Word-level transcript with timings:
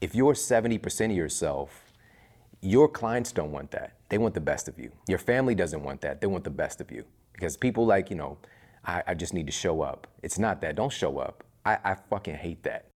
if 0.00 0.14
you're 0.14 0.34
70% 0.34 1.06
of 1.06 1.10
yourself, 1.12 1.92
your 2.62 2.88
clients 2.88 3.32
don't 3.32 3.52
want 3.52 3.70
that. 3.72 3.94
They 4.08 4.18
want 4.18 4.34
the 4.34 4.40
best 4.40 4.68
of 4.68 4.78
you. 4.78 4.90
Your 5.08 5.18
family 5.18 5.54
doesn't 5.54 5.82
want 5.82 6.00
that. 6.02 6.20
They 6.20 6.26
want 6.26 6.44
the 6.44 6.50
best 6.50 6.80
of 6.80 6.90
you. 6.90 7.04
Because 7.32 7.56
people 7.56 7.86
like, 7.86 8.10
you 8.10 8.16
know, 8.16 8.38
I, 8.84 9.02
I 9.06 9.14
just 9.14 9.32
need 9.34 9.46
to 9.46 9.52
show 9.52 9.82
up. 9.82 10.06
It's 10.22 10.38
not 10.38 10.60
that. 10.62 10.76
Don't 10.76 10.92
show 10.92 11.18
up. 11.18 11.44
I, 11.64 11.78
I 11.84 11.94
fucking 11.94 12.34
hate 12.34 12.62
that. 12.64 12.89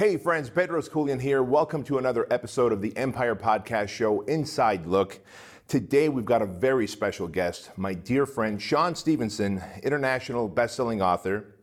Hey 0.00 0.16
friends, 0.16 0.48
Pedro 0.48 0.80
Sculian 0.80 1.20
here. 1.20 1.42
Welcome 1.42 1.84
to 1.84 1.98
another 1.98 2.26
episode 2.30 2.72
of 2.72 2.80
the 2.80 2.96
Empire 2.96 3.36
Podcast 3.36 3.90
Show 3.90 4.22
Inside 4.22 4.86
Look. 4.86 5.20
Today 5.68 6.08
we've 6.08 6.24
got 6.24 6.40
a 6.40 6.46
very 6.46 6.86
special 6.86 7.28
guest, 7.28 7.70
my 7.76 7.92
dear 7.92 8.24
friend 8.24 8.62
Shawn 8.62 8.94
Stevenson, 8.94 9.62
international 9.82 10.48
best-selling 10.48 11.02
author 11.02 11.54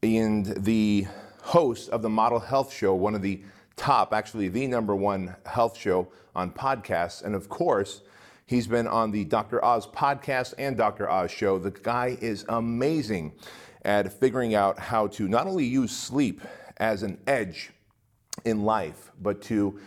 and 0.00 0.46
the 0.62 1.08
host 1.42 1.88
of 1.88 2.02
the 2.02 2.08
Model 2.08 2.38
Health 2.38 2.72
Show, 2.72 2.94
one 2.94 3.16
of 3.16 3.22
the 3.22 3.42
top, 3.74 4.12
actually 4.12 4.46
the 4.46 4.68
number 4.68 4.94
one 4.94 5.34
health 5.44 5.76
show 5.76 6.06
on 6.36 6.52
podcasts. 6.52 7.24
And 7.24 7.34
of 7.34 7.48
course, 7.48 8.02
he's 8.46 8.68
been 8.68 8.86
on 8.86 9.10
the 9.10 9.24
Dr. 9.24 9.64
Oz 9.64 9.88
podcast 9.88 10.54
and 10.56 10.76
Dr. 10.76 11.10
Oz 11.10 11.32
show. 11.32 11.58
The 11.58 11.72
guy 11.72 12.16
is 12.20 12.44
amazing 12.48 13.32
at 13.84 14.12
figuring 14.12 14.54
out 14.54 14.78
how 14.78 15.08
to 15.08 15.26
not 15.26 15.48
only 15.48 15.64
use 15.64 15.90
sleep 15.90 16.42
as 16.78 17.02
an 17.02 17.18
edge 17.26 17.70
in 18.44 18.64
life, 18.64 19.10
but 19.22 19.40
to 19.42 19.78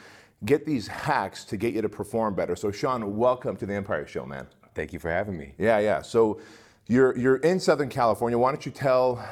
get 0.45 0.65
these 0.65 0.87
hacks 0.87 1.43
to 1.45 1.57
get 1.57 1.73
you 1.73 1.81
to 1.81 1.89
perform 1.89 2.35
better. 2.35 2.55
So, 2.55 2.71
Shawn, 2.71 3.17
welcome 3.17 3.55
to 3.57 3.65
the 3.65 3.73
Empire 3.73 4.07
Show, 4.07 4.25
man. 4.25 4.47
Thank 4.73 4.93
you 4.93 4.99
for 4.99 5.09
having 5.09 5.37
me. 5.37 5.53
Yeah, 5.57 5.79
yeah. 5.79 6.01
So, 6.01 6.39
you're 6.87 7.15
you're 7.17 7.37
in 7.37 7.59
Southern 7.59 7.89
California. 7.89 8.37
Why 8.37 8.51
don't 8.51 8.65
you 8.65 8.71
tell 8.71 9.23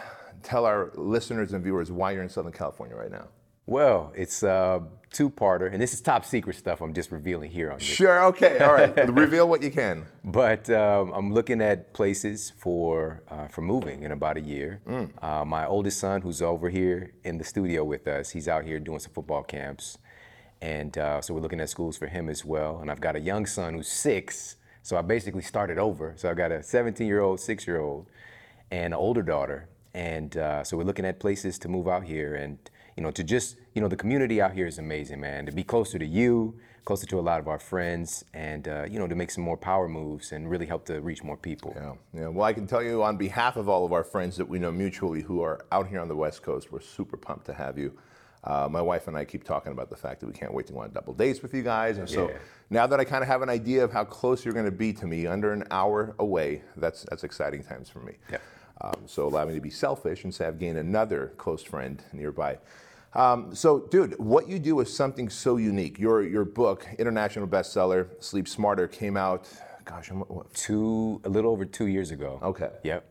tell 0.43 0.65
our 0.65 0.91
listeners 0.95 1.53
and 1.53 1.63
viewers 1.63 1.91
why 1.91 2.11
you're 2.11 2.23
in 2.23 2.29
Southern 2.29 2.53
California 2.53 2.95
right 2.95 3.11
now? 3.11 3.27
Well, 3.67 4.13
it's 4.15 4.43
a 4.43 4.81
two-parter, 5.11 5.71
and 5.71 5.81
this 5.81 5.93
is 5.93 5.99
top 5.99 6.23
secret 6.23 6.55
stuff. 6.55 6.79
I'm 6.79 6.93
just 6.93 7.11
revealing 7.11 7.51
here 7.51 7.69
on. 7.69 7.79
This. 7.79 7.87
Sure. 7.87 8.23
Okay. 8.27 8.59
All 8.59 8.73
right. 8.73 8.95
Reveal 9.13 9.49
what 9.49 9.61
you 9.61 9.71
can. 9.71 10.05
But 10.23 10.69
um, 10.69 11.11
I'm 11.13 11.33
looking 11.33 11.61
at 11.61 11.91
places 11.91 12.53
for 12.57 13.23
uh, 13.29 13.47
for 13.47 13.61
moving 13.61 14.03
in 14.03 14.13
about 14.13 14.37
a 14.37 14.41
year. 14.41 14.79
Mm. 14.87 15.21
Uh, 15.21 15.43
my 15.43 15.65
oldest 15.65 15.99
son, 15.99 16.21
who's 16.21 16.41
over 16.41 16.69
here 16.69 17.11
in 17.25 17.37
the 17.37 17.43
studio 17.43 17.83
with 17.83 18.07
us, 18.07 18.29
he's 18.29 18.47
out 18.47 18.63
here 18.63 18.79
doing 18.79 18.99
some 18.99 19.11
football 19.11 19.43
camps, 19.43 19.97
and 20.61 20.97
uh, 20.97 21.19
so 21.21 21.33
we're 21.33 21.41
looking 21.41 21.59
at 21.59 21.69
schools 21.69 21.97
for 21.97 22.07
him 22.07 22.29
as 22.29 22.45
well. 22.45 22.79
And 22.79 22.89
I've 22.89 23.01
got 23.01 23.17
a 23.17 23.19
young 23.19 23.45
son 23.45 23.73
who's 23.73 23.89
six, 23.89 24.55
so 24.81 24.95
I 24.95 25.01
basically 25.01 25.43
started 25.43 25.77
over. 25.77 26.13
So 26.15 26.29
I've 26.29 26.37
got 26.37 26.53
a 26.53 26.59
17-year-old, 26.59 27.41
six-year-old, 27.41 28.07
and 28.71 28.93
an 28.93 28.93
older 28.93 29.23
daughter, 29.23 29.67
and 29.93 30.37
uh, 30.37 30.63
so 30.63 30.77
we're 30.77 30.85
looking 30.85 31.05
at 31.05 31.19
places 31.19 31.59
to 31.59 31.67
move 31.67 31.89
out 31.89 32.05
here 32.05 32.33
and 32.33 32.57
you 32.97 33.03
know, 33.03 33.11
to 33.11 33.23
just, 33.23 33.55
you 33.75 33.81
know, 33.81 33.87
the 33.87 33.95
community 33.95 34.41
out 34.41 34.53
here 34.53 34.65
is 34.65 34.79
amazing, 34.79 35.21
man. 35.21 35.45
To 35.45 35.51
be 35.51 35.63
closer 35.63 35.99
to 35.99 36.05
you, 36.05 36.55
closer 36.83 37.05
to 37.05 37.19
a 37.19 37.21
lot 37.21 37.39
of 37.39 37.47
our 37.47 37.59
friends, 37.59 38.25
and, 38.33 38.67
uh, 38.67 38.85
you 38.89 38.97
know, 38.97 39.07
to 39.07 39.15
make 39.15 39.29
some 39.29 39.43
more 39.43 39.55
power 39.55 39.87
moves 39.87 40.31
and 40.31 40.49
really 40.49 40.65
help 40.65 40.83
to 40.85 40.99
reach 40.99 41.23
more 41.23 41.37
people. 41.37 41.73
Yeah, 41.75 41.93
yeah. 42.13 42.27
Well, 42.27 42.43
I 42.43 42.53
can 42.53 42.65
tell 42.65 42.81
you 42.81 43.03
on 43.03 43.15
behalf 43.15 43.55
of 43.55 43.69
all 43.69 43.85
of 43.85 43.93
our 43.93 44.03
friends 44.03 44.35
that 44.37 44.49
we 44.49 44.57
know 44.57 44.71
mutually 44.71 45.21
who 45.21 45.41
are 45.41 45.63
out 45.71 45.87
here 45.87 45.99
on 45.99 46.07
the 46.07 46.15
West 46.15 46.41
Coast, 46.41 46.71
we're 46.71 46.81
super 46.81 47.17
pumped 47.17 47.45
to 47.45 47.53
have 47.53 47.77
you. 47.77 47.95
Uh, 48.43 48.67
my 48.71 48.81
wife 48.81 49.07
and 49.07 49.17
I 49.17 49.25
keep 49.25 49.43
talking 49.43 49.73
about 49.73 49.89
the 49.89 49.95
fact 49.95 50.21
that 50.21 50.27
we 50.27 50.33
can't 50.33 50.53
wait 50.53 50.67
to 50.67 50.73
go 50.73 50.79
on 50.79 50.91
double 50.91 51.13
dates 51.13 51.41
with 51.41 51.53
you 51.53 51.61
guys. 51.61 51.97
And 51.97 52.09
so 52.09 52.29
yeah. 52.29 52.37
now 52.69 52.87
that 52.87 52.99
I 52.99 53.03
kind 53.03 53.21
of 53.21 53.27
have 53.27 53.41
an 53.41 53.49
idea 53.49 53.83
of 53.83 53.91
how 53.91 54.05
close 54.05 54.45
you're 54.45 54.53
going 54.53 54.65
to 54.65 54.71
be 54.71 54.93
to 54.93 55.05
me, 55.05 55.27
under 55.27 55.51
an 55.51 55.65
hour 55.69 56.15
away, 56.17 56.61
that's 56.77 57.03
that's 57.09 57.23
exciting 57.23 57.63
times 57.63 57.89
for 57.89 57.99
me. 57.99 58.13
Yeah. 58.31 58.37
Um, 58.79 59.01
so 59.05 59.27
allow 59.27 59.45
me 59.45 59.55
to 59.55 59.61
be 59.61 59.69
selfish 59.71 60.23
and 60.23 60.33
say 60.33 60.45
I've 60.45 60.59
gained 60.59 60.77
another 60.77 61.33
close 61.37 61.63
friend 61.63 62.01
nearby. 62.13 62.59
Um, 63.13 63.55
so, 63.55 63.79
dude, 63.79 64.17
what 64.19 64.47
you 64.47 64.59
do 64.59 64.79
is 64.79 64.95
something 64.95 65.29
so 65.29 65.57
unique. 65.57 65.97
Your 65.97 66.23
your 66.23 66.45
book, 66.45 66.87
international 66.99 67.47
bestseller, 67.47 68.07
Sleep 68.23 68.47
Smarter, 68.47 68.87
came 68.87 69.17
out. 69.17 69.49
Gosh, 69.85 70.11
what? 70.11 70.53
two 70.53 71.21
a 71.23 71.29
little 71.29 71.51
over 71.51 71.65
two 71.65 71.87
years 71.87 72.11
ago. 72.11 72.39
Okay. 72.43 72.69
Yep. 72.83 73.05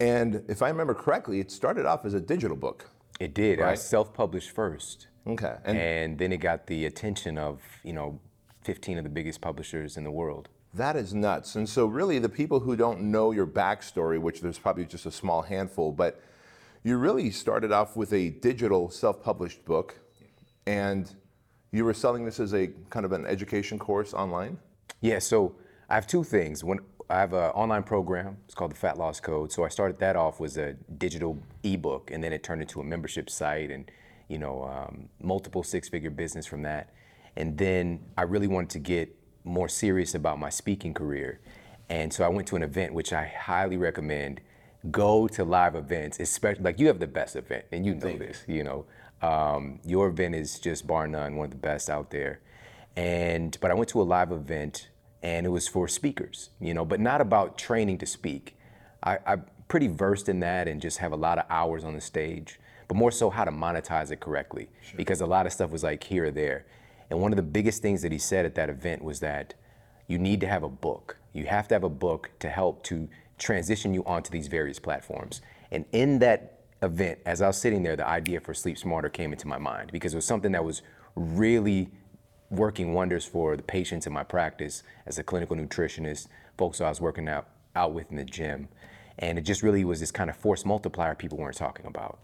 And 0.00 0.44
if 0.48 0.62
I 0.62 0.68
remember 0.68 0.94
correctly, 0.94 1.40
it 1.40 1.50
started 1.50 1.86
off 1.86 2.04
as 2.04 2.14
a 2.14 2.20
digital 2.20 2.56
book. 2.56 2.90
It 3.18 3.34
did. 3.34 3.58
Right? 3.58 3.72
I 3.72 3.74
self-published 3.74 4.50
first. 4.50 5.08
Okay. 5.26 5.56
And, 5.64 5.78
and 5.78 6.18
then 6.18 6.32
it 6.32 6.38
got 6.38 6.66
the 6.66 6.86
attention 6.86 7.36
of 7.36 7.60
you 7.82 7.92
know 7.92 8.20
15 8.64 8.98
of 8.98 9.04
the 9.04 9.10
biggest 9.10 9.40
publishers 9.40 9.96
in 9.96 10.04
the 10.04 10.10
world. 10.10 10.48
That 10.74 10.96
is 10.96 11.14
nuts. 11.14 11.56
And 11.56 11.68
so, 11.68 11.86
really, 11.86 12.18
the 12.18 12.28
people 12.28 12.60
who 12.60 12.76
don't 12.76 13.00
know 13.00 13.32
your 13.32 13.46
backstory, 13.46 14.20
which 14.20 14.42
there's 14.42 14.58
probably 14.58 14.84
just 14.84 15.06
a 15.06 15.10
small 15.10 15.42
handful, 15.42 15.92
but 15.92 16.20
you 16.82 16.96
really 16.96 17.30
started 17.30 17.72
off 17.72 17.96
with 17.96 18.12
a 18.12 18.30
digital 18.30 18.90
self-published 18.90 19.64
book 19.64 19.98
and 20.66 21.14
you 21.72 21.84
were 21.84 21.94
selling 21.94 22.24
this 22.24 22.40
as 22.40 22.54
a 22.54 22.68
kind 22.90 23.04
of 23.04 23.12
an 23.12 23.26
education 23.26 23.78
course 23.78 24.14
online? 24.14 24.58
Yeah 25.00 25.18
so 25.18 25.54
i 25.88 25.94
have 25.94 26.06
two 26.06 26.24
things. 26.24 26.62
One, 26.62 26.80
i 27.10 27.18
have 27.18 27.32
an 27.32 27.50
online 27.50 27.82
program. 27.82 28.36
It's 28.44 28.54
called 28.54 28.72
the 28.72 28.76
fat 28.76 28.98
loss 28.98 29.20
code. 29.20 29.52
So 29.52 29.64
i 29.64 29.68
started 29.68 29.98
that 29.98 30.16
off 30.16 30.40
was 30.40 30.56
a 30.56 30.74
digital 30.98 31.38
ebook 31.62 32.10
and 32.10 32.22
then 32.22 32.32
it 32.32 32.42
turned 32.42 32.62
into 32.62 32.80
a 32.80 32.84
membership 32.84 33.28
site 33.30 33.70
and 33.70 33.90
you 34.28 34.38
know 34.38 34.62
um, 34.64 35.08
multiple 35.20 35.62
six-figure 35.62 36.10
business 36.10 36.46
from 36.46 36.62
that. 36.62 36.90
And 37.36 37.58
then 37.58 38.00
i 38.16 38.22
really 38.22 38.48
wanted 38.48 38.70
to 38.70 38.78
get 38.78 39.14
more 39.44 39.68
serious 39.68 40.14
about 40.14 40.38
my 40.38 40.50
speaking 40.50 40.94
career. 40.94 41.40
And 41.88 42.12
so 42.12 42.24
i 42.24 42.28
went 42.28 42.46
to 42.48 42.56
an 42.56 42.62
event 42.62 42.94
which 42.94 43.12
i 43.12 43.26
highly 43.26 43.76
recommend 43.76 44.40
go 44.90 45.28
to 45.28 45.44
live 45.44 45.74
events, 45.74 46.20
especially 46.20 46.62
like 46.62 46.78
you 46.78 46.86
have 46.86 47.00
the 47.00 47.06
best 47.06 47.36
event, 47.36 47.64
and 47.72 47.84
you 47.84 47.94
know 47.94 48.00
Thank 48.00 48.18
this. 48.20 48.44
You 48.46 48.64
know, 48.64 48.86
um, 49.22 49.80
your 49.84 50.08
event 50.08 50.34
is 50.34 50.58
just 50.58 50.86
bar 50.86 51.06
none 51.06 51.36
one 51.36 51.46
of 51.46 51.50
the 51.50 51.56
best 51.56 51.90
out 51.90 52.10
there. 52.10 52.40
And 52.96 53.56
but 53.60 53.70
I 53.70 53.74
went 53.74 53.88
to 53.90 54.00
a 54.00 54.04
live 54.04 54.32
event, 54.32 54.88
and 55.22 55.46
it 55.46 55.50
was 55.50 55.68
for 55.68 55.88
speakers. 55.88 56.50
You 56.60 56.74
know, 56.74 56.84
but 56.84 57.00
not 57.00 57.20
about 57.20 57.58
training 57.58 57.98
to 57.98 58.06
speak. 58.06 58.56
I, 59.02 59.18
I'm 59.26 59.44
pretty 59.68 59.88
versed 59.88 60.28
in 60.28 60.40
that, 60.40 60.68
and 60.68 60.80
just 60.80 60.98
have 60.98 61.12
a 61.12 61.16
lot 61.16 61.38
of 61.38 61.44
hours 61.50 61.84
on 61.84 61.94
the 61.94 62.00
stage. 62.00 62.60
But 62.86 62.96
more 62.96 63.10
so, 63.10 63.28
how 63.28 63.44
to 63.44 63.52
monetize 63.52 64.10
it 64.10 64.20
correctly, 64.20 64.70
sure. 64.82 64.96
because 64.96 65.20
a 65.20 65.26
lot 65.26 65.44
of 65.44 65.52
stuff 65.52 65.70
was 65.70 65.82
like 65.82 66.04
here 66.04 66.26
or 66.26 66.30
there. 66.30 66.64
And 67.10 67.20
one 67.20 67.32
of 67.32 67.36
the 67.36 67.42
biggest 67.42 67.82
things 67.82 68.02
that 68.02 68.12
he 68.12 68.18
said 68.18 68.44
at 68.44 68.54
that 68.54 68.70
event 68.70 69.02
was 69.02 69.20
that 69.20 69.54
you 70.06 70.18
need 70.18 70.40
to 70.40 70.46
have 70.46 70.62
a 70.62 70.68
book. 70.68 71.18
You 71.32 71.46
have 71.46 71.68
to 71.68 71.74
have 71.74 71.84
a 71.84 71.90
book 71.90 72.30
to 72.40 72.48
help 72.48 72.82
to 72.84 73.08
transition 73.38 73.94
you 73.94 74.04
onto 74.04 74.30
these 74.30 74.48
various 74.48 74.78
platforms. 74.78 75.40
And 75.70 75.84
in 75.92 76.18
that 76.20 76.60
event, 76.82 77.18
as 77.26 77.42
I 77.42 77.46
was 77.48 77.58
sitting 77.58 77.82
there, 77.82 77.96
the 77.96 78.06
idea 78.06 78.40
for 78.40 78.54
Sleep 78.54 78.78
Smarter 78.78 79.08
came 79.08 79.32
into 79.32 79.46
my 79.46 79.58
mind 79.58 79.90
because 79.92 80.12
it 80.12 80.16
was 80.16 80.24
something 80.24 80.52
that 80.52 80.64
was 80.64 80.82
really 81.14 81.90
working 82.50 82.94
wonders 82.94 83.24
for 83.24 83.56
the 83.56 83.62
patients 83.62 84.06
in 84.06 84.12
my 84.12 84.24
practice 84.24 84.82
as 85.06 85.18
a 85.18 85.22
clinical 85.22 85.56
nutritionist, 85.56 86.28
folks 86.56 86.80
I 86.80 86.88
was 86.88 87.00
working 87.00 87.28
out, 87.28 87.48
out 87.76 87.92
with 87.92 88.10
in 88.10 88.16
the 88.16 88.24
gym. 88.24 88.68
And 89.18 89.38
it 89.38 89.42
just 89.42 89.62
really 89.62 89.84
was 89.84 90.00
this 90.00 90.12
kind 90.12 90.30
of 90.30 90.36
force 90.36 90.64
multiplier 90.64 91.14
people 91.14 91.38
weren't 91.38 91.56
talking 91.56 91.86
about. 91.86 92.20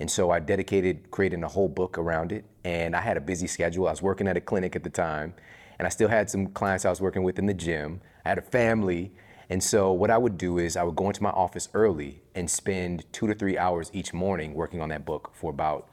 And 0.00 0.10
so 0.10 0.30
I 0.30 0.40
dedicated 0.40 1.10
creating 1.10 1.42
a 1.42 1.48
whole 1.48 1.68
book 1.68 1.98
around 1.98 2.32
it. 2.32 2.44
And 2.64 2.96
I 2.96 3.00
had 3.00 3.16
a 3.16 3.20
busy 3.20 3.46
schedule. 3.46 3.86
I 3.86 3.90
was 3.90 4.02
working 4.02 4.28
at 4.28 4.36
a 4.36 4.40
clinic 4.40 4.76
at 4.76 4.84
the 4.84 4.90
time, 4.90 5.34
and 5.78 5.86
I 5.86 5.88
still 5.90 6.08
had 6.08 6.30
some 6.30 6.48
clients 6.48 6.84
I 6.84 6.90
was 6.90 7.00
working 7.00 7.22
with 7.22 7.38
in 7.38 7.46
the 7.46 7.54
gym. 7.54 8.00
I 8.24 8.30
had 8.30 8.38
a 8.38 8.42
family, 8.42 9.12
and 9.50 9.62
so 9.62 9.92
what 9.92 10.10
I 10.10 10.18
would 10.18 10.36
do 10.36 10.58
is 10.58 10.76
I 10.76 10.82
would 10.82 10.96
go 10.96 11.08
into 11.08 11.22
my 11.22 11.30
office 11.30 11.68
early 11.72 12.22
and 12.34 12.50
spend 12.50 13.04
two 13.12 13.26
to 13.26 13.34
three 13.34 13.56
hours 13.56 13.90
each 13.94 14.12
morning 14.12 14.54
working 14.54 14.80
on 14.80 14.90
that 14.90 15.06
book 15.06 15.30
for 15.34 15.50
about 15.50 15.88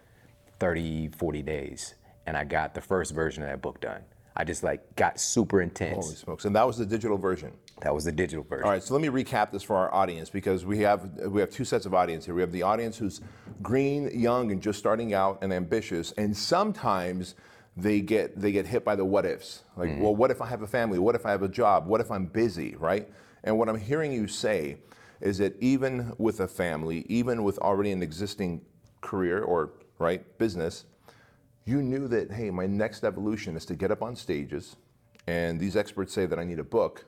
30, 0.59 1.09
40 1.09 1.41
days. 1.41 1.95
And 2.25 2.35
I 2.35 2.43
got 2.43 2.73
the 2.73 2.81
first 2.81 3.13
version 3.13 3.43
of 3.43 3.49
that 3.49 3.61
book 3.61 3.79
done. 3.79 4.01
I 4.35 4.43
just 4.43 4.63
like 4.63 4.95
got 4.97 5.19
super 5.19 5.61
intense. 5.61 6.05
Holy 6.05 6.15
smokes. 6.15 6.45
And 6.45 6.55
that 6.55 6.67
was 6.67 6.77
the 6.77 6.85
digital 6.85 7.17
version. 7.17 7.53
That 7.81 7.93
was 7.93 8.03
the 8.03 8.11
digital 8.11 8.43
version. 8.43 8.65
All 8.65 8.71
right, 8.71 8.83
so 8.83 8.93
let 8.93 9.01
me 9.01 9.07
recap 9.07 9.51
this 9.51 9.63
for 9.63 9.77
our 9.77 9.93
audience 9.93 10.29
because 10.29 10.65
we 10.65 10.79
have 10.79 11.09
we 11.27 11.39
have 11.39 11.49
two 11.49 11.63
sets 11.63 11.85
of 11.85 11.93
audience 11.93 12.25
here. 12.25 12.33
We 12.33 12.41
have 12.41 12.51
the 12.51 12.63
audience 12.63 12.97
who's 12.97 13.21
green, 13.61 14.09
young, 14.17 14.51
and 14.51 14.61
just 14.61 14.79
starting 14.79 15.13
out 15.13 15.39
and 15.41 15.53
ambitious, 15.53 16.13
and 16.17 16.35
sometimes 16.35 17.35
they 17.77 18.01
get 18.01 18.39
they 18.39 18.51
get 18.51 18.65
hit 18.65 18.83
by 18.83 18.95
the 18.95 19.05
what 19.05 19.25
ifs. 19.25 19.63
Like, 19.77 19.89
mm-hmm. 19.89 20.01
well, 20.01 20.15
what 20.15 20.31
if 20.31 20.41
I 20.41 20.47
have 20.47 20.61
a 20.61 20.67
family? 20.67 20.99
What 20.99 21.15
if 21.15 21.25
I 21.25 21.31
have 21.31 21.43
a 21.43 21.49
job? 21.49 21.87
What 21.87 22.01
if 22.01 22.11
I'm 22.11 22.25
busy, 22.25 22.75
right? 22.75 23.09
And 23.45 23.57
what 23.57 23.69
I'm 23.69 23.79
hearing 23.79 24.11
you 24.11 24.27
say 24.27 24.77
is 25.21 25.37
that 25.37 25.55
even 25.61 26.11
with 26.17 26.41
a 26.41 26.47
family, 26.47 27.05
even 27.07 27.43
with 27.43 27.57
already 27.59 27.91
an 27.91 28.03
existing 28.03 28.61
career 28.99 29.41
or 29.43 29.71
right 29.99 30.37
business, 30.37 30.85
you 31.63 31.81
knew 31.81 32.07
that 32.09 32.31
hey, 32.31 32.49
my 32.51 32.65
next 32.65 33.03
evolution 33.03 33.55
is 33.55 33.65
to 33.67 33.75
get 33.75 33.91
up 33.91 34.01
on 34.01 34.15
stages, 34.15 34.75
and 35.27 35.59
these 35.59 35.75
experts 35.77 36.13
say 36.13 36.25
that 36.25 36.37
I 36.37 36.43
need 36.43 36.59
a 36.59 36.63
book, 36.63 37.05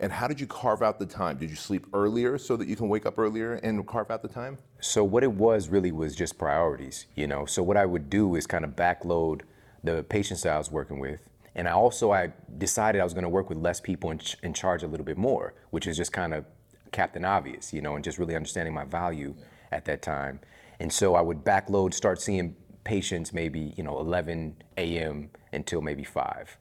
And 0.00 0.12
how 0.12 0.28
did 0.28 0.40
you 0.40 0.46
carve 0.46 0.82
out 0.82 0.98
the 0.98 1.06
time? 1.06 1.38
Did 1.38 1.50
you 1.50 1.56
sleep 1.56 1.86
earlier 1.92 2.38
so 2.38 2.56
that 2.56 2.68
you 2.68 2.76
can 2.76 2.88
wake 2.88 3.04
up 3.04 3.18
earlier 3.18 3.54
and 3.54 3.84
carve 3.86 4.10
out 4.10 4.22
the 4.22 4.28
time? 4.28 4.58
So 4.80 5.02
what 5.02 5.24
it 5.24 5.32
was 5.32 5.68
really 5.68 5.90
was 5.90 6.14
just 6.14 6.38
priorities, 6.38 7.06
you 7.16 7.26
know. 7.26 7.46
So 7.46 7.62
what 7.62 7.76
I 7.76 7.84
would 7.84 8.08
do 8.08 8.36
is 8.36 8.46
kind 8.46 8.64
of 8.64 8.76
backload 8.76 9.42
the 9.82 10.04
patients 10.04 10.42
that 10.42 10.54
I 10.54 10.58
was 10.58 10.70
working 10.70 11.00
with, 11.00 11.27
and 11.58 11.68
I 11.68 11.72
also 11.72 12.12
I 12.12 12.32
decided 12.56 13.00
I 13.00 13.04
was 13.04 13.14
going 13.14 13.24
to 13.24 13.28
work 13.28 13.48
with 13.48 13.58
less 13.58 13.80
people 13.80 14.10
and, 14.10 14.20
ch- 14.20 14.36
and 14.44 14.54
charge 14.54 14.84
a 14.84 14.86
little 14.86 15.04
bit 15.04 15.18
more, 15.18 15.54
which 15.70 15.88
is 15.88 15.96
just 15.96 16.12
kind 16.12 16.32
of 16.32 16.44
Captain 16.92 17.24
Obvious, 17.24 17.72
you 17.72 17.82
know, 17.82 17.96
and 17.96 18.04
just 18.04 18.16
really 18.16 18.36
understanding 18.36 18.72
my 18.72 18.84
value 18.84 19.34
at 19.72 19.84
that 19.86 20.00
time. 20.00 20.38
And 20.78 20.92
so 20.92 21.16
I 21.16 21.20
would 21.20 21.38
backload, 21.44 21.94
start 21.94 22.22
seeing 22.22 22.54
patients 22.84 23.34
maybe 23.34 23.74
you 23.76 23.82
know 23.82 23.98
11 23.98 24.62
a.m. 24.78 25.30
until 25.52 25.82
maybe 25.82 26.04
five. 26.04 26.56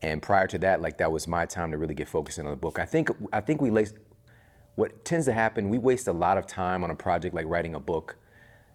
And 0.00 0.22
prior 0.22 0.46
to 0.46 0.58
that, 0.60 0.80
like 0.80 0.96
that 0.96 1.12
was 1.12 1.28
my 1.28 1.44
time 1.44 1.70
to 1.72 1.76
really 1.76 1.94
get 1.94 2.08
focused 2.08 2.38
on 2.38 2.46
the 2.46 2.56
book. 2.56 2.78
I 2.78 2.86
think 2.86 3.10
I 3.34 3.42
think 3.42 3.60
we 3.60 3.70
what 4.76 5.04
tends 5.04 5.26
to 5.26 5.34
happen, 5.34 5.68
we 5.68 5.76
waste 5.76 6.08
a 6.08 6.12
lot 6.12 6.38
of 6.38 6.46
time 6.46 6.82
on 6.84 6.90
a 6.90 6.94
project 6.94 7.34
like 7.34 7.44
writing 7.46 7.74
a 7.74 7.80
book, 7.80 8.16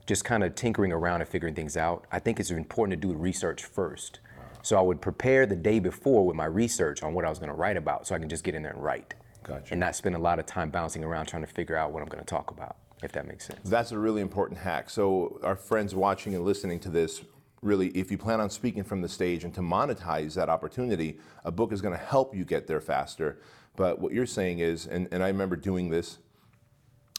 just 0.06 0.24
kind 0.24 0.44
of 0.44 0.54
tinkering 0.54 0.92
around 0.92 1.22
and 1.22 1.30
figuring 1.30 1.56
things 1.56 1.76
out. 1.76 2.06
I 2.12 2.20
think 2.20 2.40
it's 2.40 2.52
important 2.52 3.02
to 3.02 3.08
do 3.08 3.14
research 3.18 3.64
first. 3.64 4.20
So 4.64 4.78
I 4.78 4.82
would 4.82 5.02
prepare 5.02 5.46
the 5.46 5.56
day 5.56 5.80
before 5.80 6.26
with 6.26 6.36
my 6.36 6.46
research 6.46 7.04
on 7.04 7.14
what 7.14 7.26
I 7.26 7.30
was 7.30 7.38
going 7.38 7.50
to 7.52 7.56
write 7.56 7.78
about, 7.78 8.08
so 8.08 8.16
I 8.16 8.20
can 8.20 8.30
just 8.30 8.44
get 8.44 8.56
in 8.56 8.64
there 8.64 8.72
and 8.72 8.82
write, 8.82 9.14
Gotcha. 9.44 9.68
and 9.72 9.80
not 9.80 9.96
spend 9.96 10.16
a 10.16 10.20
lot 10.20 10.40
of 10.40 10.46
time 10.46 10.70
bouncing 10.70 11.04
around 11.04 11.26
trying 11.26 11.44
to 11.44 11.52
figure 11.52 11.76
out 11.76 11.92
what 11.92 12.02
I'm 12.02 12.08
going 12.08 12.24
to 12.24 12.26
talk 12.26 12.50
about. 12.50 12.78
If 13.04 13.12
that 13.12 13.28
makes 13.28 13.46
sense. 13.46 13.60
That's 13.70 13.92
a 13.92 13.98
really 14.00 14.22
important 14.22 14.58
hack. 14.58 14.90
So, 14.90 15.38
our 15.44 15.58
friends 15.58 15.94
watching 15.94 16.36
and 16.36 16.46
listening 16.46 16.80
to 16.80 16.90
this, 16.90 17.22
really, 17.62 17.90
if 17.90 18.10
you 18.10 18.18
plan 18.18 18.40
on 18.40 18.50
speaking 18.50 18.86
from 18.86 19.02
the 19.02 19.10
stage 19.10 19.44
and 19.44 19.54
to 19.56 19.60
monetize 19.60 20.34
that 20.36 20.48
opportunity, 20.48 21.20
a 21.44 21.52
book 21.52 21.74
is 21.74 21.82
going 21.82 21.94
to 21.94 22.04
help 22.04 22.34
you 22.34 22.46
get 22.46 22.66
there 22.66 22.80
faster. 22.80 23.42
But 23.76 24.00
what 24.00 24.14
you're 24.14 24.26
saying 24.26 24.60
is, 24.60 24.88
and, 24.88 25.10
and 25.12 25.22
I 25.22 25.28
remember 25.28 25.58
doing 25.58 25.90
this 25.90 26.20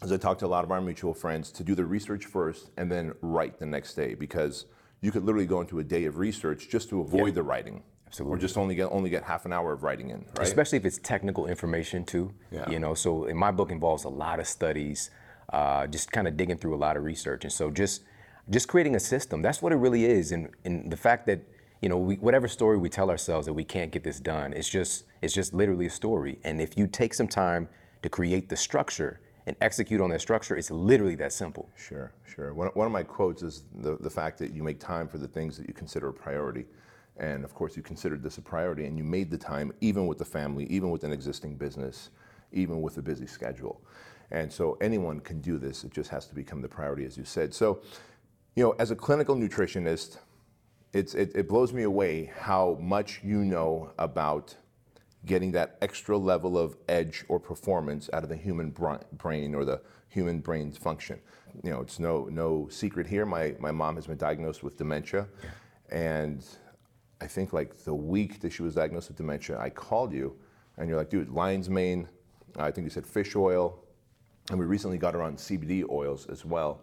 as 0.02 0.12
I 0.12 0.17
talked 0.17 0.41
to 0.41 0.46
a 0.46 0.49
lot 0.49 0.64
of 0.64 0.70
our 0.70 0.81
mutual 0.81 1.14
friends, 1.14 1.50
to 1.52 1.64
do 1.64 1.75
the 1.75 1.85
research 1.85 2.26
first 2.26 2.70
and 2.76 2.91
then 2.91 3.14
write 3.23 3.58
the 3.58 3.67
next 3.67 3.94
day 3.94 4.14
because 4.14 4.67
you 5.05 5.12
could 5.12 5.25
literally 5.25 5.47
go 5.47 5.61
into 5.61 5.79
a 5.81 5.85
day 5.85 6.06
of 6.06 6.17
research 6.17 6.69
just 6.71 6.89
to 6.89 7.01
avoid 7.03 7.35
the 7.35 7.43
writing. 7.43 7.83
Absolutely. 8.06 8.37
Or 8.37 8.41
just 8.41 8.56
only 8.56 8.75
get 8.75 8.87
only 8.91 9.11
get 9.11 9.23
half 9.25 9.45
an 9.45 9.53
hour 9.53 9.73
of 9.73 9.83
writing 9.83 10.11
in, 10.11 10.25
right? 10.39 10.47
especially 10.47 10.79
if 10.79 10.85
it's 10.85 10.99
technical 10.99 11.47
information 11.47 12.05
too. 12.05 12.33
Yeah. 12.51 12.71
You 12.71 12.79
know, 12.79 12.95
so 12.95 13.25
in 13.25 13.37
my 13.37 13.51
book 13.51 13.71
involves 13.71 14.05
a 14.05 14.09
lot 14.09 14.41
of 14.41 14.47
studies, 14.47 15.11
uh, 15.53 15.87
just 15.89 16.11
kind 16.12 16.27
of 16.27 16.37
digging 16.37 16.56
through 16.56 16.75
a 16.75 16.81
lot 16.87 16.97
of 16.97 17.05
research, 17.05 17.45
and 17.45 17.53
so 17.53 17.71
just 17.71 18.03
just 18.51 18.69
creating 18.69 18.95
a 18.95 19.01
system. 19.01 19.43
That's 19.43 19.61
what 19.61 19.73
it 19.73 19.77
really 19.77 20.05
is, 20.05 20.33
and 20.33 20.49
and 20.65 20.91
the 20.91 20.97
fact 20.97 21.27
that 21.27 21.41
you 21.83 21.89
know 21.89 21.99
we, 21.99 22.15
whatever 22.17 22.49
story 22.49 22.79
we 22.79 22.89
tell 22.89 23.11
ourselves 23.11 23.47
that 23.47 23.53
we 23.53 23.65
can't 23.65 23.91
get 23.91 24.05
this 24.05 24.21
done, 24.21 24.53
it's 24.53 24.69
just 24.69 25.05
it's 25.21 25.35
just 25.35 25.53
literally 25.53 25.87
a 25.87 25.91
story. 25.91 26.39
And 26.45 26.61
if 26.61 26.79
you 26.79 26.87
take 26.87 27.15
some 27.15 27.29
time 27.29 27.69
to 28.03 28.09
create 28.09 28.49
the 28.49 28.56
structure 28.56 29.21
and 29.46 29.56
execute 29.61 30.00
on 30.00 30.11
that 30.11 30.20
structure, 30.20 30.56
it's 30.56 30.70
literally 30.70 31.14
that 31.17 31.32
simple. 31.32 31.69
Sure, 31.76 32.12
sure. 32.26 32.55
One, 32.55 32.69
one 32.69 32.87
of 32.87 32.93
my 32.93 33.02
quotes 33.02 33.43
is 33.43 33.64
the, 33.75 33.96
the 33.99 34.11
fact 34.11 34.38
that 34.38 34.52
you 34.52 34.62
make 34.62 34.81
time 34.81 35.06
for 35.06 35.19
the 35.19 35.29
things 35.29 35.56
that 35.58 35.69
you 35.69 35.75
consider 35.75 36.08
a 36.08 36.12
priority. 36.12 36.64
And 37.19 37.44
of 37.44 37.55
course, 37.55 37.76
you 37.76 37.82
considered 37.82 38.23
this 38.23 38.38
a 38.38 38.43
priority 38.43 38.87
and 38.87 38.96
you 38.96 39.05
made 39.05 39.31
the 39.31 39.38
time 39.38 39.73
even 39.81 40.06
with 40.06 40.19
the 40.19 40.25
family, 40.25 40.64
even 40.67 40.91
with 40.91 41.05
an 41.05 41.12
existing 41.12 41.56
business, 41.56 42.11
even 42.52 42.81
with 42.81 42.96
a 42.96 43.02
busy 43.02 43.26
schedule. 43.26 43.81
And 44.31 44.50
so 44.50 44.79
anyone 44.81 45.20
can 45.20 45.41
do 45.41 45.58
this, 45.58 45.85
it 45.85 45.93
just 45.93 46.11
has 46.11 46.26
to 46.26 46.35
become 46.35 46.62
the 46.62 46.69
priority, 46.69 47.05
as 47.05 47.17
you 47.17 47.25
said. 47.25 47.55
So, 47.55 47.82
you 48.56 48.64
know, 48.64 48.75
as 48.79 48.91
a 48.91 48.96
clinical 48.96 49.37
nutritionist, 49.37 50.19
it's, 50.93 51.14
it, 51.14 51.32
it 51.35 51.49
blows 51.49 51.73
me 51.73 51.82
away 51.82 52.32
how 52.38 52.79
much 52.81 53.20
you 53.23 53.44
know 53.44 53.91
about 53.99 54.56
getting 55.26 55.53
that 55.53 55.79
extra 55.81 56.17
level 56.17 56.59
of 56.59 56.76
edge 56.88 57.25
or 57.29 57.41
performance 57.41 58.11
out 58.12 58.23
of 58.23 58.29
the 58.29 58.37
human 58.37 58.71
brain 58.71 59.55
or 59.55 59.65
the 59.65 59.81
human 60.09 60.41
brain's 60.41 60.76
function. 60.76 61.21
You 61.62 61.71
know, 61.71 61.81
it's 61.81 61.99
no 61.99 62.29
no 62.31 62.69
secret 62.71 63.06
here. 63.06 63.25
My 63.25 63.55
my 63.59 63.71
mom 63.71 63.97
has 63.97 64.06
been 64.06 64.17
diagnosed 64.17 64.62
with 64.62 64.76
dementia, 64.76 65.26
and 65.91 66.44
I 67.21 67.26
think 67.26 67.53
like 67.53 67.85
the 67.85 67.94
week 67.94 68.41
that 68.41 68.53
she 68.53 68.62
was 68.62 68.75
diagnosed 68.75 69.09
with 69.09 69.17
dementia, 69.17 69.59
I 69.59 69.71
called 69.71 70.12
you, 70.12 70.37
and 70.76 70.88
you're 70.88 70.99
like, 70.99 71.11
dude, 71.11 71.31
lion's 71.31 71.70
mane. 71.70 72.09
I 72.56 72.70
think 72.70 72.85
you 72.85 72.91
said 72.91 73.06
fish 73.06 73.35
oil, 73.35 73.79
and 74.50 74.59
we 74.59 74.67
recently 74.67 74.99
got 74.99 75.15
her 75.15 75.23
on 75.23 75.37
CBD 75.37 75.88
oils 75.88 76.27
as 76.27 76.44
well, 76.44 76.81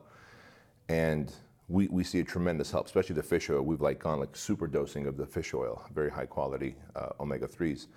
and. 0.90 1.34
We, 1.70 1.88
we 1.88 2.04
see 2.04 2.20
a 2.20 2.24
tremendous 2.26 2.70
help, 2.70 2.88
especially 2.88 3.16
the 3.16 3.24
fish 3.24 3.50
oil. 3.50 3.62
We've 3.62 3.80
like 3.80 3.98
gone 3.98 4.20
like 4.20 4.36
super 4.36 4.68
dosing 4.68 5.08
of 5.08 5.16
the 5.16 5.26
fish 5.26 5.54
oil, 5.54 5.82
very 5.94 6.12
high 6.12 6.26
quality 6.26 6.76
uh, 6.98 7.12
omega 7.18 7.48
3s. 7.48 7.88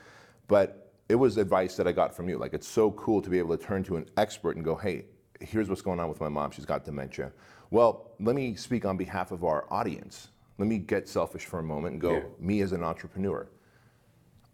But 0.49 0.93
it 1.08 1.14
was 1.14 1.37
advice 1.37 1.76
that 1.76 1.87
I 1.87 1.93
got 1.93 2.14
from 2.14 2.29
you. 2.29 2.38
Like, 2.38 2.55
it's 2.55 2.69
so 2.69 2.91
cool 2.93 3.20
to 3.23 3.31
be 3.31 3.38
able 3.38 3.56
to 3.56 3.62
turn 3.62 3.82
to 3.85 3.96
an 3.96 4.06
expert 4.17 4.56
and 4.56 4.64
go, 4.64 4.75
hey, 4.75 5.05
here's 5.41 5.69
what's 5.69 5.82
going 5.82 6.00
on 6.00 6.08
with 6.08 6.20
my 6.20 6.29
mom. 6.29 6.50
She's 6.50 6.64
got 6.64 6.85
dementia. 6.85 7.32
Well, 7.70 8.12
let 8.20 8.35
me 8.35 8.55
speak 8.55 8.85
on 8.85 8.96
behalf 8.96 9.32
of 9.32 9.44
our 9.44 9.67
audience. 9.70 10.29
Let 10.58 10.69
me 10.69 10.79
get 10.79 11.08
selfish 11.08 11.44
for 11.44 11.58
a 11.58 11.62
moment 11.62 11.93
and 11.94 12.00
go, 12.00 12.12
Yeah. 12.12 12.23
me 12.38 12.61
as 12.61 12.73
an 12.73 12.82
entrepreneur. 12.82 13.49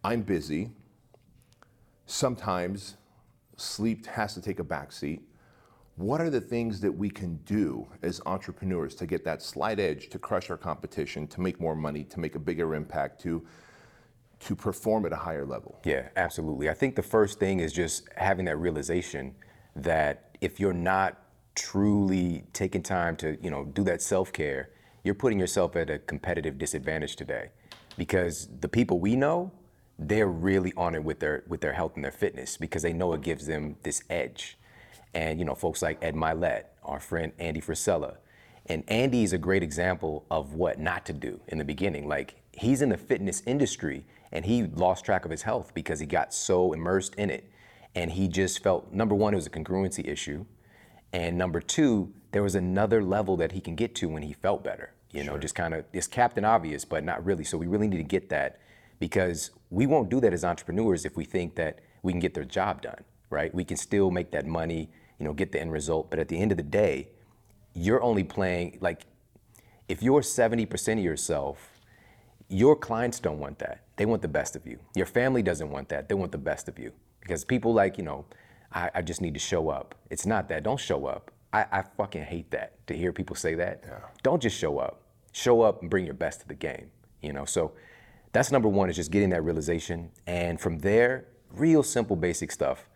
I'm 0.03 0.21
busy. 0.23 0.71
Sometimes 2.05 2.97
sleep 3.57 4.05
has 4.07 4.33
to 4.33 4.41
take 4.41 4.59
a 4.59 4.63
back 4.63 4.91
seat. 4.91 5.21
What 5.97 6.19
are 6.19 6.29
the 6.29 6.41
things 6.41 6.81
that 6.81 6.91
we 6.91 7.09
can 7.09 7.35
do 7.45 7.87
as 8.01 8.21
entrepreneurs 8.25 8.95
to 8.95 9.05
get 9.05 9.23
that 9.25 9.41
slight 9.43 9.79
edge, 9.79 10.09
to 10.09 10.17
crush 10.19 10.49
our 10.49 10.57
competition, 10.57 11.27
to 11.27 11.41
make 11.41 11.59
more 11.59 11.75
money, 11.75 12.03
to 12.05 12.19
make 12.19 12.35
a 12.35 12.39
bigger 12.39 12.73
impact, 12.73 13.21
to 13.21 13.45
to 14.45 14.55
perform 14.55 15.05
at 15.05 15.13
a 15.13 15.17
higher 15.17 15.45
level? 15.45 15.79
Yeah, 15.85 16.09
absolutely. 16.15 16.69
I 16.69 16.73
think 16.73 16.95
the 16.95 17.03
first 17.03 17.39
thing 17.39 17.59
is 17.59 17.71
just 17.71 18.07
having 18.15 18.45
that 18.45 18.57
realization 18.57 19.35
that 19.75 20.35
if 20.41 20.59
you're 20.59 20.73
not 20.73 21.17
truly 21.55 22.43
taking 22.53 22.81
time 22.81 23.15
to, 23.17 23.37
you 23.41 23.51
know, 23.51 23.65
do 23.65 23.83
that 23.83 24.01
self-care, 24.01 24.69
you're 25.03 25.15
putting 25.15 25.39
yourself 25.39 25.75
at 25.75 25.89
a 25.89 25.99
competitive 25.99 26.57
disadvantage 26.57 27.15
today. 27.15 27.49
Because 27.97 28.47
the 28.59 28.69
people 28.69 28.99
we 28.99 29.15
know, 29.15 29.51
they're 29.99 30.27
really 30.27 30.73
on 30.75 30.95
it 30.95 31.03
with 31.03 31.19
their 31.19 31.43
with 31.47 31.61
their 31.61 31.73
health 31.73 31.95
and 31.95 32.03
their 32.03 32.11
fitness 32.11 32.57
because 32.57 32.81
they 32.81 32.93
know 32.93 33.13
it 33.13 33.21
gives 33.21 33.45
them 33.45 33.75
this 33.83 34.03
edge. 34.09 34.57
And 35.13 35.37
you 35.37 35.45
know, 35.45 35.53
folks 35.53 35.81
like 35.81 36.03
Ed 36.03 36.15
Mylett, 36.15 36.63
our 36.83 36.99
friend 36.99 37.33
Andy 37.37 37.61
Frisella. 37.61 38.17
And 38.65 38.83
Andy 38.87 39.23
is 39.23 39.33
a 39.33 39.37
great 39.37 39.63
example 39.63 40.25
of 40.31 40.53
what 40.53 40.79
not 40.79 41.05
to 41.07 41.13
do 41.13 41.41
in 41.47 41.57
the 41.57 41.65
beginning. 41.65 42.07
Like 42.07 42.40
he's 42.53 42.81
in 42.81 42.89
the 42.89 42.97
fitness 42.97 43.41
industry 43.45 44.05
and 44.31 44.45
he 44.45 44.63
lost 44.63 45.05
track 45.05 45.25
of 45.25 45.31
his 45.31 45.43
health 45.43 45.73
because 45.73 45.99
he 45.99 46.05
got 46.05 46.33
so 46.33 46.73
immersed 46.73 47.15
in 47.15 47.29
it. 47.29 47.49
And 47.95 48.11
he 48.11 48.27
just 48.27 48.63
felt 48.63 48.93
number 48.93 49.15
one, 49.15 49.33
it 49.33 49.37
was 49.37 49.47
a 49.47 49.51
congruency 49.51 50.07
issue. 50.07 50.45
And 51.11 51.37
number 51.37 51.59
two, 51.59 52.13
there 52.31 52.43
was 52.43 52.55
another 52.55 53.03
level 53.03 53.35
that 53.37 53.51
he 53.51 53.59
can 53.59 53.75
get 53.75 53.95
to 53.95 54.07
when 54.07 54.23
he 54.23 54.33
felt 54.33 54.63
better. 54.63 54.93
You 55.11 55.25
know, 55.25 55.37
just 55.37 55.55
kind 55.55 55.73
of 55.73 55.83
it's 55.91 56.07
Captain 56.07 56.45
Obvious, 56.45 56.85
but 56.85 57.03
not 57.03 57.25
really. 57.25 57.43
So 57.43 57.57
we 57.57 57.67
really 57.67 57.89
need 57.89 57.97
to 57.97 58.03
get 58.03 58.29
that 58.29 58.59
because 58.99 59.51
we 59.69 59.85
won't 59.85 60.09
do 60.09 60.21
that 60.21 60.31
as 60.31 60.45
entrepreneurs 60.45 61.03
if 61.03 61.17
we 61.17 61.25
think 61.25 61.55
that 61.55 61.79
we 62.01 62.13
can 62.13 62.19
get 62.19 62.33
their 62.33 62.45
job 62.45 62.81
done, 62.81 63.03
right? 63.29 63.53
We 63.53 63.65
can 63.65 63.75
still 63.75 64.09
make 64.09 64.31
that 64.31 64.45
money, 64.45 64.89
you 65.19 65.25
know, 65.25 65.33
get 65.33 65.51
the 65.51 65.59
end 65.59 65.73
result. 65.73 66.09
But 66.09 66.19
at 66.19 66.29
the 66.29 66.37
end 66.37 66.51
of 66.51 66.57
the 66.57 66.63
day, 66.63 67.09
you're 67.73 68.01
only 68.01 68.23
playing 68.23 68.77
like 68.79 69.01
if 69.89 70.01
you're 70.01 70.21
70% 70.21 70.93
of 70.93 70.99
yourself, 70.99 71.70
your 72.51 72.75
clients 72.75 73.19
don't 73.19 73.39
want 73.39 73.59
that. 73.59 73.81
They 73.95 74.05
want 74.05 74.21
the 74.21 74.27
best 74.27 74.55
of 74.55 74.67
you. 74.67 74.79
Your 74.95 75.05
family 75.05 75.41
doesn't 75.41 75.69
want 75.69 75.89
that. 75.89 76.09
They 76.09 76.15
want 76.15 76.31
the 76.31 76.37
best 76.37 76.67
of 76.67 76.77
you. 76.77 76.91
Because 77.21 77.45
people 77.45 77.73
like, 77.73 77.97
you 77.97 78.03
know, 78.03 78.25
I, 78.73 78.89
I 78.95 79.01
just 79.01 79.21
need 79.21 79.33
to 79.35 79.39
show 79.39 79.69
up. 79.69 79.95
It's 80.09 80.25
not 80.25 80.49
that. 80.49 80.63
Don't 80.63 80.79
show 80.79 81.05
up. 81.05 81.31
I, 81.53 81.65
I 81.71 81.83
fucking 81.97 82.23
hate 82.23 82.51
that 82.51 82.85
to 82.87 82.95
hear 82.95 83.13
people 83.13 83.35
say 83.35 83.55
that. 83.55 83.83
Don't 84.23 84.41
just 84.41 84.57
show 84.57 84.79
up. 84.79 85.01
Show 85.31 85.61
up 85.61 85.81
and 85.81 85.89
bring 85.89 86.05
your 86.05 86.13
best 86.13 86.41
to 86.41 86.47
the 86.47 86.53
game. 86.55 86.91
You 87.21 87.33
know, 87.33 87.45
so 87.45 87.73
that's 88.33 88.51
number 88.51 88.67
one 88.67 88.89
is 88.89 88.95
just 88.95 89.11
getting 89.11 89.29
that 89.29 89.43
realization. 89.43 90.11
And 90.27 90.59
from 90.59 90.79
there, 90.79 91.27
real 91.53 91.83
simple 91.83 92.15
basic 92.15 92.51
stuff. 92.51 92.89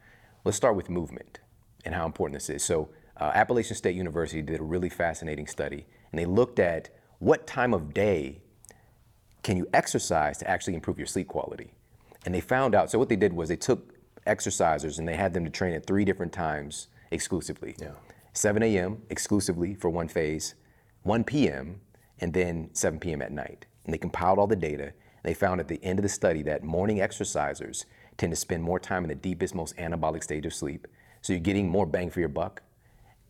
Let's 0.44 0.58
start 0.58 0.76
with 0.76 0.90
movement 0.90 1.40
and 1.86 1.96
how 1.96 2.06
important 2.06 2.36
this 2.36 2.50
is. 2.50 2.64
So 2.64 2.90
uh, 3.18 3.32
Appalachian 3.34 3.76
State 3.76 3.96
University 3.96 4.42
did 4.42 4.60
a 4.60 4.64
really 4.64 4.90
fascinating 4.90 5.48
study, 5.48 5.86
and 6.12 6.20
they 6.20 6.26
looked 6.26 6.60
at 6.60 6.90
what 7.20 7.48
time 7.48 7.74
of 7.74 7.94
day 7.94 8.42
can 9.46 9.58
you 9.58 9.68
exercise 9.76 10.40
to 10.40 10.50
actually 10.50 10.74
improve 10.74 10.98
your 10.98 11.06
sleep 11.06 11.28
quality? 11.28 11.72
And 12.26 12.34
they 12.34 12.42
found 12.42 12.74
out, 12.74 12.90
so 12.90 12.98
what 12.98 13.10
they 13.10 13.16
did 13.16 13.32
was 13.32 13.48
they 13.48 13.56
took 13.56 13.94
exercisers 14.26 14.98
and 14.98 15.08
they 15.08 15.16
had 15.16 15.36
them 15.36 15.46
to 15.46 15.52
train 15.52 15.76
at 15.76 15.86
three 15.86 16.04
different 16.04 16.34
times 16.34 16.88
exclusively. 17.12 17.76
Yeah. 17.80 17.92
7 18.34 18.64
a.m. 18.64 19.04
exclusively 19.12 19.76
for 19.76 19.92
one 19.92 20.08
phase, 20.08 20.56
1 21.04 21.26
p.m., 21.26 21.80
and 22.22 22.34
then 22.34 22.72
7 22.74 23.00
p.m. 23.00 23.22
at 23.22 23.32
night. 23.32 23.68
And 23.84 23.94
they 23.94 24.00
compiled 24.00 24.40
all 24.40 24.48
the 24.48 24.56
data. 24.56 24.86
And 24.86 24.94
they 25.22 25.36
found 25.36 25.60
at 25.60 25.68
the 25.68 25.80
end 25.84 26.00
of 26.00 26.04
the 26.04 26.10
study 26.10 26.42
that 26.42 26.64
morning 26.64 26.98
exercisers 26.98 27.86
tend 28.18 28.32
to 28.32 28.36
spend 28.36 28.64
more 28.64 28.80
time 28.80 29.04
in 29.04 29.10
the 29.10 29.16
deepest, 29.16 29.54
most 29.54 29.78
anabolic 29.78 30.24
stage 30.24 30.48
of 30.48 30.56
sleep. 30.56 30.88
So 31.22 31.34
you're 31.34 31.40
getting 31.40 31.70
more 31.70 31.86
bang 31.86 32.10
for 32.10 32.20
your 32.20 32.30
buck. 32.30 32.64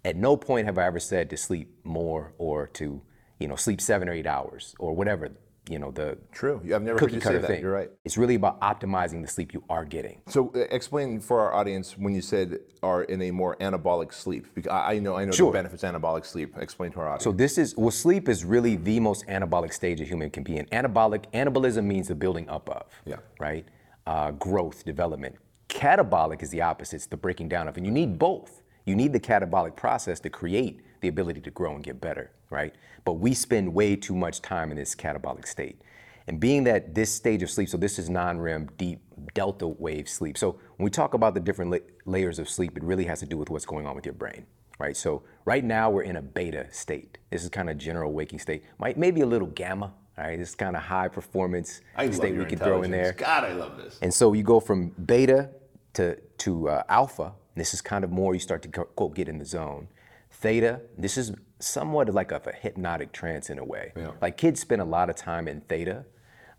At 0.06 0.16
no 0.16 0.38
point 0.38 0.66
have 0.66 0.78
I 0.78 0.86
ever 0.86 1.02
said 1.02 1.30
to 1.32 1.36
sleep 1.36 1.78
more 1.84 2.32
or 2.38 2.68
to, 2.68 3.02
you 3.38 3.50
know, 3.50 3.58
sleep 3.58 3.82
seven 3.82 4.08
or 4.08 4.14
eight 4.14 4.28
hours 4.28 4.76
or 4.80 4.96
whatever. 4.96 5.32
You 5.70 5.80
know 5.80 5.92
the 5.92 6.18
True. 6.32 6.62
I've 6.74 6.82
never 6.84 7.00
heard 7.00 7.12
you 7.12 7.20
say 7.22 7.38
that. 7.38 7.48
thing. 7.48 7.62
You're 7.62 7.72
right. 7.74 7.90
It's 8.04 8.18
really 8.18 8.36
about 8.36 8.60
optimizing 8.62 9.22
the 9.22 9.28
sleep 9.28 9.54
you 9.54 9.64
are 9.70 9.86
getting. 9.86 10.22
So 10.28 10.52
uh, 10.56 10.60
explain 10.72 11.20
for 11.20 11.40
our 11.42 11.54
audience 11.54 11.98
when 11.98 12.14
you 12.14 12.22
said 12.22 12.60
are 12.84 13.04
in 13.04 13.22
a 13.24 13.32
more 13.32 13.56
anabolic 13.58 14.14
sleep. 14.14 14.48
Because 14.54 14.72
I 14.72 14.94
I 14.94 15.00
know 15.00 15.16
I 15.16 15.26
know 15.26 15.32
Sure. 15.32 15.52
the 15.52 15.58
benefits 15.58 15.84
of 15.84 15.94
anabolic 15.96 16.26
sleep. 16.26 16.56
Explain 16.58 16.92
to 16.92 17.00
our 17.00 17.08
audience. 17.08 17.24
So 17.24 17.32
this 17.32 17.58
is 17.58 17.76
well, 17.78 17.92
sleep 17.92 18.30
is 18.30 18.46
really 18.46 18.76
the 18.76 19.00
most 19.00 19.26
anabolic 19.28 19.74
stage 19.74 20.00
a 20.02 20.04
human 20.04 20.30
can 20.30 20.44
be 20.44 20.58
in. 20.58 20.66
Anabolic 20.68 21.26
anabolism 21.34 21.86
means 21.86 22.08
the 22.08 22.16
building 22.16 22.48
up 22.50 22.70
of. 22.70 22.84
Yeah. 23.06 23.18
Right. 23.40 23.66
Uh, 24.06 24.32
growth, 24.32 24.86
development. 24.86 25.36
Catabolic 25.68 26.44
is 26.44 26.52
the 26.52 26.62
opposite. 26.62 26.98
It's 26.98 27.06
the 27.08 27.18
breaking 27.18 27.50
down 27.50 27.68
of, 27.68 27.76
and 27.78 27.86
you 27.86 27.92
need 27.92 28.20
both. 28.20 28.62
You 28.86 28.96
need 28.96 29.14
the 29.14 29.20
catabolic 29.20 29.76
process 29.76 30.20
to 30.22 30.30
create 30.30 30.82
the 31.06 31.10
ability 31.10 31.42
to 31.42 31.52
grow 31.52 31.76
and 31.76 31.84
get 31.84 32.02
better. 32.02 32.32
Right. 32.50 32.74
But 33.06 33.14
we 33.14 33.34
spend 33.34 33.74
way 33.74 33.96
too 33.96 34.16
much 34.16 34.42
time 34.42 34.72
in 34.72 34.78
this 34.78 34.96
catabolic 34.96 35.48
state. 35.48 35.82
And 36.28 36.40
being 36.40 36.64
that 36.64 36.96
this 36.96 37.12
stage 37.12 37.44
of 37.44 37.52
sleep, 37.52 37.70
so 37.70 37.78
this 37.78 38.00
is 38.00 38.10
non-REM 38.10 38.70
deep 38.78 39.00
delta 39.36 39.68
wave 39.68 40.10
sleep. 40.10 40.38
So 40.38 40.54
when 40.78 40.86
we 40.86 40.90
talk 40.90 41.14
about 41.14 41.36
the 41.36 41.40
different 41.40 41.70
la- 41.70 41.78
layers 42.06 42.40
of 42.40 42.50
sleep, 42.50 42.76
it 42.76 42.84
really 42.84 43.06
has 43.06 43.20
to 43.20 43.28
do 43.28 43.38
with 43.38 43.52
what's 43.52 43.66
going 43.66 43.86
on 43.86 43.96
with 43.96 44.06
your 44.06 44.16
brain, 44.16 44.48
right? 44.80 44.98
So 44.98 45.22
right 45.46 45.64
now 45.64 45.92
we're 45.92 46.02
in 46.02 46.16
a 46.16 46.24
beta 46.24 46.66
state. 46.72 47.20
This 47.30 47.44
is 47.44 47.50
kind 47.50 47.70
of 47.70 47.78
general 47.78 48.12
waking 48.12 48.40
state. 48.40 48.64
Might 48.80 48.98
maybe 48.98 49.22
a 49.22 49.26
little 49.28 49.50
gamma, 49.50 49.94
all 50.18 50.24
right? 50.24 50.40
This 50.40 50.50
is 50.50 50.56
kind 50.56 50.76
of 50.76 50.82
high 50.82 51.10
performance 51.10 51.82
I 51.96 52.10
state 52.10 52.36
we 52.36 52.46
could 52.46 52.60
throw 52.60 52.82
in 52.82 52.90
there. 52.90 53.14
God, 53.14 53.44
I 53.44 53.54
love 53.54 53.78
this. 53.78 54.00
And 54.02 54.12
so 54.12 54.34
you 54.34 54.42
go 54.42 54.60
from 54.60 54.90
beta 55.06 55.52
to, 55.94 56.16
to 56.40 56.70
uh, 56.70 56.84
alpha. 56.90 57.34
This 57.56 57.76
is 57.76 57.82
kind 57.82 58.04
of 58.04 58.10
more 58.10 58.34
you 58.34 58.40
start 58.40 58.64
to 58.64 58.68
go- 58.68 58.86
quote 58.86 59.14
get 59.14 59.30
in 59.30 59.38
the 59.38 59.46
zone. 59.46 59.90
Theta, 60.36 60.82
this 60.98 61.18
is 61.18 61.32
somewhat 61.60 62.14
like 62.14 62.32
of 62.32 62.46
a 62.46 62.52
hypnotic 62.52 63.14
trance 63.14 63.50
in 63.50 63.58
a 63.58 63.64
way. 63.64 63.94
Yeah. 63.96 64.12
Like 64.22 64.36
kids 64.38 64.60
spend 64.60 64.82
a 64.82 64.86
lot 64.86 65.10
of 65.10 65.16
time 65.16 65.48
in 65.48 65.62
theta, 65.62 66.06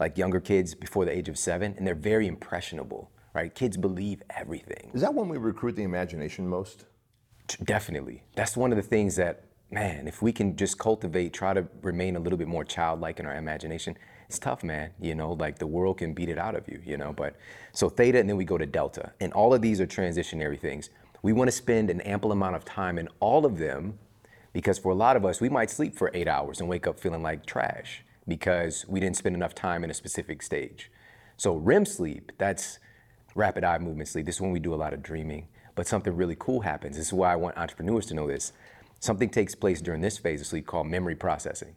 like 0.01 0.17
younger 0.17 0.41
kids 0.41 0.75
before 0.75 1.05
the 1.05 1.17
age 1.17 1.29
of 1.29 1.39
seven, 1.39 1.75
and 1.77 1.87
they're 1.87 1.95
very 1.95 2.27
impressionable, 2.27 3.11
right? 3.35 3.55
Kids 3.55 3.77
believe 3.77 4.23
everything. 4.31 4.91
Is 4.95 5.03
that 5.03 5.15
when 5.15 5.29
we 5.29 5.37
recruit 5.37 5.77
the 5.77 5.83
imagination 5.83 6.49
most? 6.49 6.87
Definitely. 7.65 8.23
That's 8.35 8.57
one 8.57 8.73
of 8.73 8.77
the 8.77 8.83
things 8.83 9.17
that, 9.17 9.45
man, 9.71 10.09
if 10.09 10.23
we 10.23 10.33
can 10.33 10.57
just 10.57 10.79
cultivate, 10.79 11.35
try 11.35 11.53
to 11.53 11.67
remain 11.83 12.17
a 12.17 12.21
little 12.21 12.39
bit 12.39 12.49
more 12.49 12.65
childlike 12.65 13.21
in 13.21 13.27
our 13.27 13.37
imagination, 13.37 13.97
it's 14.27 14.39
tough, 14.39 14.65
man. 14.65 14.91
You 14.99 15.15
know, 15.15 15.33
like 15.33 15.59
the 15.59 15.67
world 15.67 15.99
can 15.99 16.15
beat 16.15 16.31
it 16.31 16.39
out 16.39 16.57
of 16.57 16.67
you, 16.67 16.81
you 16.85 16.97
know. 16.97 17.13
But 17.13 17.37
so 17.73 17.89
theta, 17.89 18.19
and 18.19 18.29
then 18.29 18.37
we 18.37 18.45
go 18.45 18.59
to 18.59 18.67
delta. 18.67 19.13
And 19.21 19.33
all 19.35 19.55
of 19.55 19.63
these 19.63 19.81
are 19.81 19.87
transitionary 19.87 20.59
things. 20.59 20.91
We 21.27 21.33
want 21.33 21.49
to 21.49 21.57
spend 21.57 21.91
an 21.91 22.01
ample 22.03 22.31
amount 22.31 22.55
of 22.55 22.65
time 22.65 22.99
in 22.99 23.09
all 23.19 23.45
of 23.45 23.59
them 23.59 23.99
because 24.53 24.79
for 24.79 24.93
a 24.93 24.95
lot 24.95 25.17
of 25.17 25.25
us, 25.25 25.41
we 25.41 25.49
might 25.49 25.71
sleep 25.71 25.97
for 25.97 26.09
eight 26.15 26.29
hours 26.29 26.61
and 26.61 26.69
wake 26.69 26.87
up 26.87 27.01
feeling 27.01 27.21
like 27.21 27.45
trash 27.45 28.05
because 28.29 28.87
we 28.87 29.01
didn't 29.01 29.17
spend 29.17 29.35
enough 29.35 29.53
time 29.53 29.83
in 29.83 29.91
a 29.91 29.95
specific 29.95 30.41
stage. 30.41 30.89
So 31.37 31.57
REM 31.57 31.85
sleep, 31.85 32.31
that's 32.39 32.79
rapid 33.35 33.65
eye 33.65 33.79
movement 33.79 34.09
sleep. 34.09 34.25
This 34.25 34.37
is 34.37 34.41
when 34.41 34.53
we 34.53 34.61
do 34.61 34.73
a 34.73 34.77
lot 34.77 34.93
of 34.93 35.03
dreaming. 35.03 35.49
But 35.75 35.89
something 35.89 36.15
really 36.15 36.37
cool 36.39 36.61
happens. 36.61 36.97
This 36.97 37.07
is 37.07 37.13
why 37.13 37.33
I 37.33 37.37
want 37.37 37.59
entrepreneurs 37.59 38.07
to 38.07 38.15
know 38.15 38.29
this. 38.29 38.53
Something 39.01 39.29
takes 39.29 39.57
place 39.57 39.81
during 39.81 40.03
this 40.03 40.19
phase 40.19 40.41
of 40.41 40.47
sleep 40.47 40.69
called 40.69 40.87
memory 40.87 41.17
processing. 41.17 41.75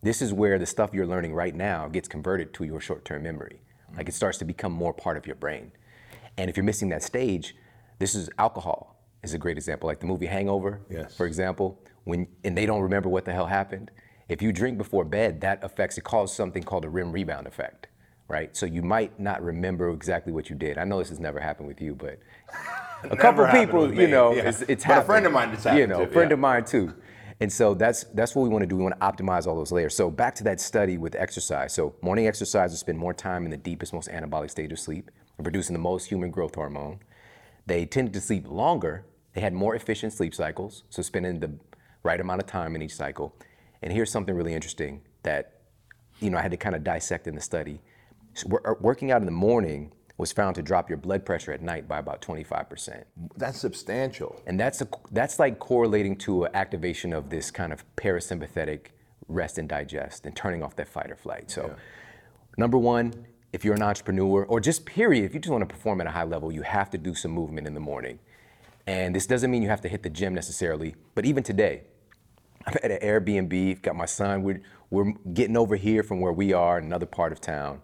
This 0.00 0.22
is 0.22 0.32
where 0.32 0.60
the 0.60 0.66
stuff 0.66 0.94
you're 0.94 1.08
learning 1.08 1.34
right 1.34 1.56
now 1.56 1.88
gets 1.88 2.06
converted 2.06 2.54
to 2.54 2.62
your 2.62 2.80
short-term 2.80 3.24
memory. 3.24 3.62
Like 3.96 4.08
it 4.08 4.14
starts 4.14 4.38
to 4.38 4.44
become 4.44 4.70
more 4.70 4.94
part 4.94 5.16
of 5.16 5.26
your 5.26 5.34
brain. 5.34 5.72
And 6.38 6.48
if 6.48 6.56
you're 6.56 6.62
missing 6.62 6.90
that 6.90 7.02
stage, 7.02 7.56
this 7.98 8.14
is 8.14 8.30
alcohol 8.38 8.91
is 9.22 9.34
a 9.34 9.38
great 9.38 9.56
example. 9.56 9.86
Like 9.86 10.00
the 10.00 10.06
movie 10.06 10.26
Hangover, 10.26 10.80
Yes. 10.90 11.16
for 11.16 11.26
example, 11.26 11.78
when 12.04 12.26
and 12.44 12.56
they 12.56 12.66
don't 12.66 12.82
remember 12.82 13.08
what 13.08 13.24
the 13.24 13.32
hell 13.32 13.46
happened. 13.46 13.90
If 14.28 14.42
you 14.42 14.52
drink 14.52 14.78
before 14.78 15.04
bed, 15.04 15.40
that 15.42 15.62
affects 15.62 15.98
it 15.98 16.04
causes 16.04 16.34
something 16.34 16.62
called 16.62 16.84
a 16.84 16.88
REM 16.88 17.12
rebound 17.12 17.46
effect, 17.46 17.88
right? 18.28 18.56
So 18.56 18.66
you 18.66 18.82
might 18.82 19.18
not 19.20 19.42
remember 19.42 19.90
exactly 19.90 20.32
what 20.32 20.48
you 20.50 20.56
did. 20.56 20.78
I 20.78 20.84
know 20.84 20.98
this 20.98 21.10
has 21.10 21.20
never 21.20 21.38
happened 21.38 21.68
with 21.68 21.80
you, 21.80 21.94
but 21.94 22.18
a 23.10 23.16
couple 23.16 23.44
happened 23.44 23.66
people, 23.66 23.94
you 23.94 24.08
know, 24.08 24.34
yeah. 24.34 24.48
it's, 24.48 24.62
it's 24.62 24.84
But 24.84 24.98
a 24.98 25.02
friend 25.02 25.26
of 25.26 25.32
mine 25.32 25.50
it's 25.50 25.64
happened. 25.64 25.80
You 25.80 25.86
know, 25.86 26.02
a 26.02 26.06
friend 26.06 26.30
yeah. 26.30 26.34
of 26.34 26.40
mine 26.40 26.64
too. 26.64 26.94
And 27.40 27.52
so 27.52 27.74
that's 27.74 28.04
that's 28.14 28.36
what 28.36 28.44
we 28.44 28.48
want 28.48 28.62
to 28.62 28.66
do. 28.68 28.76
We 28.76 28.84
want 28.84 28.98
to 29.00 29.04
optimize 29.04 29.46
all 29.46 29.56
those 29.56 29.72
layers. 29.72 29.96
So 29.96 30.10
back 30.10 30.34
to 30.36 30.44
that 30.44 30.60
study 30.60 30.96
with 30.96 31.14
exercise. 31.16 31.72
So 31.72 31.94
morning 32.00 32.26
exercise 32.28 32.70
will 32.70 32.76
spend 32.78 32.98
more 32.98 33.12
time 33.12 33.44
in 33.44 33.50
the 33.50 33.56
deepest, 33.56 33.92
most 33.92 34.08
anabolic 34.08 34.50
stage 34.50 34.70
of 34.72 34.78
sleep 34.78 35.10
and 35.36 35.44
producing 35.44 35.74
the 35.74 35.80
most 35.80 36.06
human 36.06 36.30
growth 36.30 36.54
hormone. 36.54 37.00
They 37.66 37.84
tended 37.84 38.14
to 38.14 38.20
sleep 38.20 38.46
longer. 38.48 39.04
They 39.34 39.40
had 39.40 39.52
more 39.52 39.74
efficient 39.74 40.12
sleep 40.12 40.34
cycles, 40.34 40.84
so 40.90 41.02
spending 41.02 41.40
the 41.40 41.52
right 42.02 42.20
amount 42.20 42.42
of 42.42 42.46
time 42.46 42.74
in 42.74 42.82
each 42.82 42.94
cycle. 42.94 43.34
And 43.82 43.92
here's 43.92 44.10
something 44.10 44.34
really 44.34 44.54
interesting 44.54 45.02
that 45.22 45.60
you 46.20 46.30
know 46.30 46.38
I 46.38 46.42
had 46.42 46.50
to 46.50 46.56
kind 46.56 46.74
of 46.74 46.84
dissect 46.84 47.26
in 47.26 47.34
the 47.34 47.40
study. 47.40 47.80
So 48.34 48.60
uh, 48.64 48.74
working 48.80 49.10
out 49.10 49.20
in 49.20 49.26
the 49.26 49.32
morning 49.32 49.92
was 50.18 50.32
found 50.32 50.54
to 50.54 50.62
drop 50.62 50.88
your 50.88 50.98
blood 50.98 51.24
pressure 51.24 51.52
at 51.52 51.62
night 51.62 51.88
by 51.88 51.98
about 51.98 52.22
25%. 52.22 53.02
That's 53.36 53.58
substantial. 53.58 54.40
And 54.46 54.60
that's 54.60 54.80
a, 54.80 54.88
that's 55.10 55.38
like 55.38 55.58
correlating 55.58 56.16
to 56.18 56.44
an 56.44 56.54
activation 56.54 57.12
of 57.12 57.30
this 57.30 57.50
kind 57.50 57.72
of 57.72 57.84
parasympathetic 57.96 58.88
rest 59.28 59.58
and 59.58 59.68
digest 59.68 60.26
and 60.26 60.36
turning 60.36 60.62
off 60.62 60.76
that 60.76 60.88
fight 60.88 61.10
or 61.10 61.16
flight. 61.16 61.50
So, 61.50 61.74
number 62.56 62.78
one, 62.78 63.26
if 63.52 63.64
you're 63.64 63.74
an 63.74 63.82
entrepreneur 63.82 64.44
or 64.44 64.60
just 64.60 64.86
period, 64.86 65.24
if 65.24 65.34
you 65.34 65.40
just 65.40 65.50
want 65.50 65.62
to 65.68 65.74
perform 65.74 66.00
at 66.00 66.06
a 66.06 66.10
high 66.10 66.24
level, 66.24 66.52
you 66.52 66.62
have 66.62 66.90
to 66.90 66.98
do 66.98 67.14
some 67.14 67.30
movement 67.32 67.66
in 67.66 67.74
the 67.74 67.80
morning. 67.80 68.18
And 68.86 69.14
this 69.14 69.26
doesn't 69.26 69.50
mean 69.50 69.62
you 69.62 69.68
have 69.68 69.80
to 69.82 69.88
hit 69.88 70.02
the 70.02 70.10
gym 70.10 70.34
necessarily, 70.34 70.94
but 71.14 71.24
even 71.24 71.42
today, 71.42 71.82
I'm 72.66 72.74
at 72.82 72.90
an 72.90 72.98
Airbnb, 72.98 73.82
got 73.82 73.96
my 73.96 74.06
son, 74.06 74.42
we're, 74.42 74.60
we're 74.90 75.12
getting 75.32 75.56
over 75.56 75.76
here 75.76 76.02
from 76.02 76.20
where 76.20 76.32
we 76.32 76.52
are 76.52 76.78
in 76.78 76.84
another 76.84 77.06
part 77.06 77.32
of 77.32 77.40
town. 77.40 77.80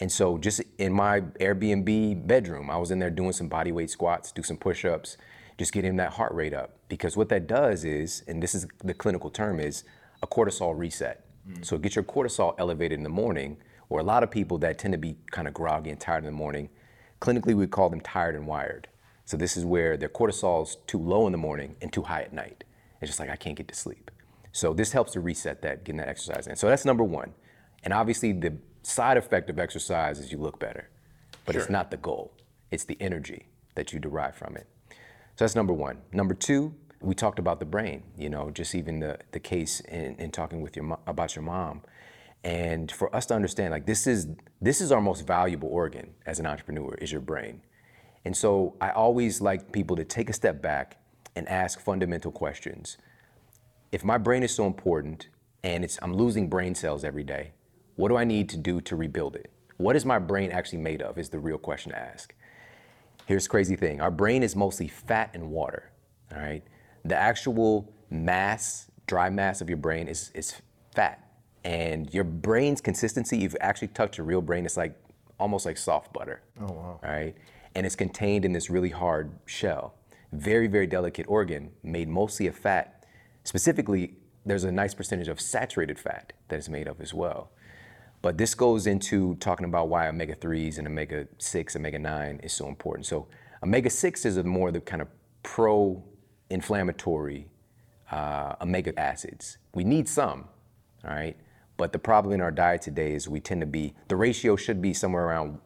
And 0.00 0.10
so 0.10 0.38
just 0.38 0.60
in 0.78 0.92
my 0.92 1.20
Airbnb 1.20 2.26
bedroom, 2.26 2.70
I 2.70 2.76
was 2.76 2.90
in 2.90 2.98
there 2.98 3.10
doing 3.10 3.32
some 3.32 3.48
body 3.48 3.70
weight 3.72 3.90
squats, 3.90 4.32
do 4.32 4.42
some 4.42 4.56
push-ups, 4.56 5.16
just 5.58 5.72
getting 5.72 5.96
that 5.96 6.14
heart 6.14 6.32
rate 6.32 6.52
up. 6.52 6.78
Because 6.88 7.16
what 7.16 7.28
that 7.28 7.46
does 7.46 7.84
is, 7.84 8.22
and 8.26 8.42
this 8.42 8.54
is 8.54 8.66
the 8.82 8.94
clinical 8.94 9.30
term 9.30 9.60
is 9.60 9.84
a 10.22 10.26
cortisol 10.26 10.76
reset. 10.76 11.24
Mm. 11.48 11.64
So 11.64 11.78
get 11.78 11.94
your 11.94 12.04
cortisol 12.04 12.54
elevated 12.58 12.98
in 12.98 13.04
the 13.04 13.08
morning, 13.10 13.58
or 13.88 14.00
a 14.00 14.02
lot 14.02 14.22
of 14.22 14.30
people 14.30 14.58
that 14.58 14.78
tend 14.78 14.92
to 14.92 14.98
be 14.98 15.16
kind 15.30 15.46
of 15.46 15.54
groggy 15.54 15.90
and 15.90 16.00
tired 16.00 16.18
in 16.18 16.26
the 16.26 16.32
morning, 16.32 16.70
clinically 17.20 17.54
we 17.54 17.66
call 17.66 17.90
them 17.90 18.00
tired 18.00 18.34
and 18.34 18.46
wired. 18.46 18.88
So 19.24 19.36
this 19.36 19.56
is 19.56 19.64
where 19.64 19.96
their 19.96 20.08
cortisol's 20.08 20.76
too 20.86 20.98
low 20.98 21.26
in 21.26 21.32
the 21.32 21.38
morning 21.38 21.76
and 21.80 21.92
too 21.92 22.02
high 22.02 22.22
at 22.22 22.32
night. 22.32 22.64
It's 23.00 23.08
just 23.08 23.20
like 23.20 23.30
I 23.30 23.36
can't 23.36 23.56
get 23.56 23.68
to 23.68 23.74
sleep. 23.74 24.10
So 24.52 24.72
this 24.72 24.92
helps 24.92 25.12
to 25.12 25.20
reset 25.20 25.62
that, 25.62 25.84
getting 25.84 25.98
that 25.98 26.08
exercise 26.08 26.46
in. 26.46 26.56
So 26.56 26.68
that's 26.68 26.84
number 26.84 27.04
one. 27.04 27.34
And 27.82 27.92
obviously 27.92 28.32
the 28.32 28.56
side 28.82 29.16
effect 29.16 29.50
of 29.50 29.58
exercise 29.58 30.18
is 30.20 30.30
you 30.30 30.38
look 30.38 30.58
better, 30.58 30.88
but 31.44 31.56
it's 31.56 31.70
not 31.70 31.90
the 31.90 31.96
goal. 31.96 32.32
It's 32.70 32.84
the 32.84 32.96
energy 33.00 33.46
that 33.74 33.92
you 33.92 33.98
derive 33.98 34.36
from 34.36 34.56
it. 34.56 34.66
So 34.90 35.44
that's 35.44 35.56
number 35.56 35.72
one. 35.72 35.98
Number 36.12 36.34
two, 36.34 36.74
we 37.00 37.14
talked 37.14 37.38
about 37.38 37.58
the 37.58 37.66
brain, 37.66 38.02
you 38.16 38.30
know, 38.30 38.50
just 38.50 38.74
even 38.74 39.00
the, 39.00 39.18
the 39.32 39.40
case 39.40 39.80
in, 39.80 40.14
in 40.16 40.30
talking 40.30 40.62
with 40.62 40.76
your 40.76 40.98
about 41.06 41.34
your 41.34 41.42
mom. 41.42 41.82
And 42.42 42.90
for 42.92 43.14
us 43.14 43.26
to 43.26 43.34
understand, 43.34 43.72
like 43.72 43.86
this 43.86 44.06
is 44.06 44.28
this 44.60 44.80
is 44.80 44.92
our 44.92 45.00
most 45.00 45.26
valuable 45.26 45.68
organ 45.68 46.14
as 46.26 46.38
an 46.38 46.46
entrepreneur, 46.46 46.94
is 46.94 47.10
your 47.10 47.20
brain. 47.20 47.62
And 48.24 48.36
so 48.36 48.74
I 48.80 48.90
always 48.90 49.40
like 49.40 49.72
people 49.72 49.96
to 49.96 50.04
take 50.04 50.30
a 50.30 50.32
step 50.32 50.62
back 50.62 50.98
and 51.36 51.48
ask 51.48 51.80
fundamental 51.80 52.32
questions. 52.32 52.96
If 53.92 54.04
my 54.04 54.18
brain 54.18 54.42
is 54.42 54.54
so 54.54 54.66
important 54.66 55.28
and 55.62 55.84
it's 55.84 55.98
I'm 56.02 56.14
losing 56.14 56.48
brain 56.48 56.74
cells 56.74 57.04
every 57.04 57.24
day, 57.24 57.52
what 57.96 58.08
do 58.08 58.16
I 58.16 58.24
need 58.24 58.48
to 58.50 58.56
do 58.56 58.80
to 58.82 58.96
rebuild 58.96 59.36
it? 59.36 59.50
What 59.76 59.96
is 59.96 60.04
my 60.04 60.18
brain 60.18 60.50
actually 60.50 60.78
made 60.78 61.02
of 61.02 61.18
is 61.18 61.28
the 61.28 61.38
real 61.38 61.58
question 61.58 61.92
to 61.92 61.98
ask. 61.98 62.34
Here's 63.26 63.44
the 63.44 63.50
crazy 63.50 63.76
thing. 63.76 64.00
Our 64.00 64.10
brain 64.10 64.42
is 64.42 64.54
mostly 64.54 64.88
fat 64.88 65.30
and 65.34 65.50
water. 65.50 65.90
All 66.32 66.38
right. 66.38 66.62
The 67.04 67.16
actual 67.16 67.92
mass, 68.10 68.90
dry 69.06 69.30
mass 69.30 69.60
of 69.60 69.68
your 69.68 69.78
brain 69.78 70.08
is, 70.08 70.30
is 70.34 70.54
fat. 70.94 71.20
And 71.64 72.12
your 72.12 72.24
brain's 72.24 72.80
consistency, 72.80 73.38
you've 73.38 73.56
actually 73.60 73.88
touched 73.88 74.18
a 74.18 74.22
real 74.22 74.42
brain, 74.42 74.64
it's 74.64 74.76
like 74.76 74.94
almost 75.38 75.66
like 75.66 75.78
soft 75.78 76.12
butter. 76.12 76.42
Oh 76.60 76.72
wow. 76.72 77.00
Right? 77.02 77.34
And 77.74 77.84
it's 77.84 77.96
contained 77.96 78.44
in 78.44 78.52
this 78.52 78.70
really 78.70 78.90
hard 78.90 79.32
shell. 79.46 79.94
Very, 80.32 80.66
very 80.66 80.86
delicate 80.86 81.26
organ 81.28 81.70
made 81.82 82.08
mostly 82.08 82.46
of 82.46 82.56
fat. 82.56 83.04
Specifically, 83.44 84.14
there's 84.46 84.64
a 84.64 84.72
nice 84.72 84.94
percentage 84.94 85.28
of 85.28 85.40
saturated 85.40 85.98
fat 85.98 86.32
that 86.48 86.58
is 86.58 86.68
made 86.68 86.86
of 86.86 87.00
as 87.00 87.14
well. 87.14 87.50
But 88.22 88.38
this 88.38 88.54
goes 88.54 88.86
into 88.86 89.34
talking 89.36 89.66
about 89.66 89.88
why 89.88 90.08
omega 90.08 90.34
3s 90.34 90.78
and 90.78 90.86
omega 90.86 91.28
6, 91.38 91.76
omega 91.76 91.98
9 91.98 92.40
is 92.42 92.52
so 92.52 92.68
important. 92.68 93.06
So, 93.06 93.26
omega 93.62 93.90
6 93.90 94.24
is 94.24 94.42
more 94.44 94.72
the 94.72 94.80
kind 94.80 95.02
of 95.02 95.08
pro 95.42 96.02
inflammatory 96.48 97.48
uh, 98.10 98.54
omega 98.60 98.98
acids. 98.98 99.58
We 99.74 99.84
need 99.84 100.08
some, 100.08 100.48
all 101.04 101.14
right? 101.14 101.36
But 101.76 101.92
the 101.92 101.98
problem 101.98 102.32
in 102.34 102.40
our 102.40 102.50
diet 102.50 102.82
today 102.82 103.14
is 103.14 103.28
we 103.28 103.40
tend 103.40 103.60
to 103.60 103.66
be, 103.66 103.94
the 104.08 104.16
ratio 104.16 104.56
should 104.56 104.80
be 104.80 104.94
somewhere 104.94 105.24
around 105.24 105.58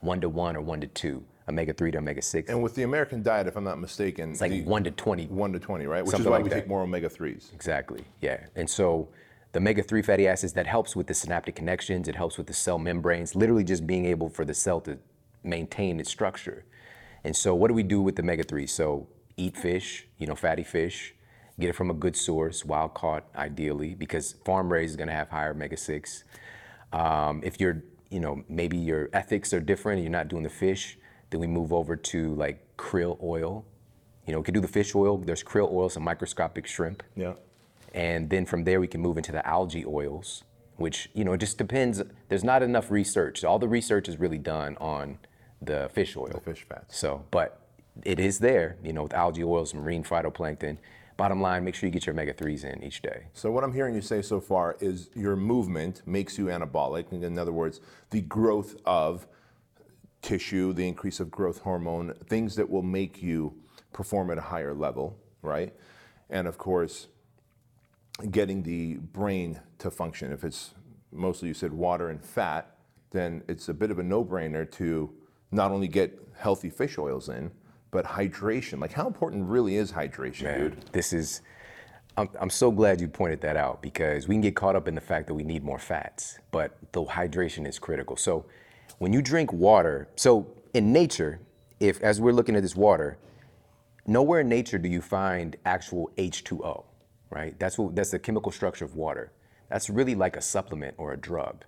one 0.00 0.20
to 0.20 0.28
one 0.28 0.56
or 0.56 0.60
one 0.60 0.80
to 0.80 0.86
two, 0.86 1.24
omega 1.50 1.72
3 1.72 1.90
to 1.92 1.98
omega 1.98 2.22
6. 2.22 2.48
And 2.48 2.62
with 2.62 2.74
the 2.74 2.82
American 2.82 3.22
diet, 3.22 3.46
if 3.46 3.56
I'm 3.56 3.64
not 3.64 3.78
mistaken, 3.78 4.30
It's 4.30 4.40
like 4.40 4.50
the, 4.50 4.62
one 4.62 4.82
to 4.84 4.90
20 4.90 5.26
1 5.26 5.52
to 5.52 5.58
20, 5.58 5.86
right? 5.86 6.04
Which 6.04 6.18
is 6.18 6.24
why 6.24 6.32
like 6.32 6.44
we 6.44 6.48
that. 6.48 6.54
take 6.60 6.68
more 6.68 6.82
omega 6.82 7.08
3s. 7.08 7.52
Exactly. 7.52 8.04
Yeah. 8.20 8.46
And 8.56 8.68
so 8.68 9.08
the 9.52 9.58
omega-3 9.58 10.04
fatty 10.04 10.28
acids 10.28 10.52
that 10.54 10.66
helps 10.66 10.94
with 10.94 11.08
the 11.08 11.14
synaptic 11.14 11.56
connections, 11.56 12.08
it 12.08 12.14
helps 12.14 12.38
with 12.38 12.46
the 12.46 12.52
cell 12.54 12.78
membranes, 12.78 13.34
literally 13.34 13.64
just 13.64 13.86
being 13.86 14.06
able 14.06 14.28
for 14.28 14.44
the 14.44 14.54
cell 14.54 14.80
to 14.82 14.98
maintain 15.42 15.98
its 15.98 16.10
structure. 16.10 16.64
And 17.24 17.36
so 17.36 17.54
what 17.54 17.68
do 17.68 17.74
we 17.74 17.82
do 17.82 18.00
with 18.00 18.16
the 18.16 18.22
omega-3? 18.22 18.68
So 18.68 19.08
eat 19.36 19.56
fish, 19.56 20.06
you 20.18 20.26
know, 20.26 20.36
fatty 20.36 20.62
fish, 20.62 21.14
get 21.58 21.68
it 21.70 21.74
from 21.74 21.90
a 21.90 21.94
good 21.94 22.16
source, 22.16 22.64
wild 22.64 22.94
caught 22.94 23.24
ideally, 23.36 23.94
because 23.94 24.34
farm 24.44 24.72
raised 24.72 24.90
is 24.90 24.96
gonna 24.96 25.12
have 25.12 25.28
higher 25.28 25.50
omega-6. 25.50 26.24
Um, 26.92 27.40
if 27.44 27.60
you're, 27.60 27.82
you 28.08 28.20
know, 28.20 28.44
maybe 28.48 28.76
your 28.76 29.08
ethics 29.12 29.52
are 29.52 29.60
different 29.60 29.98
and 29.98 30.04
you're 30.04 30.12
not 30.12 30.28
doing 30.28 30.42
the 30.42 30.48
fish, 30.48 30.96
then 31.30 31.40
we 31.40 31.46
move 31.46 31.72
over 31.72 31.96
to 31.96 32.34
like 32.34 32.76
krill 32.76 33.22
oil. 33.22 33.64
You 34.26 34.32
know, 34.32 34.40
we 34.40 34.44
can 34.44 34.54
do 34.54 34.60
the 34.60 34.68
fish 34.68 34.94
oil. 34.94 35.18
There's 35.18 35.42
krill 35.42 35.72
oil, 35.72 35.88
some 35.88 36.04
microscopic 36.04 36.66
shrimp. 36.66 37.02
Yeah. 37.16 37.34
And 37.94 38.30
then 38.30 38.46
from 38.46 38.64
there, 38.64 38.80
we 38.80 38.86
can 38.86 39.00
move 39.00 39.16
into 39.16 39.32
the 39.32 39.44
algae 39.46 39.84
oils, 39.84 40.44
which, 40.76 41.10
you 41.14 41.24
know, 41.24 41.32
it 41.32 41.38
just 41.38 41.58
depends. 41.58 42.02
There's 42.28 42.44
not 42.44 42.62
enough 42.62 42.90
research. 42.90 43.42
All 43.44 43.58
the 43.58 43.68
research 43.68 44.08
is 44.08 44.18
really 44.18 44.38
done 44.38 44.76
on 44.80 45.18
the 45.60 45.90
fish 45.92 46.16
oil. 46.16 46.28
The 46.32 46.40
fish 46.40 46.64
fats. 46.68 46.96
So, 46.96 47.24
but 47.30 47.60
it 48.04 48.20
is 48.20 48.38
there, 48.38 48.76
you 48.84 48.92
know, 48.92 49.02
with 49.02 49.14
algae 49.14 49.42
oils, 49.42 49.74
marine 49.74 50.04
phytoplankton. 50.04 50.78
Bottom 51.16 51.42
line, 51.42 51.64
make 51.64 51.74
sure 51.74 51.86
you 51.86 51.92
get 51.92 52.06
your 52.06 52.14
omega 52.14 52.32
3s 52.32 52.64
in 52.64 52.82
each 52.82 53.02
day. 53.02 53.24
So 53.34 53.50
what 53.50 53.62
I'm 53.62 53.74
hearing 53.74 53.94
you 53.94 54.00
say 54.00 54.22
so 54.22 54.40
far 54.40 54.76
is 54.80 55.10
your 55.14 55.36
movement 55.36 56.02
makes 56.06 56.38
you 56.38 56.46
anabolic. 56.46 57.12
In 57.12 57.38
other 57.38 57.52
words, 57.52 57.80
the 58.08 58.22
growth 58.22 58.76
of 58.86 59.26
tissue, 60.22 60.72
the 60.72 60.86
increase 60.86 61.20
of 61.20 61.30
growth 61.30 61.60
hormone, 61.60 62.14
things 62.28 62.54
that 62.56 62.68
will 62.68 62.82
make 62.82 63.22
you 63.22 63.54
perform 63.92 64.30
at 64.30 64.38
a 64.38 64.42
higher 64.42 64.74
level, 64.74 65.16
right? 65.42 65.74
And 66.28 66.46
of 66.46 66.58
course, 66.58 67.08
getting 68.30 68.62
the 68.62 68.96
brain 68.96 69.60
to 69.78 69.90
function. 69.90 70.32
If 70.32 70.44
it's 70.44 70.74
mostly 71.12 71.48
you 71.48 71.54
said 71.54 71.72
water 71.72 72.10
and 72.10 72.22
fat, 72.22 72.76
then 73.10 73.42
it's 73.48 73.68
a 73.68 73.74
bit 73.74 73.90
of 73.90 73.98
a 73.98 74.02
no-brainer 74.02 74.70
to 74.72 75.10
not 75.50 75.72
only 75.72 75.88
get 75.88 76.16
healthy 76.36 76.70
fish 76.70 76.98
oils 76.98 77.28
in, 77.28 77.50
but 77.90 78.04
hydration. 78.04 78.80
Like, 78.80 78.92
how 78.92 79.06
important 79.06 79.48
really 79.48 79.76
is 79.76 79.90
hydration, 79.90 80.44
Man, 80.44 80.60
dude? 80.60 80.84
This 80.92 81.12
is, 81.12 81.40
I'm, 82.16 82.28
I'm 82.40 82.50
so 82.50 82.70
glad 82.70 83.00
you 83.00 83.08
pointed 83.08 83.40
that 83.40 83.56
out 83.56 83.82
because 83.82 84.28
we 84.28 84.34
can 84.34 84.42
get 84.42 84.54
caught 84.54 84.76
up 84.76 84.86
in 84.86 84.94
the 84.94 85.00
fact 85.00 85.26
that 85.26 85.34
we 85.34 85.42
need 85.42 85.64
more 85.64 85.78
fats, 85.78 86.38
but 86.52 86.76
the 86.92 87.04
hydration 87.04 87.66
is 87.66 87.78
critical. 87.80 88.16
So 88.16 88.46
when 89.00 89.14
you 89.14 89.22
drink 89.22 89.50
water, 89.50 90.08
so 90.14 90.46
in 90.74 90.92
nature, 90.92 91.40
if 91.80 92.02
as 92.02 92.20
we're 92.20 92.34
looking 92.34 92.54
at 92.54 92.60
this 92.60 92.76
water, 92.76 93.16
nowhere 94.06 94.40
in 94.40 94.48
nature 94.50 94.76
do 94.76 94.90
you 94.90 95.00
find 95.00 95.56
actual 95.64 96.10
H2O, 96.18 96.84
right? 97.30 97.58
That's 97.58 97.78
what 97.78 97.96
that's 97.96 98.10
the 98.10 98.18
chemical 98.18 98.52
structure 98.52 98.84
of 98.84 98.96
water. 98.96 99.32
That's 99.70 99.88
really 99.88 100.14
like 100.14 100.36
a 100.36 100.42
supplement 100.42 100.96
or 100.98 101.14
a 101.14 101.16
drug. 101.16 101.64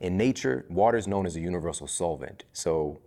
In 0.00 0.18
nature, 0.18 0.66
water 0.68 0.98
is 0.98 1.08
known 1.08 1.24
as 1.24 1.36
a 1.36 1.40
universal 1.40 1.86
solvent. 1.86 2.44
So 2.52 3.00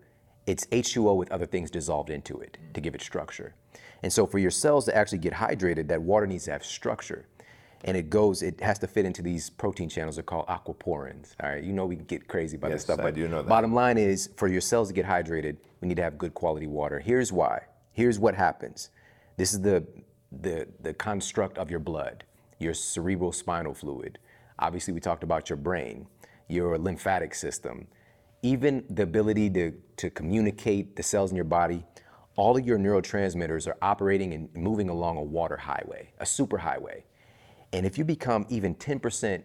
it's 0.48 0.66
H2O 0.68 1.16
with 1.16 1.32
other 1.32 1.46
things 1.46 1.70
dissolved 1.70 2.10
into 2.10 2.40
it 2.40 2.58
to 2.74 2.82
give 2.82 2.96
it 2.96 3.02
structure. 3.04 3.54
And 4.02 4.12
so 4.12 4.26
for 4.26 4.40
your 4.40 4.50
cells 4.50 4.86
to 4.86 4.98
actually 4.98 5.20
get 5.20 5.34
hydrated, 5.34 5.88
that 5.90 6.02
water 6.02 6.26
needs 6.26 6.46
to 6.46 6.52
have 6.52 6.66
structure. 6.66 7.28
And 7.84 7.96
it 7.96 8.10
goes, 8.10 8.42
it 8.42 8.60
has 8.62 8.80
to 8.80 8.88
fit 8.88 9.06
into 9.06 9.22
these 9.22 9.50
protein 9.50 9.90
channels. 9.90 10.16
They're 10.16 10.24
called 10.24 10.48
aquaporins. 10.48 11.34
All 11.42 11.50
right, 11.50 11.64
you 11.64 11.74
know 11.74 11.86
we 11.86 11.96
get 11.96 12.28
crazy 12.28 12.58
about 12.58 12.72
Yes, 12.72 12.78
this 12.78 12.84
stuff. 12.84 13.00
I 13.00 13.04
but 13.04 13.16
do 13.16 13.28
know 13.28 13.42
that. 13.42 13.50
Bottom 13.50 13.74
line 13.74 13.98
is, 13.98 14.30
for 14.36 14.48
your 14.48 14.62
cells 14.62 14.88
to 14.88 14.94
get 14.94 15.06
hydrated, 15.06 15.58
we 15.82 15.88
need 15.88 15.98
to 15.98 16.04
have 16.04 16.18
good 16.18 16.34
quality 16.34 16.68
water. 16.68 17.00
Here's 17.00 17.32
why. 17.32 17.62
Here's 17.92 18.20
what 18.20 18.36
happens. 18.36 18.90
This 19.38 19.54
is 19.54 19.62
the 19.62 19.86
the 20.32 20.68
the 20.82 20.94
construct 20.94 21.58
of 21.58 21.70
your 21.70 21.80
blood, 21.80 22.24
your 22.60 22.74
cerebral 22.74 23.32
spinal 23.32 23.74
fluid. 23.74 24.20
Obviously, 24.60 24.94
we 24.94 25.00
talked 25.00 25.24
about 25.24 25.50
your 25.50 25.58
brain, 25.58 26.08
your 26.48 26.78
lymphatic 26.80 27.36
system, 27.36 27.88
even 28.42 28.84
the 28.90 29.04
ability 29.04 29.50
to, 29.52 29.74
to 29.98 30.10
communicate 30.10 30.96
the 30.96 31.04
cells 31.04 31.32
in 31.32 31.36
your 31.36 31.46
body, 31.46 31.86
all 32.36 32.58
of 32.58 32.66
your 32.66 32.78
neurotransmitters 32.78 33.68
are 33.68 33.78
operating 33.82 34.34
and 34.34 34.50
moving 34.56 34.90
along 34.90 35.18
a 35.18 35.24
water 35.24 35.58
highway, 35.58 36.12
a 36.20 36.24
superhighway. 36.26 37.04
And 37.74 37.86
if 37.86 37.98
you 37.98 38.04
become 38.04 38.46
even 38.50 38.76
10% 38.76 39.44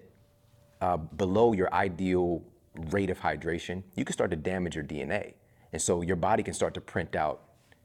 uh, 0.80 0.96
below 0.96 1.52
your 1.52 1.72
ideal 1.74 2.42
rate 2.90 3.10
of 3.10 3.20
hydration, 3.20 3.82
you 3.94 4.04
can 4.04 4.12
start 4.12 4.30
to 4.30 4.36
damage 4.36 4.76
your 4.76 4.84
DNA. 4.84 5.34
And 5.72 5.80
so 5.80 6.02
your 6.02 6.16
body 6.16 6.42
can 6.42 6.54
start 6.54 6.74
to 6.74 6.80
print 6.80 7.16
out 7.16 7.42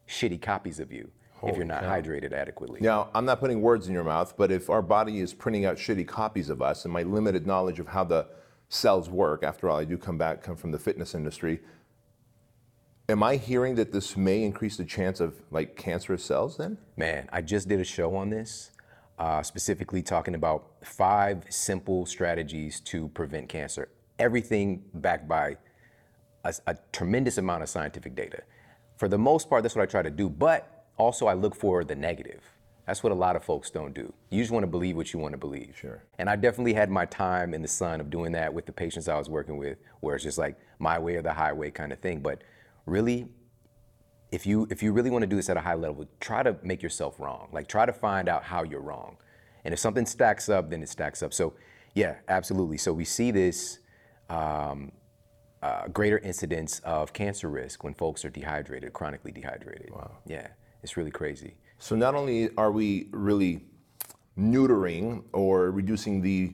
shitty 0.08 0.40
copies 0.40 0.80
of 0.80 0.92
you 0.92 1.10
if 1.44 1.56
you're 1.56 1.64
not 1.64 1.82
hydrated 1.82 2.32
adequately. 2.32 2.80
Now, 2.80 3.10
I'm 3.14 3.24
not 3.24 3.40
putting 3.40 3.60
words 3.62 3.86
in 3.86 3.94
your 3.94 4.04
mouth, 4.04 4.36
but 4.36 4.50
if 4.50 4.70
our 4.70 4.82
body 4.82 5.20
is 5.20 5.32
printing 5.32 5.64
out 5.64 5.76
shitty 5.76 6.06
copies 6.06 6.50
of 6.50 6.60
us, 6.60 6.84
and 6.84 6.92
my 6.92 7.02
limited 7.02 7.46
knowledge 7.46 7.78
of 7.78 7.88
how 7.88 8.04
the 8.04 8.26
cells 8.68 9.08
work, 9.08 9.42
after 9.42 9.68
all, 9.68 9.78
I 9.78 9.84
do 9.84 9.96
come 9.96 10.18
back, 10.18 10.42
come 10.42 10.56
from 10.56 10.72
the 10.72 10.78
fitness 10.78 11.14
industry. 11.14 11.60
Am 13.08 13.22
I 13.22 13.36
hearing 13.36 13.76
that 13.76 13.92
this 13.92 14.16
may 14.16 14.42
increase 14.42 14.76
the 14.76 14.84
chance 14.84 15.20
of 15.20 15.40
like 15.50 15.76
cancerous 15.76 16.24
cells 16.24 16.56
then? 16.56 16.76
Man, 16.96 17.28
I 17.32 17.40
just 17.40 17.68
did 17.68 17.80
a 17.80 17.84
show 17.84 18.14
on 18.16 18.30
this, 18.30 18.70
uh, 19.18 19.42
specifically 19.42 20.02
talking 20.02 20.34
about 20.34 20.68
five 20.84 21.44
simple 21.48 22.06
strategies 22.06 22.80
to 22.80 23.08
prevent 23.08 23.48
cancer. 23.48 23.88
Everything 24.18 24.82
backed 24.94 25.28
by 25.28 25.56
a, 26.44 26.54
a 26.66 26.76
tremendous 26.92 27.38
amount 27.38 27.62
of 27.62 27.68
scientific 27.68 28.14
data. 28.14 28.42
For 28.96 29.08
the 29.08 29.18
most 29.18 29.48
part, 29.48 29.62
that's 29.62 29.76
what 29.76 29.82
I 29.82 29.86
try 29.86 30.02
to 30.02 30.10
do, 30.10 30.28
but 30.28 30.86
also 30.96 31.26
I 31.26 31.34
look 31.34 31.54
for 31.54 31.84
the 31.84 31.94
negative. 31.94 32.42
That's 32.86 33.02
what 33.02 33.12
a 33.12 33.14
lot 33.14 33.36
of 33.36 33.44
folks 33.44 33.70
don't 33.70 33.92
do. 33.92 34.12
You 34.30 34.40
just 34.40 34.50
want 34.50 34.62
to 34.62 34.66
believe 34.66 34.96
what 34.96 35.12
you 35.12 35.18
want 35.18 35.32
to 35.32 35.38
believe. 35.38 35.76
Sure. 35.78 36.02
And 36.18 36.30
I 36.30 36.36
definitely 36.36 36.72
had 36.72 36.88
my 36.88 37.04
time 37.04 37.52
in 37.52 37.60
the 37.60 37.68
sun 37.68 38.00
of 38.00 38.08
doing 38.08 38.32
that 38.32 38.52
with 38.52 38.64
the 38.64 38.72
patients 38.72 39.08
I 39.08 39.18
was 39.18 39.28
working 39.28 39.58
with, 39.58 39.76
where 40.00 40.14
it's 40.14 40.24
just 40.24 40.38
like 40.38 40.56
my 40.78 40.98
way 40.98 41.16
or 41.16 41.22
the 41.22 41.32
highway 41.32 41.70
kind 41.70 41.92
of 41.92 41.98
thing. 41.98 42.20
But 42.20 42.42
really, 42.86 43.28
if 44.30 44.46
you 44.46 44.66
if 44.70 44.82
you 44.82 44.92
really 44.92 45.10
want 45.10 45.22
to 45.22 45.26
do 45.26 45.36
this 45.36 45.48
at 45.48 45.56
a 45.56 45.60
high 45.60 45.74
level, 45.74 46.06
try 46.20 46.42
to 46.42 46.56
make 46.62 46.82
yourself 46.82 47.18
wrong. 47.18 47.48
Like 47.52 47.68
try 47.68 47.86
to 47.86 47.92
find 47.92 48.28
out 48.28 48.44
how 48.44 48.62
you're 48.62 48.80
wrong. 48.80 49.16
And 49.64 49.72
if 49.72 49.80
something 49.80 50.06
stacks 50.06 50.48
up, 50.48 50.70
then 50.70 50.82
it 50.82 50.88
stacks 50.88 51.22
up. 51.22 51.32
So 51.32 51.54
yeah, 51.94 52.16
absolutely. 52.28 52.78
So 52.78 52.92
we 52.92 53.04
see 53.04 53.30
this 53.30 53.78
um, 54.30 54.92
uh, 55.62 55.88
greater 55.88 56.18
incidence 56.18 56.80
of 56.80 57.12
cancer 57.12 57.48
risk 57.48 57.84
when 57.84 57.94
folks 57.94 58.24
are 58.24 58.30
dehydrated, 58.30 58.92
chronically 58.92 59.32
dehydrated. 59.32 59.90
Wow. 59.90 60.18
Yeah, 60.26 60.48
it's 60.82 60.96
really 60.96 61.10
crazy. 61.10 61.54
So 61.78 61.96
not 61.96 62.14
only 62.14 62.50
are 62.56 62.70
we 62.70 63.08
really 63.12 63.64
neutering 64.38 65.24
or 65.32 65.70
reducing 65.70 66.22
the 66.22 66.52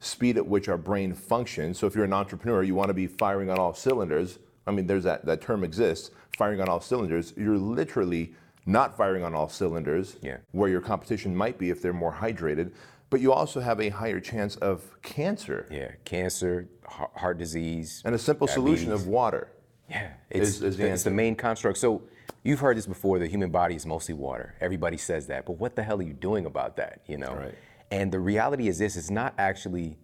speed 0.00 0.36
at 0.36 0.46
which 0.46 0.68
our 0.68 0.78
brain 0.78 1.14
functions. 1.14 1.78
So 1.78 1.86
if 1.86 1.94
you're 1.94 2.04
an 2.04 2.12
entrepreneur, 2.12 2.62
you 2.62 2.74
want 2.74 2.88
to 2.88 2.94
be 2.94 3.06
firing 3.06 3.50
on 3.50 3.58
all 3.58 3.74
cylinders. 3.74 4.38
I 4.66 4.72
mean, 4.72 4.86
there's 4.86 5.04
that, 5.04 5.24
that 5.26 5.40
term 5.40 5.64
exists, 5.64 6.10
firing 6.36 6.60
on 6.60 6.68
all 6.68 6.80
cylinders. 6.80 7.32
You're 7.36 7.58
literally 7.58 8.34
not 8.66 8.96
firing 8.96 9.24
on 9.24 9.34
all 9.34 9.48
cylinders 9.48 10.16
Yeah. 10.22 10.38
where 10.52 10.68
your 10.68 10.80
competition 10.80 11.34
might 11.34 11.58
be 11.58 11.70
if 11.70 11.80
they're 11.82 11.92
more 11.92 12.12
hydrated. 12.12 12.72
But 13.08 13.20
you 13.20 13.32
also 13.32 13.58
have 13.60 13.80
a 13.80 13.88
higher 13.88 14.20
chance 14.20 14.54
of 14.56 14.84
cancer. 15.02 15.66
Yeah, 15.70 15.90
cancer, 16.04 16.68
heart, 16.86 17.38
disease. 17.38 18.02
And 18.04 18.14
a 18.14 18.18
simple 18.18 18.46
solution 18.46 18.92
of 18.92 19.08
water. 19.08 19.50
Yeah, 19.88 20.12
it's, 20.30 20.60
is 20.60 20.76
the 20.76 20.86
it's 20.86 21.02
the 21.02 21.10
main 21.10 21.34
construct. 21.34 21.78
So 21.78 22.02
you've 22.44 22.60
heard 22.60 22.76
this 22.76 22.86
before. 22.86 23.18
The 23.18 23.26
human 23.26 23.50
body 23.50 23.74
is 23.74 23.84
mostly 23.84 24.14
water. 24.14 24.54
Everybody 24.60 24.96
says 24.96 25.26
that, 25.26 25.44
but 25.44 25.54
what 25.54 25.74
the 25.74 25.82
hell 25.82 25.98
are 25.98 26.02
you 26.02 26.12
doing 26.12 26.46
about 26.46 26.76
that? 26.76 27.00
You 27.06 27.18
know. 27.18 27.34
Right. 27.34 27.54
And 27.90 28.12
the 28.12 28.20
reality 28.20 28.68
is 28.68 28.78
this: 28.78 28.96
it's 28.96 29.10
not 29.10 29.34
actually. 29.38 29.98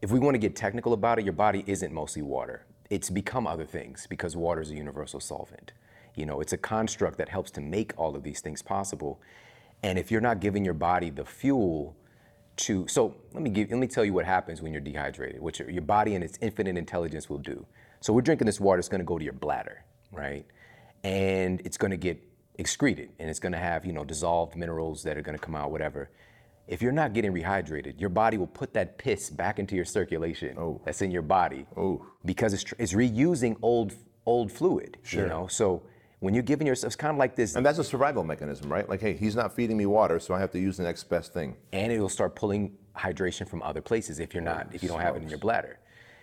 If 0.00 0.10
we 0.10 0.18
want 0.18 0.34
to 0.34 0.38
get 0.38 0.56
technical 0.56 0.92
about 0.94 1.18
it, 1.18 1.24
your 1.24 1.32
body 1.34 1.64
isn't 1.66 1.92
mostly 1.92 2.22
water. 2.22 2.65
It's 2.90 3.10
become 3.10 3.46
other 3.46 3.64
things 3.64 4.06
because 4.08 4.36
water 4.36 4.60
is 4.60 4.70
a 4.70 4.74
universal 4.74 5.20
solvent. 5.20 5.72
You 6.14 6.26
know, 6.26 6.40
it's 6.40 6.52
a 6.52 6.58
construct 6.58 7.18
that 7.18 7.28
helps 7.28 7.50
to 7.52 7.60
make 7.60 7.92
all 7.96 8.16
of 8.16 8.22
these 8.22 8.40
things 8.40 8.62
possible. 8.62 9.20
And 9.82 9.98
if 9.98 10.10
you're 10.10 10.20
not 10.20 10.40
giving 10.40 10.64
your 10.64 10.74
body 10.74 11.10
the 11.10 11.24
fuel 11.24 11.96
to 12.56 12.86
so 12.88 13.14
let 13.32 13.42
me 13.42 13.50
give 13.50 13.70
let 13.70 13.78
me 13.78 13.86
tell 13.86 14.04
you 14.04 14.12
what 14.12 14.24
happens 14.24 14.62
when 14.62 14.72
you're 14.72 14.80
dehydrated 14.80 15.40
which 15.40 15.60
your, 15.60 15.82
body 15.82 16.14
and 16.14 16.24
its 16.24 16.38
infinite 16.40 16.76
intelligence 16.76 17.28
will 17.28 17.38
do 17.38 17.66
so 18.00 18.12
we're 18.12 18.22
drinking 18.22 18.46
this 18.46 18.58
water 18.58 18.78
it's 18.78 18.88
going 18.88 19.00
to 19.00 19.04
go 19.04 19.18
to 19.18 19.24
your 19.24 19.34
bladder 19.34 19.84
right 20.10 20.46
and 21.04 21.60
it's 21.64 21.76
going 21.76 21.90
to 21.90 21.96
get 21.96 22.18
excreted 22.54 23.10
and 23.18 23.28
it's 23.28 23.38
going 23.38 23.52
to 23.52 23.58
have 23.58 23.84
you 23.84 23.92
know 23.92 24.04
dissolved 24.04 24.56
minerals 24.56 25.02
that 25.02 25.18
are 25.18 25.22
going 25.22 25.36
to 25.36 25.44
come 25.44 25.54
out 25.54 25.70
whatever 25.70 26.10
if 26.68 26.82
you're 26.82 26.92
not 26.92 27.12
getting 27.12 27.32
rehydrated 27.32 28.00
your 28.00 28.10
body 28.10 28.36
will 28.38 28.46
put 28.46 28.72
that 28.74 28.98
piss 28.98 29.30
back 29.30 29.58
into 29.58 29.74
your 29.76 29.84
circulation 29.84 30.56
oh. 30.58 30.80
that's 30.84 31.02
in 31.02 31.10
your 31.10 31.22
body 31.22 31.66
Oh. 31.76 32.04
because 32.24 32.52
it's, 32.54 32.64
tr- 32.64 32.74
it's 32.78 32.92
reusing 32.92 33.56
old 33.62 33.94
old 34.26 34.50
fluid 34.50 34.98
sure. 35.02 35.22
you 35.22 35.28
know 35.28 35.46
so 35.46 35.82
when 36.20 36.34
you're 36.34 36.42
giving 36.42 36.66
yourself 36.66 36.88
it's 36.88 36.96
kind 36.96 37.12
of 37.12 37.18
like 37.18 37.36
this 37.36 37.54
And 37.56 37.64
that's 37.64 37.78
a 37.78 37.84
survival 37.84 38.24
mechanism, 38.24 38.72
right? 38.72 38.88
Like, 38.88 39.00
hey, 39.02 39.12
he's 39.12 39.36
not 39.36 39.54
feeding 39.54 39.76
me 39.76 39.84
water, 39.84 40.18
so 40.18 40.32
I 40.34 40.40
have 40.40 40.50
to 40.52 40.58
use 40.58 40.78
the 40.78 40.82
next 40.82 41.04
best 41.04 41.32
thing. 41.34 41.56
and 41.74 41.92
it'll 41.92 42.08
start 42.08 42.34
pulling 42.34 42.72
hydration 42.96 43.46
from 43.46 43.62
other 43.62 43.82
places 43.82 44.18
if 44.18 44.32
you're 44.34 44.42
not 44.42 44.66
if 44.74 44.82
you 44.82 44.88
don't 44.88 45.00
have 45.00 45.14
it 45.16 45.22
in 45.22 45.28
your 45.28 45.38
bladder 45.38 45.78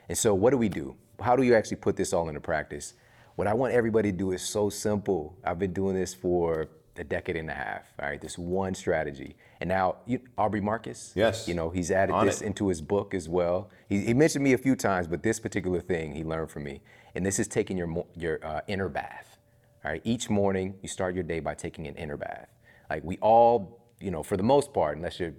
and 0.10 0.18
so 0.18 0.34
what 0.34 0.50
do 0.50 0.58
we 0.58 0.68
do 0.68 0.96
how 1.22 1.36
do 1.36 1.44
you 1.44 1.54
actually 1.56 1.78
put 1.78 1.96
this 1.96 2.12
all 2.14 2.28
into 2.28 2.42
practice 2.42 2.96
what 3.36 3.48
i 3.48 3.54
want 3.54 3.72
everybody 3.72 4.12
to 4.12 4.18
do 4.18 4.32
is 4.32 4.42
so 4.42 4.70
simple 4.72 5.38
i've 5.46 5.60
been 5.60 5.72
doing 5.72 5.94
this 5.96 6.12
for 6.16 6.68
a 6.98 7.04
decade 7.04 7.36
and 7.36 7.50
a 7.50 7.54
half. 7.54 7.94
All 8.00 8.08
right, 8.08 8.22
this 8.22 8.38
one 8.38 8.76
strategy, 8.76 9.36
and 9.60 9.68
now 9.68 9.98
you, 10.06 10.20
Aubrey 10.38 10.62
Marcus. 10.62 11.12
Yes. 11.16 11.48
You 11.48 11.54
know 11.54 11.70
he's 11.70 11.92
added 11.92 12.14
On 12.14 12.26
this 12.26 12.42
it. 12.42 12.48
into 12.48 12.68
his 12.68 12.82
book 12.82 13.14
as 13.14 13.28
well. 13.28 13.70
He, 13.90 14.02
he 14.02 14.14
mentioned 14.14 14.44
me 14.44 14.54
a 14.54 14.58
few 14.58 14.76
times, 14.76 15.08
but 15.08 15.24
this 15.24 15.40
particular 15.40 15.82
thing 15.82 16.14
he 16.14 16.24
learned 16.24 16.52
from 16.52 16.64
me, 16.64 16.82
and 17.16 17.26
this 17.26 17.40
is 17.40 17.48
taking 17.48 17.78
your 17.78 18.06
your 18.16 18.46
uh, 18.46 18.62
inner 18.68 18.90
bath. 18.90 19.38
All 19.84 19.92
right, 19.92 20.02
each 20.04 20.30
morning 20.30 20.76
you 20.82 20.88
start 20.88 21.16
your 21.16 21.24
day 21.24 21.40
by 21.40 21.56
taking 21.56 21.88
an 21.88 21.96
inner 21.96 22.18
bath. 22.18 22.48
Like 22.90 23.04
we 23.04 23.18
all, 23.18 23.82
you 24.00 24.12
know, 24.12 24.24
for 24.24 24.38
the 24.38 24.44
most 24.44 24.74
part, 24.74 24.98
unless 24.98 25.20
you're 25.20 25.34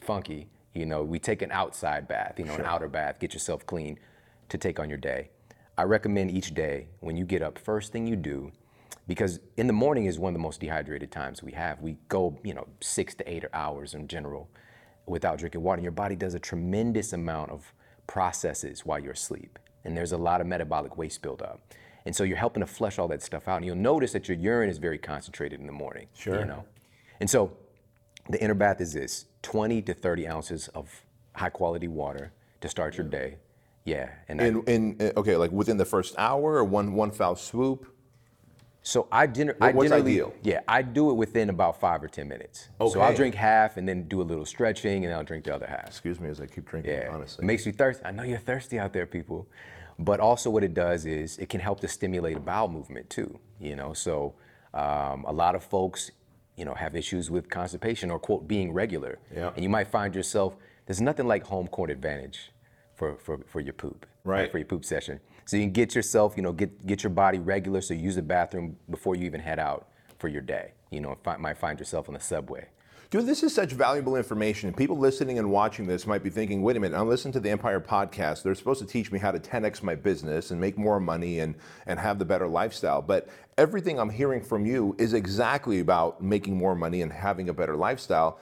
funky, 0.00 0.48
you 0.74 0.86
know, 0.86 1.02
we 1.02 1.18
take 1.18 1.42
an 1.42 1.50
outside 1.52 2.08
bath, 2.08 2.34
you 2.38 2.44
know, 2.44 2.54
an 2.54 2.64
outer 2.64 2.88
bath, 2.88 3.18
get 3.18 3.34
yourself 3.34 3.66
clean 3.66 3.98
to 4.48 4.56
take 4.58 4.78
on 4.80 4.88
your 4.88 4.98
day. 4.98 5.30
I 5.76 5.84
recommend 5.84 6.30
each 6.30 6.54
day 6.54 6.88
when 7.00 7.16
you 7.16 7.24
get 7.24 7.42
up, 7.42 7.58
first 7.58 7.92
thing 7.92 8.06
you 8.06 8.16
do, 8.16 8.52
because 9.06 9.40
in 9.56 9.66
the 9.66 9.72
morning 9.72 10.06
is 10.06 10.18
one 10.18 10.30
of 10.30 10.34
the 10.34 10.42
most 10.42 10.60
dehydrated 10.60 11.10
times 11.10 11.42
we 11.42 11.52
have. 11.52 11.80
We 11.80 11.96
go, 12.08 12.38
you 12.44 12.54
know, 12.54 12.66
six 12.80 13.14
to 13.16 13.30
eight 13.30 13.44
hours 13.52 13.94
in 13.94 14.06
general 14.08 14.48
without 15.06 15.38
drinking 15.38 15.62
water. 15.62 15.78
And 15.78 15.82
your 15.82 15.92
body 15.92 16.14
does 16.16 16.34
a 16.34 16.38
tremendous 16.38 17.12
amount 17.12 17.50
of 17.50 17.72
processes 18.06 18.86
while 18.86 18.98
you're 19.00 19.12
asleep. 19.12 19.58
And 19.84 19.96
there's 19.96 20.12
a 20.12 20.16
lot 20.16 20.40
of 20.40 20.46
metabolic 20.46 20.96
waste 20.96 21.22
buildup. 21.22 21.60
And 22.06 22.14
so 22.14 22.24
you're 22.24 22.36
helping 22.36 22.60
to 22.60 22.66
flush 22.66 22.98
all 22.98 23.08
that 23.08 23.22
stuff 23.22 23.48
out. 23.48 23.56
And 23.56 23.64
you'll 23.66 23.76
notice 23.76 24.12
that 24.12 24.28
your 24.28 24.36
urine 24.36 24.70
is 24.70 24.78
very 24.78 24.98
concentrated 24.98 25.58
in 25.60 25.66
the 25.66 25.72
morning. 25.72 26.06
Sure. 26.14 26.38
You 26.40 26.44
know? 26.44 26.64
And 27.20 27.28
so 27.28 27.56
the 28.28 28.40
inner 28.42 28.54
bath 28.54 28.80
is 28.80 28.92
this 28.92 29.26
20 29.42 29.82
to 29.82 29.94
30 29.94 30.28
ounces 30.28 30.68
of 30.68 31.04
high 31.34 31.48
quality 31.50 31.88
water 31.88 32.32
to 32.60 32.68
start 32.68 32.96
your 32.96 33.06
day. 33.06 33.36
Yeah. 33.84 34.10
And 34.28 34.40
I- 34.40 34.44
In, 34.46 34.62
in 34.66 34.96
uh, 35.00 35.18
okay, 35.20 35.36
like 35.36 35.50
within 35.50 35.76
the 35.76 35.84
first 35.84 36.14
hour 36.18 36.54
or 36.54 36.64
one 36.64 36.94
one 36.94 37.10
foul 37.10 37.34
swoop. 37.34 37.91
So 38.82 39.06
I, 39.12 39.28
gener- 39.28 39.56
I 39.60 39.70
what's 39.70 39.90
generally, 39.90 40.12
ideal? 40.12 40.34
yeah, 40.42 40.60
I 40.66 40.82
do 40.82 41.10
it 41.10 41.14
within 41.14 41.50
about 41.50 41.78
five 41.78 42.02
or 42.02 42.08
ten 42.08 42.26
minutes. 42.26 42.68
Okay. 42.80 42.92
So 42.92 43.00
I'll 43.00 43.14
drink 43.14 43.34
half 43.36 43.76
and 43.76 43.88
then 43.88 44.08
do 44.08 44.20
a 44.20 44.24
little 44.24 44.44
stretching, 44.44 45.04
and 45.04 45.14
I'll 45.14 45.22
drink 45.22 45.44
the 45.44 45.54
other 45.54 45.66
half. 45.66 45.86
Excuse 45.86 46.18
me 46.18 46.28
as 46.28 46.40
I 46.40 46.46
keep 46.46 46.66
drinking. 46.66 46.92
Yeah, 46.92 47.10
honestly. 47.12 47.44
it 47.44 47.46
makes 47.46 47.64
you 47.64 47.72
thirsty. 47.72 48.04
I 48.04 48.10
know 48.10 48.24
you're 48.24 48.38
thirsty 48.38 48.80
out 48.80 48.92
there, 48.92 49.06
people. 49.06 49.46
But 49.98 50.18
also, 50.18 50.50
what 50.50 50.64
it 50.64 50.74
does 50.74 51.06
is 51.06 51.38
it 51.38 51.48
can 51.48 51.60
help 51.60 51.78
to 51.80 51.88
stimulate 51.88 52.36
a 52.36 52.40
bowel 52.40 52.68
movement 52.68 53.08
too. 53.08 53.38
You 53.60 53.76
know, 53.76 53.92
so 53.92 54.34
um, 54.74 55.24
a 55.28 55.32
lot 55.32 55.54
of 55.54 55.62
folks, 55.62 56.10
you 56.56 56.64
know, 56.64 56.74
have 56.74 56.96
issues 56.96 57.30
with 57.30 57.48
constipation 57.48 58.10
or 58.10 58.18
quote 58.18 58.48
being 58.48 58.72
regular. 58.72 59.20
Yeah. 59.32 59.52
And 59.54 59.62
you 59.62 59.68
might 59.68 59.88
find 59.88 60.12
yourself 60.12 60.56
there's 60.86 61.00
nothing 61.00 61.28
like 61.28 61.44
home 61.44 61.68
court 61.68 61.90
advantage 61.90 62.50
for 62.96 63.14
for, 63.16 63.38
for 63.46 63.60
your 63.60 63.74
poop. 63.74 64.06
Right. 64.24 64.50
For 64.50 64.58
your 64.58 64.66
poop 64.66 64.84
session. 64.84 65.20
So 65.44 65.56
you 65.56 65.64
can 65.64 65.72
get 65.72 65.94
yourself, 65.94 66.34
you 66.36 66.42
know, 66.42 66.52
get 66.52 66.86
get 66.86 67.02
your 67.02 67.10
body 67.10 67.38
regular. 67.38 67.80
So 67.80 67.94
use 67.94 68.16
the 68.16 68.22
bathroom 68.22 68.76
before 68.90 69.14
you 69.14 69.24
even 69.24 69.40
head 69.40 69.58
out 69.58 69.88
for 70.18 70.28
your 70.28 70.42
day. 70.42 70.72
You 70.90 71.00
know, 71.00 71.16
fi- 71.22 71.36
might 71.36 71.58
find 71.58 71.78
yourself 71.78 72.08
on 72.08 72.14
the 72.14 72.20
subway. 72.20 72.68
Dude, 73.12 73.26
this 73.26 73.42
is 73.42 73.54
such 73.54 73.72
valuable 73.72 74.16
information. 74.16 74.72
People 74.72 74.96
listening 74.96 75.38
and 75.38 75.50
watching 75.50 75.86
this 75.86 76.06
might 76.06 76.22
be 76.22 76.30
thinking, 76.30 76.62
wait 76.62 76.78
a 76.78 76.80
minute, 76.80 76.98
I'm 76.98 77.10
listening 77.10 77.32
to 77.32 77.40
the 77.40 77.50
Empire 77.50 77.78
podcast. 77.78 78.42
They're 78.42 78.54
supposed 78.54 78.80
to 78.80 78.86
teach 78.86 79.12
me 79.12 79.18
how 79.18 79.30
to 79.30 79.38
10x 79.38 79.82
my 79.82 79.94
business 79.94 80.50
and 80.50 80.58
make 80.58 80.78
more 80.78 80.98
money 80.98 81.40
and, 81.40 81.54
and 81.86 81.98
have 81.98 82.18
the 82.18 82.24
better 82.24 82.48
lifestyle. 82.48 83.02
But 83.02 83.28
everything 83.58 84.00
I'm 84.00 84.08
hearing 84.08 84.40
from 84.40 84.64
you 84.64 84.96
is 84.98 85.12
exactly 85.12 85.80
about 85.80 86.22
making 86.22 86.56
more 86.56 86.74
money 86.74 87.02
and 87.02 87.12
having 87.12 87.50
a 87.50 87.52
better 87.52 87.76
lifestyle. 87.76 88.40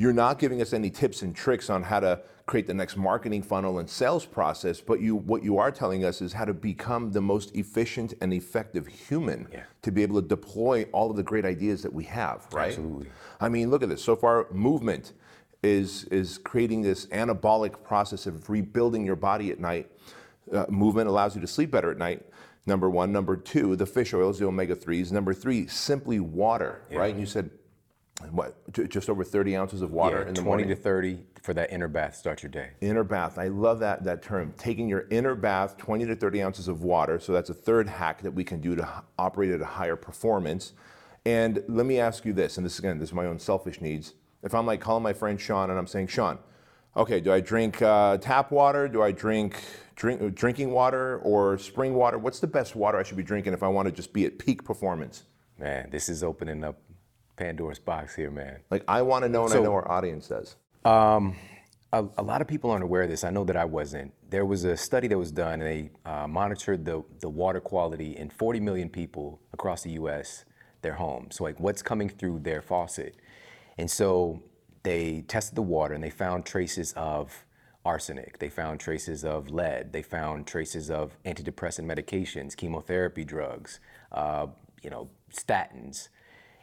You're 0.00 0.14
not 0.14 0.38
giving 0.38 0.62
us 0.62 0.72
any 0.72 0.88
tips 0.88 1.20
and 1.20 1.36
tricks 1.36 1.68
on 1.68 1.82
how 1.82 2.00
to 2.00 2.22
create 2.46 2.66
the 2.66 2.72
next 2.72 2.96
marketing 2.96 3.42
funnel 3.42 3.80
and 3.80 3.90
sales 3.90 4.24
process, 4.24 4.80
but 4.80 5.02
you 5.02 5.14
what 5.14 5.42
you 5.42 5.58
are 5.58 5.70
telling 5.70 6.06
us 6.06 6.22
is 6.22 6.32
how 6.32 6.46
to 6.46 6.54
become 6.54 7.12
the 7.12 7.20
most 7.20 7.54
efficient 7.54 8.14
and 8.22 8.32
effective 8.32 8.86
human 8.86 9.46
Yeah. 9.52 9.64
to 9.82 9.92
be 9.92 10.02
able 10.02 10.22
to 10.22 10.26
deploy 10.26 10.86
all 10.92 11.10
of 11.10 11.18
the 11.18 11.22
great 11.22 11.44
ideas 11.44 11.82
that 11.82 11.92
we 11.92 12.04
have, 12.04 12.48
right? 12.50 12.68
Absolutely. 12.68 13.08
I 13.42 13.50
mean, 13.50 13.68
look 13.70 13.82
at 13.82 13.90
this. 13.90 14.02
So 14.02 14.16
far, 14.16 14.46
movement 14.52 15.12
is 15.62 16.04
is 16.04 16.38
creating 16.38 16.80
this 16.80 17.04
anabolic 17.08 17.82
process 17.84 18.26
of 18.26 18.48
rebuilding 18.48 19.04
your 19.04 19.16
body 19.16 19.50
at 19.50 19.60
night. 19.60 19.90
Uh, 20.50 20.64
movement 20.70 21.08
allows 21.10 21.34
you 21.34 21.42
to 21.42 21.46
sleep 21.46 21.70
better 21.70 21.90
at 21.90 21.98
night. 21.98 22.24
Number 22.64 22.88
one. 22.88 23.12
Number 23.12 23.36
two, 23.36 23.76
the 23.76 23.84
fish 23.84 24.14
oils, 24.14 24.38
the 24.38 24.46
omega 24.46 24.74
threes. 24.74 25.12
Number 25.12 25.34
three, 25.34 25.66
simply 25.66 26.20
water, 26.20 26.80
right? 26.90 27.10
And 27.10 27.20
you 27.20 27.26
said 27.26 27.50
what? 28.30 28.72
ju- 28.72 28.86
Just 28.88 29.08
over 29.10 29.24
30 29.24 29.56
ounces 29.56 29.82
of 29.82 29.92
water 29.92 30.22
Yeah, 30.22 30.28
in 30.28 30.34
the 30.34 30.42
20 30.42 30.44
morning. 30.44 30.68
to 30.68 30.76
30 30.76 31.18
for 31.42 31.54
that 31.54 31.72
inner 31.72 31.88
bath. 31.88 32.16
Start 32.16 32.42
your 32.42 32.50
day. 32.50 32.70
Inner 32.80 33.04
bath. 33.04 33.38
I 33.38 33.48
love 33.48 33.78
that 33.80 34.04
that 34.04 34.22
term. 34.22 34.52
Taking 34.58 34.88
your 34.88 35.06
inner 35.10 35.34
bath, 35.34 35.76
20 35.78 36.06
to 36.06 36.16
30 36.16 36.42
ounces 36.42 36.68
of 36.68 36.82
water. 36.82 37.18
So 37.18 37.32
that's 37.32 37.50
a 37.50 37.54
third 37.54 37.88
hack 37.88 38.22
that 38.22 38.32
we 38.32 38.44
can 38.44 38.60
do 38.60 38.76
to 38.76 39.02
operate 39.18 39.50
at 39.50 39.60
a 39.60 39.64
higher 39.66 39.96
performance. 39.96 40.72
And 41.24 41.62
let 41.68 41.86
me 41.86 41.98
ask 41.98 42.24
you 42.24 42.32
this, 42.32 42.56
and 42.56 42.64
this 42.64 42.78
again, 42.78 42.98
this 42.98 43.10
is 43.10 43.14
my 43.14 43.26
own 43.26 43.38
selfish 43.38 43.80
needs. 43.80 44.14
If 44.42 44.54
I'm 44.54 44.64
like 44.66 44.80
calling 44.80 45.02
my 45.02 45.12
friend 45.12 45.38
Shawn 45.40 45.68
and 45.70 45.78
I'm 45.78 45.86
saying, 45.86 46.06
Shawn, 46.06 46.38
okay, 46.96 47.20
do 47.20 47.32
I 47.32 47.40
drink 47.40 47.82
uh, 47.82 48.16
tap 48.18 48.50
water? 48.50 48.88
Do 48.88 49.02
I 49.02 49.12
drink 49.12 49.62
drink 49.96 50.22
uh, 50.22 50.30
drinking 50.32 50.70
water 50.70 51.18
or 51.18 51.58
spring 51.58 51.94
water? 51.94 52.16
What's 52.18 52.40
the 52.40 52.46
best 52.46 52.74
water 52.74 52.98
I 52.98 53.02
should 53.02 53.18
be 53.18 53.22
drinking 53.22 53.52
if 53.52 53.62
I 53.62 53.68
want 53.68 53.86
to 53.86 53.92
just 53.92 54.12
be 54.14 54.24
at 54.24 54.38
peak 54.38 54.64
performance? 54.64 55.24
Man, 55.58 55.90
this 55.90 56.08
is 56.08 56.22
opening 56.24 56.64
up 56.64 56.78
Pandora's 57.40 57.78
box 57.78 58.14
here, 58.14 58.30
man. 58.30 58.58
Like 58.70 58.84
I 58.86 59.00
want 59.00 59.24
to 59.24 59.28
know, 59.30 59.46
and 59.46 59.54
I 59.54 59.60
know 59.60 59.72
our 59.72 59.90
audience 59.90 60.28
does. 60.28 60.56
A, 61.92 62.04
a 62.18 62.22
lot 62.22 62.40
of 62.40 62.46
people 62.46 62.70
aren't 62.70 62.84
aware 62.84 63.02
of 63.02 63.08
this. 63.08 63.24
I 63.24 63.30
know 63.30 63.44
that 63.44 63.56
I 63.56 63.64
wasn't. 63.64 64.12
There 64.28 64.44
was 64.44 64.64
a 64.64 64.76
study 64.76 65.08
that 65.08 65.18
was 65.18 65.32
done, 65.32 65.54
and 65.54 65.62
they 65.62 65.90
uh, 66.04 66.28
monitored 66.28 66.84
the, 66.84 67.02
the 67.20 67.28
water 67.28 67.58
quality 67.58 68.16
in 68.16 68.30
40 68.30 68.60
million 68.60 68.88
people 68.90 69.40
across 69.52 69.82
the 69.82 69.90
U.S., 69.92 70.44
their 70.82 70.92
homes. 70.92 71.36
So, 71.36 71.44
like, 71.44 71.58
what's 71.58 71.82
coming 71.82 72.08
through 72.08 72.40
their 72.40 72.62
faucet. 72.62 73.16
And 73.76 73.90
so 73.90 74.42
they 74.84 75.22
tested 75.26 75.56
the 75.56 75.62
water, 75.62 75.94
and 75.94 76.04
they 76.04 76.10
found 76.10 76.44
traces 76.44 76.92
of 76.92 77.44
arsenic. 77.84 78.38
They 78.38 78.50
found 78.50 78.78
traces 78.78 79.24
of 79.24 79.50
lead. 79.50 79.92
They 79.92 80.02
found 80.02 80.46
traces 80.46 80.90
of 80.90 81.16
antidepressant 81.24 81.86
medications, 81.86 82.54
chemotherapy 82.54 83.24
drugs, 83.24 83.80
uh, 84.12 84.46
you 84.82 84.90
know, 84.90 85.08
statins. 85.32 86.08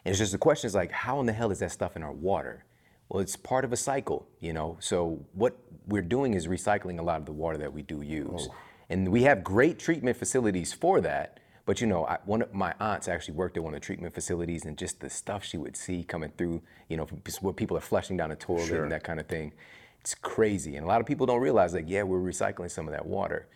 And 0.08 0.14
it's 0.14 0.20
just 0.20 0.32
the 0.32 0.38
question 0.38 0.68
is 0.68 0.74
like, 0.74 0.90
how 0.90 1.20
in 1.20 1.26
the 1.26 1.34
hell 1.34 1.52
is 1.52 1.60
that 1.60 1.70
stuff 1.70 1.98
in 1.98 2.02
our 2.02 2.14
water? 2.14 2.64
Well, 3.10 3.20
it's 3.20 3.36
part 3.36 3.66
of 3.66 3.74
a 3.74 3.76
cycle, 3.76 4.26
you 4.40 4.54
know. 4.54 4.78
So 4.80 5.26
what 5.34 5.58
we're 5.86 6.02
doing 6.02 6.34
is 6.34 6.48
recycling 6.48 6.98
a 6.98 7.02
lot 7.02 7.20
of 7.20 7.26
the 7.26 7.34
water 7.34 7.58
that 7.58 7.74
we 7.74 7.82
do 7.82 8.02
use, 8.02 8.48
oh. 8.50 8.56
and 8.90 9.10
we 9.10 9.24
have 9.24 9.44
great 9.44 9.80
treatment 9.80 10.16
facilities 10.16 10.72
for 10.72 11.02
that. 11.02 11.42
But 11.66 11.82
you 11.82 11.88
know, 11.88 12.06
I, 12.06 12.20
one 12.24 12.42
of 12.42 12.54
my 12.54 12.74
aunts 12.80 13.10
actually 13.10 13.34
worked 13.34 13.58
at 13.58 13.64
one 13.64 13.74
of 13.74 13.82
the 13.82 13.86
treatment 13.86 14.14
facilities, 14.14 14.64
and 14.64 14.78
just 14.78 15.02
the 15.02 15.10
stuff 15.10 15.44
she 15.44 15.58
would 15.58 15.76
see 15.76 16.06
coming 16.06 16.32
through, 16.38 16.62
you 16.88 16.96
know, 16.96 17.06
what 17.42 17.58
people 17.58 17.76
are 17.76 17.82
flushing 17.82 18.16
down 18.16 18.30
the 18.30 18.38
toilet 18.38 18.68
Sure. 18.68 18.84
and 18.84 18.92
that 18.94 19.04
kind 19.04 19.20
of 19.20 19.28
thing, 19.28 19.52
it's 20.00 20.16
crazy. 20.16 20.78
And 20.78 20.86
a 20.86 20.88
lot 20.88 21.02
of 21.02 21.06
people 21.06 21.26
don't 21.26 21.42
realize 21.42 21.74
like, 21.74 21.90
yeah, 21.90 22.04
we're 22.04 22.20
recycling 22.20 22.72
some 22.72 22.88
of 22.88 22.94
that 22.94 23.06
water. 23.06 23.50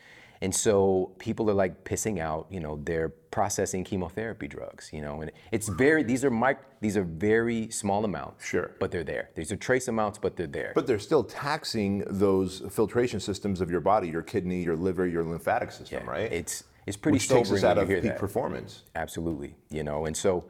And 0.43 0.54
so 0.54 1.12
people 1.19 1.49
are 1.51 1.54
like 1.54 1.84
pissing 1.84 2.19
out, 2.19 2.47
you 2.49 2.60
know, 2.60 2.80
they're 2.84 3.10
processing 3.10 3.84
chemotherapy 3.84 4.47
drugs, 4.47 4.89
you 4.91 5.01
know, 5.01 5.21
and 5.21 5.32
it's 5.51 5.69
very, 5.69 6.01
these 6.01 6.25
are 6.25 6.32
mic, 6.32 6.58
these 6.82 6.97
are 6.97 7.04
very 7.04 7.69
small 7.69 8.04
amounts. 8.04 8.43
Sure. 8.45 8.71
But 8.80 8.89
they're 8.89 9.04
there. 9.04 9.30
These 9.36 9.51
are 9.51 9.56
trace 9.56 9.88
amounts, 9.88 10.17
but 10.17 10.36
they're 10.36 10.47
there. 10.47 10.71
But 10.73 10.88
they're 10.88 10.97
still 10.99 11.23
taxing 11.23 12.04
those 12.08 12.63
filtration 12.71 13.19
systems 13.19 13.62
of 13.62 13.69
your 13.69 13.82
body, 13.82 14.10
your 14.10 14.23
kidney, 14.23 14.63
your 14.63 14.75
liver, 14.75 15.06
your 15.08 15.23
lymphatic 15.23 15.71
system, 15.71 16.10
right? 16.10 16.32
It's, 16.32 16.63
it's 16.88 16.97
pretty 16.97 17.17
Which 17.17 17.30
takes 17.30 17.51
us 17.51 17.63
out 17.63 17.77
of 17.77 17.88
peak 17.88 18.01
that. 18.01 18.17
performance. 18.17 18.82
Absolutely, 18.95 19.56
you 19.69 19.84
know, 19.84 20.06
and 20.08 20.17
so 20.17 20.45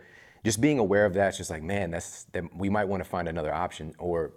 just 0.45 0.62
being 0.62 0.80
aware 0.80 1.06
of 1.06 1.13
that, 1.15 1.27
it's 1.30 1.38
just 1.38 1.49
like, 1.49 1.62
man, 1.62 1.91
that's 1.91 2.23
that 2.32 2.45
we 2.56 2.69
might 2.69 2.86
want 2.86 3.04
to 3.04 3.10
find 3.10 3.27
another 3.27 3.54
option, 3.54 3.93
or 3.99 4.32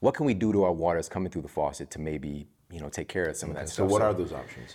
what 0.00 0.14
can 0.14 0.26
we 0.26 0.34
do 0.34 0.52
to 0.52 0.64
our 0.64 0.72
water 0.72 0.98
that's 0.98 1.08
coming 1.08 1.30
through 1.30 1.42
the 1.42 1.48
faucet 1.48 1.90
to 1.92 2.00
maybe, 2.00 2.48
you 2.70 2.80
know, 2.80 2.88
take 2.88 3.08
care 3.08 3.26
of 3.26 3.36
some 3.36 3.50
of 3.50 3.54
that 3.54 3.68
So 3.68 3.74
stuff. 3.84 3.90
what 3.90 4.02
are 4.02 4.12
those 4.12 4.32
options? 4.32 4.74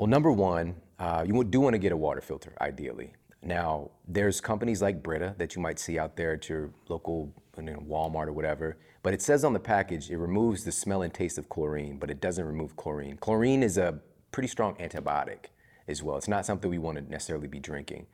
Well, 0.00 0.06
number 0.06 0.32
one, 0.32 0.76
uh, 0.98 1.26
you 1.26 1.44
do 1.44 1.60
want 1.60 1.74
to 1.74 1.78
get 1.78 1.92
a 1.92 1.96
water 1.96 2.22
filter, 2.22 2.54
ideally. 2.58 3.12
Now, 3.42 3.90
there's 4.08 4.40
companies 4.40 4.80
like 4.80 5.02
Brita 5.02 5.34
that 5.36 5.54
you 5.54 5.60
might 5.60 5.78
see 5.78 5.98
out 5.98 6.16
there 6.16 6.32
at 6.32 6.48
your 6.48 6.70
local 6.88 7.34
you 7.58 7.64
know, 7.64 7.80
Walmart 7.86 8.26
or 8.26 8.32
whatever, 8.32 8.78
but 9.02 9.12
it 9.12 9.20
says 9.20 9.44
on 9.44 9.52
the 9.52 9.60
package 9.60 10.10
it 10.10 10.16
removes 10.16 10.64
the 10.64 10.72
smell 10.72 11.02
and 11.02 11.12
taste 11.12 11.36
of 11.36 11.50
chlorine, 11.50 11.98
but 11.98 12.10
it 12.10 12.18
doesn't 12.18 12.46
remove 12.46 12.76
chlorine. 12.76 13.18
Chlorine 13.18 13.62
is 13.62 13.76
a 13.76 13.98
pretty 14.32 14.48
strong 14.48 14.74
antibiotic 14.76 15.50
as 15.86 16.02
well. 16.02 16.16
It's 16.16 16.28
not 16.28 16.46
something 16.46 16.70
we 16.70 16.78
want 16.78 16.96
to 16.96 17.02
necessarily 17.02 17.46
be 17.46 17.60
drinking, 17.60 18.06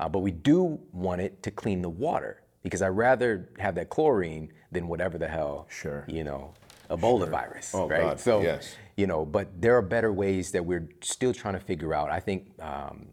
uh, 0.00 0.08
but 0.08 0.20
we 0.20 0.30
do 0.30 0.80
want 0.94 1.20
it 1.20 1.42
to 1.42 1.50
clean 1.50 1.82
the 1.82 1.90
water 1.90 2.40
because 2.62 2.80
I'd 2.80 2.88
rather 2.88 3.50
have 3.58 3.74
that 3.74 3.90
chlorine 3.90 4.50
than 4.72 4.88
whatever 4.88 5.18
the 5.18 5.28
hell, 5.28 5.66
Sure. 5.68 6.06
you 6.08 6.24
know, 6.24 6.54
Ebola 6.96 7.28
virus, 7.30 7.74
Oh, 7.74 7.88
right? 7.88 8.00
God, 8.00 8.20
so, 8.20 8.40
yes. 8.42 8.76
you 8.96 9.06
know, 9.06 9.24
but 9.24 9.60
there 9.60 9.76
are 9.76 9.82
better 9.82 10.12
ways 10.12 10.52
that 10.52 10.64
we're 10.64 10.88
still 11.00 11.32
trying 11.32 11.54
to 11.54 11.60
figure 11.60 11.94
out. 11.94 12.10
I 12.10 12.20
think 12.20 12.50
um, 12.60 13.08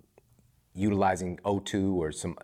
utilizing 0.74 1.38
O2 1.46 1.94
or 1.94 2.12
some, 2.12 2.38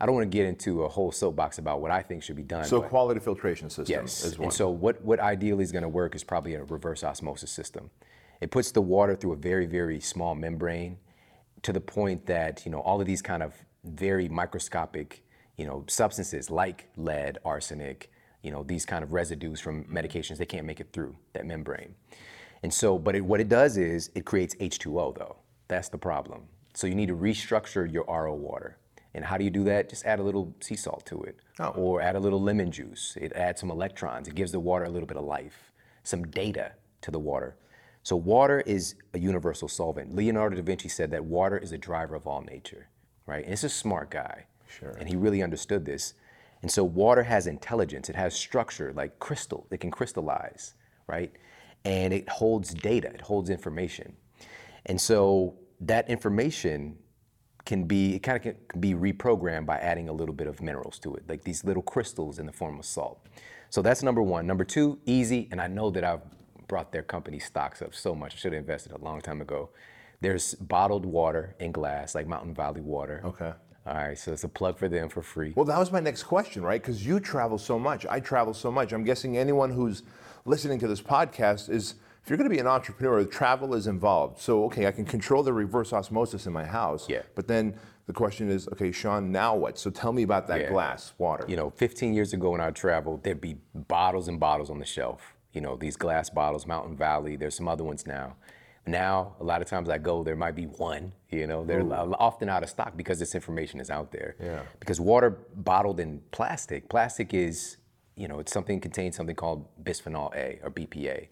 I 0.00 0.06
don't 0.06 0.14
want 0.14 0.30
to 0.30 0.36
get 0.36 0.46
into 0.46 0.82
a 0.82 0.88
whole 0.88 1.12
soapbox 1.12 1.58
about 1.58 1.80
what 1.80 1.90
I 1.90 2.02
think 2.02 2.22
should 2.22 2.36
be 2.36 2.42
done. 2.42 2.64
So 2.64 2.82
quality 2.82 3.20
filtration 3.20 3.70
system 3.70 4.02
yes. 4.02 4.24
is 4.24 4.38
one. 4.38 4.46
And 4.46 4.52
so 4.52 4.70
what, 4.70 5.02
what 5.02 5.20
ideally 5.20 5.64
is 5.64 5.72
going 5.72 5.82
to 5.82 5.88
work 5.88 6.14
is 6.14 6.24
probably 6.24 6.54
a 6.54 6.64
reverse 6.64 7.04
osmosis 7.04 7.50
system. 7.50 7.90
It 8.40 8.50
puts 8.50 8.72
the 8.72 8.82
water 8.82 9.14
through 9.14 9.32
a 9.32 9.36
very, 9.36 9.66
very 9.66 10.00
small 10.00 10.34
membrane 10.34 10.98
to 11.62 11.72
the 11.72 11.80
point 11.80 12.26
that, 12.26 12.64
you 12.66 12.70
know, 12.70 12.80
all 12.80 13.00
of 13.00 13.06
these 13.06 13.22
kind 13.22 13.42
of 13.42 13.54
very 13.84 14.28
microscopic, 14.28 15.24
you 15.56 15.66
know, 15.66 15.84
substances 15.86 16.50
like 16.50 16.88
lead, 16.96 17.38
arsenic, 17.44 18.10
you 18.44 18.50
know, 18.50 18.62
these 18.62 18.84
kind 18.84 19.02
of 19.02 19.12
residues 19.12 19.58
from 19.60 19.84
medications, 19.84 20.36
they 20.36 20.46
can't 20.46 20.66
make 20.66 20.78
it 20.80 20.92
through 20.92 21.16
that 21.32 21.46
membrane. 21.46 21.94
And 22.62 22.72
so, 22.72 22.98
but 22.98 23.14
it, 23.16 23.22
what 23.24 23.40
it 23.40 23.48
does 23.48 23.76
is 23.76 24.10
it 24.14 24.24
creates 24.24 24.54
H2O 24.56 25.16
though. 25.18 25.36
That's 25.68 25.88
the 25.88 25.98
problem. 25.98 26.42
So 26.74 26.86
you 26.86 26.94
need 26.94 27.08
to 27.08 27.16
restructure 27.16 27.90
your 27.90 28.04
RO 28.06 28.34
water. 28.34 28.78
And 29.14 29.24
how 29.24 29.38
do 29.38 29.44
you 29.44 29.50
do 29.50 29.64
that? 29.64 29.88
Just 29.88 30.04
add 30.04 30.18
a 30.18 30.22
little 30.22 30.54
sea 30.60 30.76
salt 30.76 31.06
to 31.06 31.22
it, 31.22 31.38
Oh. 31.60 31.68
or 31.70 32.02
add 32.02 32.16
a 32.16 32.20
little 32.20 32.42
lemon 32.42 32.70
juice. 32.70 33.16
It 33.20 33.32
adds 33.34 33.60
some 33.60 33.70
electrons. 33.70 34.28
It 34.28 34.34
gives 34.34 34.50
the 34.52 34.60
water 34.60 34.84
a 34.84 34.90
little 34.90 35.06
bit 35.06 35.16
of 35.16 35.24
life, 35.24 35.72
some 36.02 36.24
data 36.24 36.72
to 37.02 37.10
the 37.10 37.18
water. 37.18 37.56
So 38.02 38.16
water 38.16 38.60
is 38.66 38.96
a 39.14 39.18
universal 39.18 39.68
solvent. 39.68 40.14
Leonardo 40.14 40.56
da 40.56 40.62
Vinci 40.62 40.88
said 40.88 41.10
that 41.12 41.24
water 41.24 41.56
is 41.56 41.72
a 41.72 41.78
driver 41.78 42.14
of 42.16 42.26
all 42.26 42.42
nature, 42.42 42.88
right? 43.24 43.44
And 43.44 43.52
it's 43.52 43.64
a 43.64 43.68
smart 43.68 44.10
guy. 44.10 44.46
Sure. 44.68 44.90
And 44.98 45.08
he 45.08 45.16
really 45.16 45.42
understood 45.42 45.86
this. 45.86 46.14
And 46.64 46.70
so 46.70 46.82
water 46.82 47.22
has 47.22 47.46
intelligence. 47.46 48.08
It 48.08 48.16
has 48.16 48.34
structure, 48.34 48.90
like 48.94 49.18
crystal. 49.18 49.66
It 49.70 49.80
can 49.80 49.90
crystallize, 49.90 50.72
right? 51.06 51.30
And 51.84 52.10
it 52.14 52.26
holds 52.26 52.72
data. 52.72 53.08
It 53.08 53.20
holds 53.20 53.50
information. 53.50 54.16
And 54.86 54.98
so 54.98 55.58
that 55.80 56.08
information 56.08 56.96
can 57.66 57.84
be 57.84 58.14
it 58.14 58.20
kind 58.20 58.36
of 58.38 58.42
can, 58.42 58.80
be 58.80 58.94
reprogrammed 58.94 59.66
by 59.66 59.76
adding 59.76 60.08
a 60.08 60.12
little 60.14 60.34
bit 60.34 60.46
of 60.46 60.62
minerals 60.62 60.98
to 61.00 61.14
it, 61.16 61.24
like 61.28 61.44
these 61.44 61.64
little 61.64 61.82
crystals 61.82 62.38
in 62.38 62.46
the 62.46 62.52
form 62.52 62.78
of 62.78 62.86
salt. 62.86 63.26
So 63.68 63.82
that's 63.82 64.02
number 64.02 64.22
one. 64.22 64.46
Number 64.46 64.64
two, 64.64 64.98
easy, 65.04 65.48
and 65.50 65.60
I 65.60 65.66
know 65.66 65.90
that 65.90 66.02
I've 66.02 66.22
brought 66.66 66.92
their 66.92 67.02
company 67.02 67.40
stocks 67.40 67.82
up 67.82 67.94
so 67.94 68.14
much. 68.14 68.36
I 68.36 68.36
should 68.38 68.54
have 68.54 68.60
invested 68.60 68.92
a 68.92 69.04
long 69.04 69.20
time 69.20 69.42
ago. 69.42 69.68
There's 70.22 70.54
bottled 70.54 71.04
water 71.04 71.56
in 71.60 71.72
glass, 71.72 72.14
like 72.14 72.26
Mountain 72.26 72.54
Valley 72.54 72.80
Water. 72.80 73.20
Okay. 73.22 73.52
All 73.86 73.94
right, 73.94 74.16
so 74.18 74.32
it's 74.32 74.44
a 74.44 74.48
plug 74.48 74.78
for 74.78 74.88
them 74.88 75.10
for 75.10 75.20
free. 75.20 75.52
Well, 75.54 75.66
that 75.66 75.78
was 75.78 75.92
my 75.92 76.00
next 76.00 76.22
question, 76.22 76.62
right? 76.62 76.80
Because 76.80 77.06
you 77.06 77.20
travel 77.20 77.58
so 77.58 77.78
much. 77.78 78.06
I 78.08 78.18
travel 78.18 78.54
so 78.54 78.70
much. 78.70 78.92
I'm 78.92 79.04
guessing 79.04 79.36
anyone 79.36 79.70
who's 79.70 80.02
listening 80.46 80.78
to 80.80 80.88
this 80.88 81.02
podcast 81.02 81.68
is, 81.68 81.96
if 82.22 82.30
you're 82.30 82.38
going 82.38 82.48
to 82.48 82.54
be 82.54 82.60
an 82.60 82.66
entrepreneur, 82.66 83.22
travel 83.26 83.74
is 83.74 83.86
involved. 83.86 84.40
So, 84.40 84.64
okay, 84.64 84.86
I 84.86 84.90
can 84.90 85.04
control 85.04 85.42
the 85.42 85.52
reverse 85.52 85.92
osmosis 85.92 86.46
in 86.46 86.54
my 86.54 86.64
house. 86.64 87.06
Yeah. 87.10 87.22
But 87.34 87.46
then 87.46 87.74
the 88.06 88.14
question 88.14 88.48
is, 88.48 88.66
okay, 88.68 88.90
Shawn, 88.90 89.30
now 89.30 89.54
what? 89.54 89.78
So 89.78 89.90
tell 89.90 90.14
me 90.14 90.22
about 90.22 90.46
that 90.48 90.62
Yeah. 90.62 90.70
glass 90.70 91.12
water. 91.18 91.44
You 91.46 91.56
know, 91.56 91.68
15 91.68 92.14
years 92.14 92.32
ago 92.32 92.50
when 92.52 92.62
I 92.62 92.70
traveled, 92.70 93.22
there'd 93.22 93.42
be 93.42 93.58
bottles 93.74 94.28
and 94.28 94.40
bottles 94.40 94.70
on 94.70 94.78
the 94.78 94.86
shelf. 94.86 95.34
You 95.52 95.60
know, 95.60 95.76
these 95.76 95.96
glass 95.96 96.30
bottles, 96.30 96.66
Mountain 96.66 96.96
Valley, 96.96 97.36
there's 97.36 97.54
some 97.54 97.68
other 97.68 97.84
ones 97.84 98.06
now. 98.06 98.36
Now, 98.86 99.34
a 99.40 99.44
lot 99.44 99.62
of 99.62 99.68
times 99.68 99.88
I 99.88 99.96
go, 99.98 100.22
there 100.22 100.36
might 100.36 100.54
be 100.54 100.66
one, 100.66 101.12
you 101.30 101.46
know, 101.46 101.64
they're 101.64 101.82
lo- 101.82 102.14
often 102.18 102.48
out 102.50 102.62
of 102.62 102.68
stock 102.68 102.96
because 102.96 103.18
this 103.18 103.34
information 103.34 103.80
is 103.80 103.88
out 103.90 104.12
there. 104.12 104.36
Yeah. 104.38 104.60
Because 104.78 105.00
water 105.00 105.30
bottled 105.56 106.00
in 106.00 106.20
plastic, 106.32 106.88
plastic 106.90 107.32
is, 107.32 107.78
you 108.14 108.28
know, 108.28 108.40
it's 108.40 108.52
something 108.52 108.80
contains 108.80 109.16
something 109.16 109.36
called 109.36 109.66
bisphenol 109.84 110.34
A 110.36 110.60
or 110.62 110.70
BPA. 110.70 111.28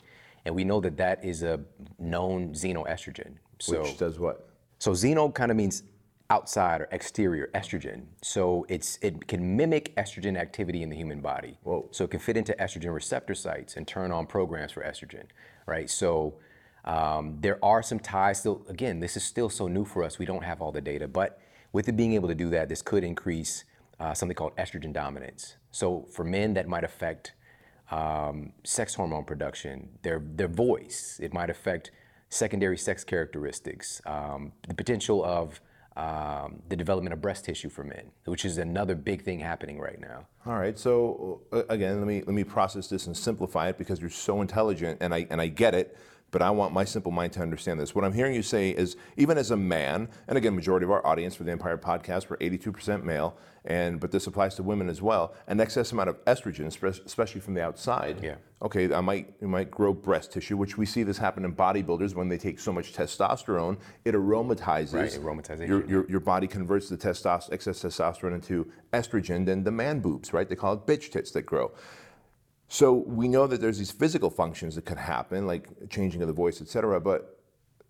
And 0.47 0.55
we 0.55 0.65
know 0.65 0.81
that 0.81 0.97
that 0.97 1.25
is 1.25 1.43
a 1.43 1.61
known 1.99 2.53
xenoestrogen. 2.53 3.35
So 3.61 3.83
Which 3.83 3.99
does 3.99 4.19
what? 4.19 4.49
so 4.79 4.91
xeno 4.93 5.33
kind 5.33 5.51
of 5.53 5.57
means 5.57 5.85
outside 6.31 6.81
or 6.81 6.89
exterior 6.91 7.51
estrogen. 7.55 8.05
So 8.23 8.65
it's 8.71 8.99
it 9.03 9.29
can 9.29 9.57
mimic 9.57 9.95
estrogen 9.97 10.37
activity 10.39 10.83
in 10.83 10.89
the 10.89 10.97
human 10.97 11.21
body. 11.21 11.59
Whoa. 11.63 11.87
So 11.93 12.05
it 12.05 12.11
can 12.11 12.19
fit 12.19 12.37
into 12.39 12.55
estrogen 12.55 12.95
receptor 12.95 13.35
sites 13.35 13.77
and 13.77 13.87
turn 13.87 14.11
on 14.11 14.27
programs 14.27 14.73
for 14.73 14.83
estrogen, 14.83 15.25
right? 15.67 15.89
So 15.91 16.35
um, 16.85 17.39
there 17.41 17.63
are 17.65 17.83
some 17.83 17.99
ties. 17.99 18.41
Still, 18.41 18.65
again, 18.69 19.01
this 19.01 19.17
is 19.17 19.25
still 19.25 19.49
so 19.49 19.69
new 19.69 19.85
for 19.85 20.03
us. 20.03 20.19
We 20.19 20.27
don't 20.27 20.45
have 20.45 20.61
all 20.61 20.73
the 20.73 20.81
data, 20.81 21.09
but 21.09 21.41
with 21.73 21.89
it 21.89 21.97
being 21.97 22.13
able 22.15 22.29
to 22.29 22.35
do 22.35 22.51
that, 22.51 22.69
this 22.69 22.83
could 22.83 23.05
increase 23.05 23.65
uh, 24.01 24.15
something 24.15 24.35
called 24.35 24.57
estrogen 24.57 24.93
dominance. 24.93 25.57
So 25.71 26.07
for 26.13 26.25
men, 26.25 26.55
that 26.55 26.69
might 26.69 26.85
affect 26.85 27.33
um, 27.91 28.53
sex 28.65 28.95
hormone 28.95 29.25
production, 29.25 29.89
their 30.03 30.21
their 30.25 30.49
voice. 30.49 31.21
It 31.23 31.33
might 31.33 31.51
affect 31.51 31.91
secondary 32.31 32.79
sex 32.79 33.05
characteristics, 33.05 34.01
um, 34.07 34.53
the 34.67 34.75
potential 34.75 35.23
of 35.25 35.61
um, 35.97 36.63
the 36.71 36.77
development 36.77 37.13
of 37.13 37.21
breast 37.21 37.45
tissue 37.45 37.69
for 37.69 37.85
men, 37.85 38.11
which 38.25 38.47
is 38.47 38.57
another 38.57 38.95
big 38.95 39.23
thing 39.23 39.39
happening 39.39 39.79
right 39.79 40.01
now. 40.01 40.27
All 40.47 40.55
right. 40.55 40.79
So 40.79 41.43
uh, 41.53 41.65
again, 41.69 41.99
let 41.99 42.07
me 42.07 42.23
let 42.27 42.35
me 42.35 42.45
process 42.45 42.89
this 42.89 43.07
and 43.07 43.17
simplify 43.17 43.69
it 43.69 43.79
because 43.79 44.01
you're 44.01 44.11
so 44.11 44.41
intelligent 44.41 44.99
and 45.01 45.15
I 45.15 45.27
and 45.31 45.41
I 45.41 45.49
get 45.49 45.75
it. 45.75 45.97
But 46.33 46.41
I 46.41 46.51
want 46.51 46.73
my 46.73 46.85
simple 46.85 47.13
mind 47.13 47.35
to 47.35 47.41
understand 47.41 47.79
this. 47.79 47.95
What 47.95 48.05
I'm 48.07 48.15
hearing 48.15 48.35
you 48.35 48.43
say 48.43 48.71
is, 48.71 48.97
even 49.19 49.37
as 49.37 49.51
a 49.51 49.57
man, 49.57 50.09
and 50.27 50.39
again, 50.39 50.55
majority 50.55 50.85
of 50.85 50.91
our 50.91 51.07
audience 51.07 51.37
for 51.37 51.45
the 51.45 51.53
Empire 51.53 51.77
Podcast, 51.77 52.31
we're 52.31 52.39
82% 52.39 53.05
male, 53.05 53.37
and 53.67 54.01
but 54.01 54.11
this 54.11 54.27
applies 54.27 54.55
to 54.57 54.63
women 54.63 54.89
as 54.89 55.03
well. 55.03 55.35
An 55.47 55.61
excess 55.61 55.93
amount 55.93 56.09
of 56.09 56.25
estrogen, 56.25 56.67
especially 57.07 57.41
from 57.43 57.53
the 57.53 57.63
outside. 57.63 58.19
Yeah. 58.23 58.37
Okay, 58.63 58.93
I 58.93 59.01
might 59.03 59.35
you 59.43 59.47
might 59.49 59.71
grow 59.71 59.93
breast 59.93 60.33
tissue, 60.33 60.57
which 60.57 60.79
we 60.79 60.87
see 60.87 61.03
this 61.03 61.19
happen 61.19 61.45
in 61.45 61.55
bodybuilders 61.55 62.15
when 62.15 62.29
they 62.29 62.39
take 62.39 62.59
so 62.59 62.73
much 62.73 62.95
testosterone, 62.95 63.77
it 64.07 64.15
aromatizes. 64.15 64.95
Right, 64.95 65.11
aromatization, 65.11 65.69
Your, 65.69 65.87
your, 65.87 66.11
your 66.11 66.21
body 66.21 66.47
converts 66.47 66.89
the 66.89 66.97
testos- 66.97 67.53
excess 67.53 67.83
testosterone 67.83 68.35
into 68.35 68.73
estrogen, 68.95 69.45
then 69.45 69.65
the 69.65 69.71
man 69.71 70.01
boobs, 70.01 70.33
right? 70.33 70.49
They 70.49 70.57
call 70.57 70.73
it 70.73 70.87
bitch 70.87 71.11
tits 71.11 71.31
that 71.33 71.43
grow. 71.43 71.73
So 72.73 72.95
we 72.95 73.29
know 73.29 73.47
that 73.49 73.61
there's 73.61 73.77
these 73.77 73.91
physical 73.91 74.31
functions 74.31 74.77
that 74.77 74.87
could 74.87 74.97
happen, 74.97 75.47
like 75.47 75.69
changing 75.91 76.23
of 76.23 76.27
the 76.27 76.33
voice, 76.33 76.63
et 76.63 76.69
cetera, 76.69 76.99
but 76.99 77.39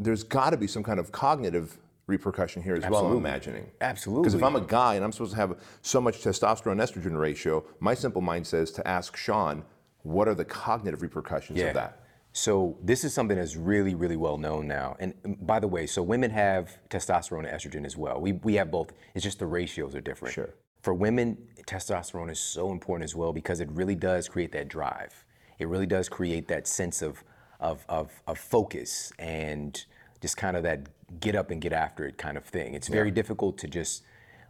there's 0.01 0.25
got 0.25 0.51
to 0.51 0.57
be 0.57 0.67
some 0.67 0.83
kind 0.83 0.99
of 0.99 1.13
cognitive 1.13 1.79
repercussion 2.09 2.65
here 2.65 2.75
as 2.75 2.85
well, 2.89 3.07
I'm 3.07 3.17
imagining. 3.17 3.71
Absolutely. 3.81 4.25
Because 4.25 4.35
if 4.35 4.43
I'm 4.43 4.57
a 4.57 4.61
guy 4.61 4.97
and 4.97 5.05
I'm 5.05 5.13
supposed 5.13 5.35
to 5.35 5.37
have 5.37 5.57
so 5.83 6.01
much 6.01 6.17
testosterone 6.25 6.83
estrogen 6.83 7.17
ratio, 7.17 7.65
my 7.79 7.95
simple 7.95 8.21
mind 8.21 8.45
says 8.45 8.73
to 8.73 8.89
ask 8.89 9.17
Shawn, 9.17 9.63
what 10.03 10.27
are 10.27 10.35
the 10.35 10.45
cognitive 10.45 11.01
repercussions 11.01 11.61
of 11.61 11.75
that? 11.75 12.01
So 12.33 12.77
this 12.83 13.05
is 13.05 13.15
something 13.15 13.37
that's 13.37 13.55
really, 13.55 13.95
really 13.95 14.17
well 14.17 14.37
known 14.37 14.67
now. 14.67 14.97
And 14.99 15.15
by 15.47 15.61
the 15.61 15.69
way, 15.69 15.87
so 15.87 16.03
women 16.03 16.33
have 16.33 16.77
testosterone 16.91 17.49
and 17.49 17.57
estrogen 17.57 17.87
as 17.87 17.97
well. 17.97 18.21
We, 18.21 18.33
we 18.33 18.55
have 18.55 18.73
both. 18.73 18.91
It's 19.15 19.23
just 19.23 19.39
the 19.39 19.47
ratios 19.47 19.95
are 19.95 20.01
different. 20.01 20.35
Sure. 20.35 20.53
For 20.83 20.93
women, 20.93 21.39
testosterone 21.67 22.31
is 22.31 22.41
so 22.41 22.73
important 22.73 23.05
as 23.05 23.15
well 23.15 23.33
because 23.33 23.61
it 23.61 23.71
really 23.71 23.95
does 23.95 24.29
create 24.29 24.53
that 24.53 24.69
drive. 24.69 25.25
It 25.59 25.69
really 25.69 25.87
does 25.87 26.09
create 26.09 26.49
that 26.49 26.67
sense 26.67 27.03
of, 27.03 27.23
of, 27.61 27.85
of, 27.89 28.11
of 28.27 28.39
focus 28.39 29.13
and 29.19 29.85
just 30.21 30.37
kind 30.37 30.57
of 30.57 30.65
that 30.65 30.89
get 31.21 31.37
up 31.37 31.51
and 31.51 31.61
get 31.61 31.73
after 31.73 32.07
it 32.07 32.19
kind 32.19 32.37
of 32.37 32.45
thing. 32.45 32.75
It's 32.75 32.89
very 32.89 33.11
difficult 33.11 33.59
to 33.59 33.69
just, 33.69 34.03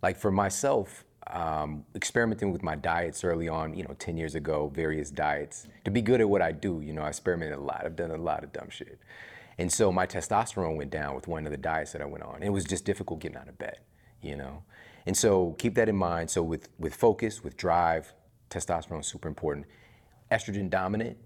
like 0.02 0.16
for 0.16 0.30
myself, 0.30 1.04
um, 1.26 1.84
experimenting 1.94 2.50
with 2.50 2.62
my 2.62 2.76
diets 2.76 3.24
early 3.24 3.48
on, 3.48 3.74
you 3.74 3.84
know, 3.84 3.94
10 3.98 4.16
years 4.16 4.34
ago, 4.34 4.70
various 4.74 5.10
diets. 5.10 5.66
To 5.84 5.90
be 5.90 6.00
good 6.00 6.20
at 6.20 6.28
what 6.28 6.40
I 6.40 6.52
do, 6.52 6.80
you 6.80 6.92
know, 6.92 7.02
I 7.02 7.08
experimented 7.08 7.58
a 7.58 7.60
lot. 7.60 7.82
I've 7.84 7.96
done 7.96 8.10
a 8.10 8.16
lot 8.16 8.42
of 8.42 8.52
dumb 8.52 8.70
shit. 8.70 8.98
And 9.58 9.70
so 9.70 9.92
my 9.92 10.06
testosterone 10.06 10.76
went 10.76 10.90
down 10.90 11.14
with 11.14 11.28
one 11.28 11.44
of 11.46 11.52
the 11.52 11.58
diets 11.58 11.92
that 11.92 12.00
I 12.00 12.06
went 12.06 12.24
on. 12.24 12.42
It 12.42 12.48
was 12.48 12.64
just 12.64 12.84
difficult 12.84 13.20
getting 13.20 13.36
out 13.36 13.48
of 13.48 13.58
bed, 13.58 13.78
you 14.22 14.36
know? 14.36 14.62
And 15.06 15.16
so 15.16 15.54
keep 15.58 15.74
that 15.74 15.88
in 15.88 15.96
mind. 15.96 16.30
So 16.30 16.42
with, 16.42 16.68
with 16.78 16.94
focus, 16.94 17.42
with 17.42 17.56
drive, 17.56 18.12
testosterone 18.50 19.00
is 19.00 19.06
super 19.06 19.28
important. 19.28 19.66
Estrogen 20.30 20.70
dominant. 20.70 21.16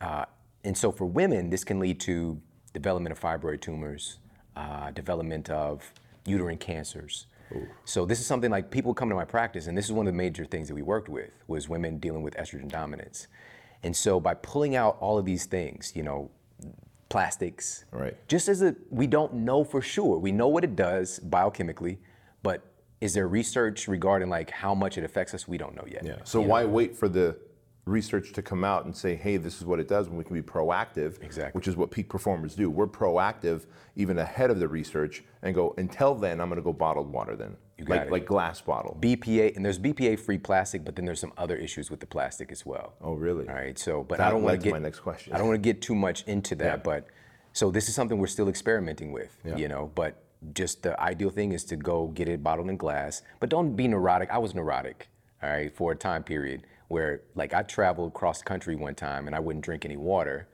Uh, 0.00 0.24
and 0.64 0.76
so 0.76 0.90
for 0.90 1.04
women, 1.06 1.50
this 1.50 1.64
can 1.64 1.78
lead 1.78 2.00
to 2.00 2.40
development 2.72 3.12
of 3.12 3.20
fibroid 3.20 3.60
tumors, 3.60 4.18
uh, 4.56 4.90
development 4.90 5.50
of 5.50 5.92
uterine 6.26 6.58
cancers. 6.58 7.26
So 7.84 8.04
this 8.04 8.18
is 8.18 8.26
something 8.26 8.50
like 8.50 8.72
people 8.72 8.92
come 8.92 9.08
to 9.08 9.14
my 9.14 9.24
practice, 9.24 9.68
and 9.68 9.78
this 9.78 9.84
is 9.84 9.92
one 9.92 10.08
of 10.08 10.12
the 10.12 10.16
major 10.16 10.44
things 10.44 10.66
that 10.66 10.74
we 10.74 10.82
worked 10.82 11.08
with 11.08 11.30
was 11.46 11.68
women 11.68 11.98
dealing 11.98 12.22
with 12.22 12.34
estrogen 12.34 12.68
dominance. 12.68 13.28
And 13.84 13.94
so 13.94 14.18
by 14.18 14.34
pulling 14.34 14.74
out 14.74 14.96
all 14.98 15.16
of 15.16 15.24
these 15.24 15.44
things, 15.46 15.92
you 15.94 16.02
know, 16.02 16.28
plastics, 17.08 17.84
Right. 17.92 18.16
just 18.26 18.48
as 18.48 18.62
a 18.62 18.74
we 18.90 19.06
don't 19.06 19.32
know 19.32 19.62
for 19.62 19.80
sure. 19.80 20.18
We 20.18 20.32
know 20.32 20.48
what 20.48 20.64
it 20.64 20.74
does 20.74 21.20
biochemically, 21.20 21.98
is 23.00 23.14
there 23.14 23.28
research 23.28 23.88
regarding 23.88 24.28
like 24.28 24.50
how 24.50 24.74
much 24.74 24.98
it 24.98 25.04
affects 25.04 25.34
us? 25.34 25.46
We 25.46 25.58
don't 25.58 25.74
know 25.74 25.84
yet. 25.86 26.04
Yeah. 26.04 26.16
So 26.24 26.40
why 26.40 26.64
wait 26.64 26.96
for 26.96 27.08
the 27.08 27.36
research 27.84 28.32
to 28.32 28.42
come 28.42 28.64
out 28.64 28.84
and 28.84 28.96
say, 28.96 29.14
hey, 29.14 29.36
this 29.36 29.58
is 29.58 29.64
what 29.64 29.78
it 29.78 29.86
does 29.86 30.08
when 30.08 30.18
we 30.18 30.24
can 30.24 30.34
be 30.34 30.42
proactive? 30.42 31.22
Exactly. 31.22 31.56
Which 31.56 31.68
is 31.68 31.76
what 31.76 31.90
peak 31.90 32.08
performers 32.08 32.54
do. 32.54 32.68
We're 32.68 32.86
proactive 32.88 33.66
even 33.94 34.18
ahead 34.18 34.50
of 34.50 34.58
the 34.58 34.66
research 34.66 35.22
and 35.42 35.54
go, 35.54 35.74
until 35.78 36.14
then, 36.14 36.40
I'm 36.40 36.48
going 36.48 36.56
to 36.56 36.62
go 36.64 36.72
bottled 36.72 37.12
water 37.12 37.36
then. 37.36 37.56
You 37.78 37.84
got 37.84 37.98
like, 37.98 38.06
it. 38.06 38.12
like 38.12 38.26
glass 38.26 38.60
bottle. 38.60 38.96
BPA 39.00 39.54
and 39.54 39.64
there's 39.64 39.78
BPA 39.78 40.18
free 40.18 40.38
plastic, 40.38 40.84
but 40.84 40.96
then 40.96 41.04
there's 41.04 41.20
some 41.20 41.32
other 41.36 41.56
issues 41.56 41.90
with 41.90 42.00
the 42.00 42.06
plastic 42.06 42.50
as 42.50 42.64
well. 42.64 42.94
Oh, 43.02 43.12
really? 43.12 43.46
All 43.46 43.54
right. 43.54 43.78
So, 43.78 44.02
but 44.02 44.18
That 44.18 44.28
I 44.28 44.30
don't 44.30 44.42
want 44.42 44.54
led 44.54 44.56
to 44.56 44.58
to 44.60 44.64
get 44.64 44.72
my 44.72 44.78
next 44.78 45.00
question. 45.00 45.34
I 45.34 45.38
don't 45.38 45.46
want 45.46 45.62
to 45.62 45.72
get 45.72 45.82
too 45.82 45.94
much 45.94 46.24
into 46.24 46.54
that, 46.56 46.64
Yeah. 46.64 46.76
but 46.76 47.06
so 47.52 47.70
this 47.70 47.88
is 47.88 47.94
something 47.94 48.18
we're 48.18 48.26
still 48.26 48.48
experimenting 48.48 49.12
with. 49.12 49.36
Yeah. 49.44 49.56
You 49.56 49.68
know, 49.68 49.92
but 49.94 50.22
just 50.52 50.82
the 50.82 50.98
ideal 51.00 51.30
thing 51.30 51.52
is 51.52 51.64
to 51.64 51.76
go 51.76 52.08
get 52.08 52.28
it 52.28 52.42
bottled 52.42 52.68
in 52.68 52.76
glass, 52.76 53.22
but 53.40 53.48
don't 53.48 53.74
be 53.74 53.88
neurotic. 53.88 54.30
I 54.30 54.38
was 54.38 54.54
neurotic, 54.54 55.08
all 55.42 55.50
right, 55.50 55.74
for 55.74 55.92
a 55.92 55.96
time 55.96 56.22
period 56.22 56.66
where 56.88 57.22
like 57.34 57.52
I 57.52 57.62
traveled 57.62 58.14
cross 58.14 58.42
country 58.42 58.76
one 58.76 58.94
time 58.94 59.26
and 59.26 59.34
I 59.34 59.40
wouldn't 59.40 59.64
drink 59.64 59.84
any 59.84 59.96
water 59.96 60.48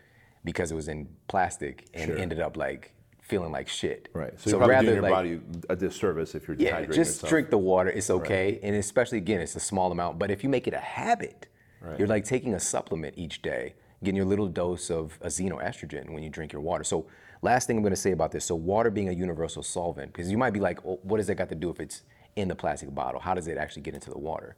because 0.45 0.73
it 0.73 0.75
was 0.75 0.89
in 0.89 1.09
plastic 1.29 1.87
and 1.95 2.07
Sure. 2.07 2.17
ended 2.19 2.41
up 2.41 2.57
like 2.57 2.93
feeling 3.21 3.53
like 3.53 3.69
shit. 3.69 4.09
Right. 4.15 4.33
So, 4.41 4.51
you're 4.51 4.59
probably 4.59 4.87
doing 4.87 4.95
your 5.03 5.11
body 5.11 5.41
a 5.69 5.77
disservice 5.77 6.35
if 6.35 6.49
you're 6.49 6.57
yeah, 6.59 6.81
dehydrating 6.81 6.87
just 6.95 7.11
yourself. 7.17 7.31
drink 7.31 7.51
the 7.51 7.59
water. 7.59 7.91
It's 7.91 8.11
okay, 8.11 8.59
and 8.63 8.75
especially 8.77 9.19
again, 9.19 9.41
it's 9.41 9.57
a 9.57 9.61
small 9.61 9.93
amount. 9.93 10.19
But 10.19 10.31
if 10.31 10.43
you 10.43 10.49
make 10.51 10.67
it 10.67 10.75
a 10.75 10.79
habit, 10.79 11.49
Right. 11.81 11.99
you're 11.99 12.09
like 12.09 12.25
taking 12.25 12.55
a 12.55 12.61
supplement 12.61 13.15
each 13.17 13.43
day, 13.43 13.75
getting 14.05 14.17
your 14.17 14.25
little 14.27 14.47
dose 14.49 14.91
of 14.91 15.19
a 15.21 15.27
xenoestrogen 15.29 16.11
when 16.11 16.23
you 16.23 16.31
drink 16.31 16.53
your 16.53 16.63
water. 16.63 16.85
So, 16.85 17.07
last 17.43 17.67
thing 17.67 17.77
I'm 17.77 17.83
going 17.83 17.91
to 17.91 17.97
say 18.01 18.13
about 18.13 18.33
this: 18.33 18.45
so 18.45 18.55
water 18.55 18.91
being 18.91 19.09
a 19.09 19.13
universal 19.13 19.63
solvent, 19.63 20.13
because 20.13 20.31
you 20.31 20.39
might 20.39 20.53
be 20.53 20.61
like, 20.61 20.79
oh, 20.87 20.99
what 21.03 21.19
does 21.19 21.27
that 21.27 21.35
got 21.35 21.49
to 21.51 21.55
do 21.55 21.71
if 21.71 21.81
it's 21.81 22.03
in 22.37 22.49
the 22.49 22.55
plastic 22.55 22.95
bottle? 22.95 23.21
How 23.21 23.35
does 23.35 23.47
it 23.47 23.59
actually 23.59 23.83
get 23.83 23.95
into 23.95 24.11
the 24.11 24.19
water? 24.19 24.57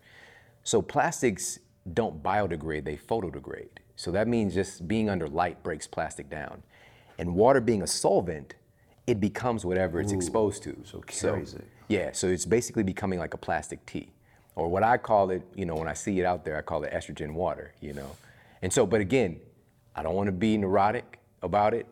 So 0.63 0.81
plastics 0.81 1.59
don't 1.93 2.23
biodegrade; 2.23 2.85
they 2.85 2.97
photodegrade. 2.97 3.69
So 3.97 4.11
that 4.13 4.29
means 4.29 4.55
just 4.55 4.87
being 4.87 5.09
under 5.11 5.27
light 5.27 5.63
breaks 5.63 5.87
plastic 5.87 6.31
down, 6.31 6.63
and 7.19 7.35
water 7.35 7.61
being 7.61 7.83
a 7.83 7.87
solvent, 7.87 8.55
it 9.07 9.21
becomes 9.21 9.65
whatever 9.65 10.01
it's 10.01 10.13
exposed 10.13 10.63
to. 10.65 10.77
so 10.85 11.01
carries 11.01 11.55
it. 11.55 11.65
Yeah, 11.89 12.13
so 12.13 12.29
it's 12.29 12.47
basically 12.47 12.83
becoming 12.83 13.19
like 13.19 13.35
a 13.35 13.39
plastic 13.39 13.85
tea. 13.87 14.11
Or 14.57 14.69
what 14.69 14.83
I 14.83 14.97
call 14.97 15.31
it, 15.31 15.43
you 15.55 15.67
know, 15.67 15.75
when 15.75 15.89
I 15.89 15.95
see 15.95 16.21
it 16.21 16.25
out 16.25 16.45
there, 16.45 16.57
I 16.57 16.63
call 16.63 16.85
it 16.85 16.93
estrogen 16.93 17.35
water, 17.35 17.75
you 17.81 17.93
know. 17.93 18.11
And 18.63 18.73
so, 18.73 18.87
but 18.87 19.01
again, 19.01 19.41
I 19.95 20.03
don't 20.03 20.15
want 20.15 20.29
to 20.29 20.33
be 20.33 20.57
neurotic 20.57 21.19
about 21.43 21.75
it. 21.75 21.87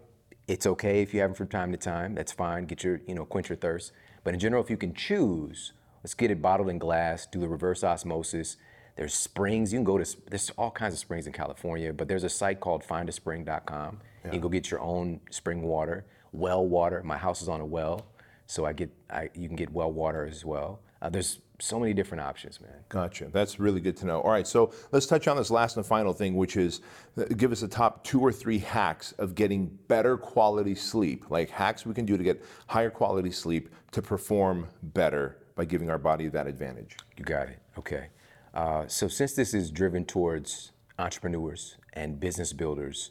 It's 0.49 0.67
okay 0.67 1.03
if 1.03 1.15
you 1.15 1.21
have 1.21 1.31
them 1.31 1.35
from 1.37 1.49
time 1.49 1.73
to 1.73 1.79
time. 1.79 2.15
That's 2.15 2.33
fine. 2.33 2.67
Get 2.67 2.83
your, 2.83 3.01
you 3.07 3.15
know, 3.15 3.25
quench 3.25 3.49
your 3.49 3.57
thirst. 3.57 3.93
But 4.25 4.35
in 4.35 4.41
general, 4.41 4.63
if 4.63 4.71
you 4.71 4.77
can 4.77 4.95
choose, 4.95 5.73
let's 6.03 6.15
get 6.15 6.31
it 6.31 6.43
bottled 6.43 6.69
in 6.69 6.79
glass, 6.79 7.27
do 7.27 7.39
the 7.39 7.49
reverse 7.49 7.85
osmosis. 7.85 8.57
There's 8.97 9.15
springs. 9.15 9.73
You 9.73 9.79
can 9.79 9.85
go 9.85 9.99
to, 9.99 10.17
there's 10.29 10.51
all 10.51 10.71
kinds 10.71 10.95
of 10.95 11.01
springs 11.01 11.27
in 11.27 11.33
California, 11.33 11.93
but 11.93 12.09
there's 12.09 12.25
a 12.25 12.29
site 12.29 12.61
called 12.61 12.83
findaspring.com. 12.85 14.01
You 14.25 14.31
can 14.31 14.41
go 14.41 14.49
get 14.49 14.71
your 14.71 14.81
own 14.81 15.21
spring 15.31 15.63
water, 15.63 16.05
well 16.33 16.67
water. 16.67 17.03
My 17.03 17.17
house 17.17 17.43
is 17.43 17.49
on 17.49 17.61
a 17.61 17.67
well, 17.67 18.07
so 18.47 18.65
I 18.65 18.73
get, 18.73 18.91
I, 19.11 19.31
you 19.35 19.49
can 19.49 19.57
get 19.57 19.73
well 19.73 19.93
water 19.93 20.27
as 20.27 20.45
well. 20.45 20.81
Uh, 21.03 21.09
there's 21.09 21.41
so 21.59 21.81
many 21.81 21.93
different 21.93 22.23
options, 22.23 22.61
man. 22.61 22.73
Gotcha. 22.89 23.29
That's 23.33 23.59
really 23.59 23.81
good 23.81 23.97
to 23.99 24.07
know. 24.07 24.21
All 24.21 24.31
right, 24.31 24.47
so 24.47 24.73
let's 24.93 25.07
touch 25.07 25.27
on 25.27 25.37
this 25.37 25.51
last 25.51 25.77
and 25.77 25.85
final 25.85 26.13
thing, 26.13 26.37
which 26.37 26.57
is 26.57 26.81
uh, 27.19 27.25
give 27.37 27.51
us 27.51 27.61
the 27.61 27.69
top 27.69 28.05
two 28.05 28.21
or 28.21 28.31
three 28.31 28.59
hacks 28.59 29.11
of 29.19 29.35
getting 29.35 29.67
better 29.89 30.17
quality 30.17 30.77
sleep, 30.77 31.29
like 31.29 31.51
hacks 31.51 31.85
we 31.85 31.93
can 31.93 32.07
do 32.07 32.17
to 32.17 32.23
get 32.23 32.45
higher 32.69 32.91
quality 32.91 33.33
sleep 33.33 33.69
to 33.91 34.01
perform 34.01 34.69
better 34.83 35.39
by 35.57 35.65
giving 35.65 35.91
our 35.91 35.99
body 35.99 36.29
that 36.29 36.47
advantage. 36.47 36.97
You 37.17 37.25
got 37.25 37.49
it. 37.49 37.59
Okay. 37.77 38.09
Uh, 38.55 38.87
so 38.87 39.09
since 39.09 39.35
this 39.35 39.55
is 39.55 39.71
driven 39.73 40.05
towards 40.05 40.71
entrepreneurs 40.99 41.77
and 41.95 42.21
business 42.21 42.53
builders, 42.53 43.11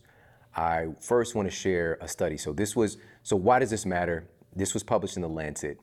I 0.55 0.87
first 1.01 1.35
want 1.35 1.49
to 1.49 1.55
share 1.55 1.97
a 1.99 2.07
study. 2.07 2.37
So 2.37 2.53
this 2.53 2.73
was 2.75 2.97
so 3.23 3.35
why 3.35 3.59
does 3.59 3.69
this 3.69 3.85
matter? 3.85 4.27
This 4.55 4.73
was 4.73 4.83
published 4.83 5.15
in 5.15 5.21
the 5.21 5.29
Lancet. 5.29 5.79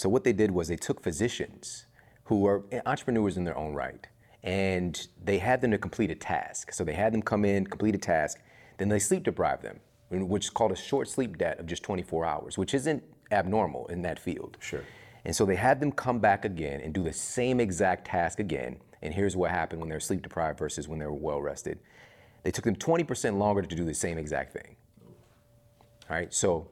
So 0.00 0.08
what 0.08 0.24
they 0.24 0.32
did 0.32 0.50
was 0.50 0.68
they 0.68 0.76
took 0.76 1.02
physicians 1.02 1.84
who 2.24 2.46
are 2.46 2.64
entrepreneurs 2.86 3.36
in 3.36 3.44
their 3.44 3.58
own 3.58 3.74
right, 3.74 4.06
and 4.42 5.06
they 5.22 5.36
had 5.36 5.60
them 5.60 5.72
to 5.72 5.76
complete 5.78 6.10
a 6.10 6.14
task. 6.14 6.72
So 6.72 6.84
they 6.84 6.94
had 6.94 7.12
them 7.12 7.20
come 7.20 7.44
in, 7.44 7.66
complete 7.66 7.94
a 7.94 7.98
task, 7.98 8.38
then 8.78 8.88
they 8.88 8.98
sleep 8.98 9.24
deprived 9.24 9.62
them, 9.62 9.78
which 10.08 10.44
is 10.44 10.50
called 10.50 10.72
a 10.72 10.76
short 10.76 11.06
sleep 11.06 11.36
debt 11.36 11.60
of 11.60 11.66
just 11.66 11.82
24 11.82 12.24
hours, 12.24 12.56
which 12.56 12.72
isn't 12.72 13.02
abnormal 13.30 13.88
in 13.88 14.00
that 14.00 14.18
field. 14.18 14.56
Sure. 14.60 14.82
And 15.26 15.36
so 15.36 15.44
they 15.44 15.56
had 15.56 15.80
them 15.80 15.92
come 15.92 16.18
back 16.18 16.46
again 16.46 16.80
and 16.80 16.94
do 16.94 17.04
the 17.04 17.12
same 17.12 17.60
exact 17.60 18.06
task 18.06 18.40
again. 18.40 18.78
And 19.02 19.12
here's 19.12 19.36
what 19.36 19.50
happened 19.50 19.82
when 19.82 19.90
they 19.90 19.96
were 19.96 20.00
sleep 20.00 20.22
deprived 20.22 20.58
versus 20.58 20.88
when 20.88 20.98
they 20.98 21.04
were 21.04 21.12
well 21.12 21.42
rested. 21.42 21.78
They 22.42 22.50
took 22.50 22.64
them 22.64 22.76
20% 22.76 23.36
longer 23.36 23.60
to 23.60 23.76
do 23.76 23.84
the 23.84 23.92
same 23.92 24.16
exact 24.16 24.54
thing. 24.54 24.76
All 26.08 26.16
right, 26.16 26.32
so 26.32 26.70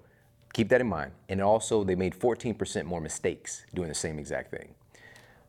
keep 0.59 0.69
that 0.71 0.81
in 0.81 0.89
mind. 0.89 1.13
And 1.29 1.41
also, 1.41 1.85
they 1.85 1.95
made 1.95 2.15
14% 2.15 2.85
more 2.85 3.01
mistakes 3.01 3.65
doing 3.75 3.89
the 3.89 3.95
same 3.95 4.19
exact 4.19 4.51
thing. 4.51 4.75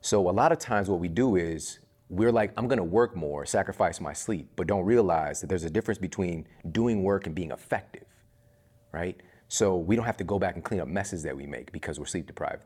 So, 0.02 0.30
a 0.30 0.36
lot 0.42 0.52
of 0.52 0.60
times, 0.60 0.88
what 0.88 1.00
we 1.00 1.08
do 1.08 1.36
is 1.36 1.80
we're 2.10 2.32
like, 2.32 2.54
I'm 2.58 2.68
gonna 2.68 2.84
work 2.84 3.16
more, 3.16 3.44
sacrifice 3.44 4.00
my 4.00 4.14
sleep, 4.14 4.52
but 4.56 4.68
don't 4.68 4.86
realize 4.86 5.42
that 5.42 5.48
there's 5.48 5.64
a 5.64 5.70
difference 5.70 5.98
between 5.98 6.48
doing 6.72 7.02
work 7.02 7.26
and 7.26 7.34
being 7.34 7.50
effective, 7.50 8.06
right? 8.92 9.20
So, 9.48 9.78
we 9.78 9.96
don't 9.96 10.06
have 10.06 10.18
to 10.18 10.24
go 10.24 10.38
back 10.38 10.54
and 10.54 10.64
clean 10.64 10.80
up 10.80 10.88
messes 10.88 11.24
that 11.24 11.36
we 11.36 11.48
make 11.48 11.72
because 11.72 12.00
we're 12.00 12.06
sleep 12.06 12.28
deprived. 12.28 12.62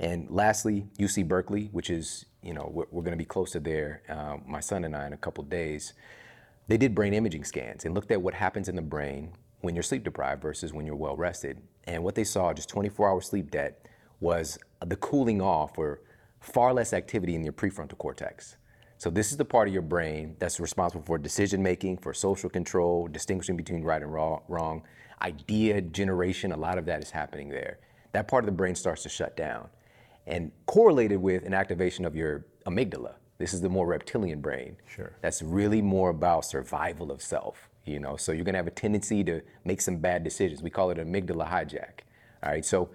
And 0.00 0.28
lastly, 0.28 0.88
UC 0.98 1.28
Berkeley, 1.28 1.68
which 1.70 1.88
is, 1.88 2.26
you 2.42 2.52
know, 2.52 2.68
we're, 2.74 2.86
we're 2.90 3.04
gonna 3.04 3.16
be 3.16 3.24
close 3.24 3.52
to 3.52 3.60
there, 3.60 4.02
uh, 4.08 4.38
my 4.44 4.60
son 4.60 4.82
and 4.84 4.96
I, 4.96 5.06
in 5.06 5.12
a 5.12 5.16
couple 5.16 5.44
days 5.44 5.94
they 6.68 6.76
did 6.76 6.96
brain 6.96 7.14
imaging 7.14 7.44
scans 7.44 7.84
and 7.84 7.94
looked 7.94 8.10
at 8.10 8.20
what 8.20 8.34
happens 8.34 8.68
in 8.68 8.74
the 8.74 8.82
brain 8.82 9.32
when 9.66 9.74
you're 9.74 9.82
sleep 9.82 10.04
deprived 10.04 10.40
versus 10.40 10.72
when 10.72 10.86
you're 10.86 10.94
well 10.94 11.16
rested. 11.16 11.60
And 11.88 12.04
what 12.04 12.14
they 12.14 12.22
saw, 12.22 12.52
just 12.52 12.68
24 12.68 13.08
hour 13.10 13.20
sleep 13.20 13.50
debt, 13.50 13.84
was 14.20 14.58
the 14.86 14.94
cooling 14.94 15.42
off 15.42 15.76
or 15.76 16.02
far 16.38 16.72
less 16.72 16.92
activity 16.92 17.34
in 17.34 17.42
your 17.42 17.52
prefrontal 17.52 17.98
cortex. 17.98 18.56
So, 18.96 19.10
this 19.10 19.32
is 19.32 19.36
the 19.36 19.44
part 19.44 19.66
of 19.66 19.74
your 19.74 19.82
brain 19.82 20.36
that's 20.38 20.60
responsible 20.60 21.04
for 21.04 21.18
decision 21.18 21.62
making, 21.64 21.98
for 21.98 22.14
social 22.14 22.48
control, 22.48 23.08
distinguishing 23.08 23.56
between 23.56 23.82
right 23.82 24.00
and 24.00 24.12
wrong, 24.12 24.84
idea 25.20 25.80
generation. 25.82 26.52
A 26.52 26.56
lot 26.56 26.78
of 26.78 26.86
that 26.86 27.02
is 27.02 27.10
happening 27.10 27.48
there. 27.48 27.80
That 28.12 28.28
part 28.28 28.44
of 28.44 28.46
the 28.46 28.52
brain 28.52 28.76
starts 28.76 29.02
to 29.02 29.08
shut 29.08 29.36
down 29.36 29.68
and 30.28 30.52
correlated 30.66 31.20
with 31.20 31.44
an 31.44 31.52
activation 31.52 32.04
of 32.04 32.14
your 32.14 32.46
amygdala. 32.66 33.14
This 33.38 33.52
is 33.52 33.60
the 33.60 33.68
more 33.68 33.86
reptilian 33.86 34.40
brain. 34.40 34.76
Sure. 34.86 35.12
That's 35.20 35.42
really 35.42 35.82
more 35.82 36.10
about 36.10 36.44
survival 36.44 37.10
of 37.10 37.20
self. 37.20 37.68
You 37.86 38.00
know, 38.00 38.16
so 38.16 38.32
you're 38.32 38.44
gonna 38.44 38.58
have 38.58 38.66
a 38.66 38.72
tendency 38.72 39.22
to 39.24 39.40
make 39.64 39.80
some 39.80 39.98
bad 39.98 40.24
decisions. 40.24 40.62
We 40.62 40.70
call 40.70 40.90
it 40.90 40.98
amygdala 40.98 41.48
hijack. 41.48 42.00
All 42.42 42.50
right. 42.50 42.64
So 42.64 42.90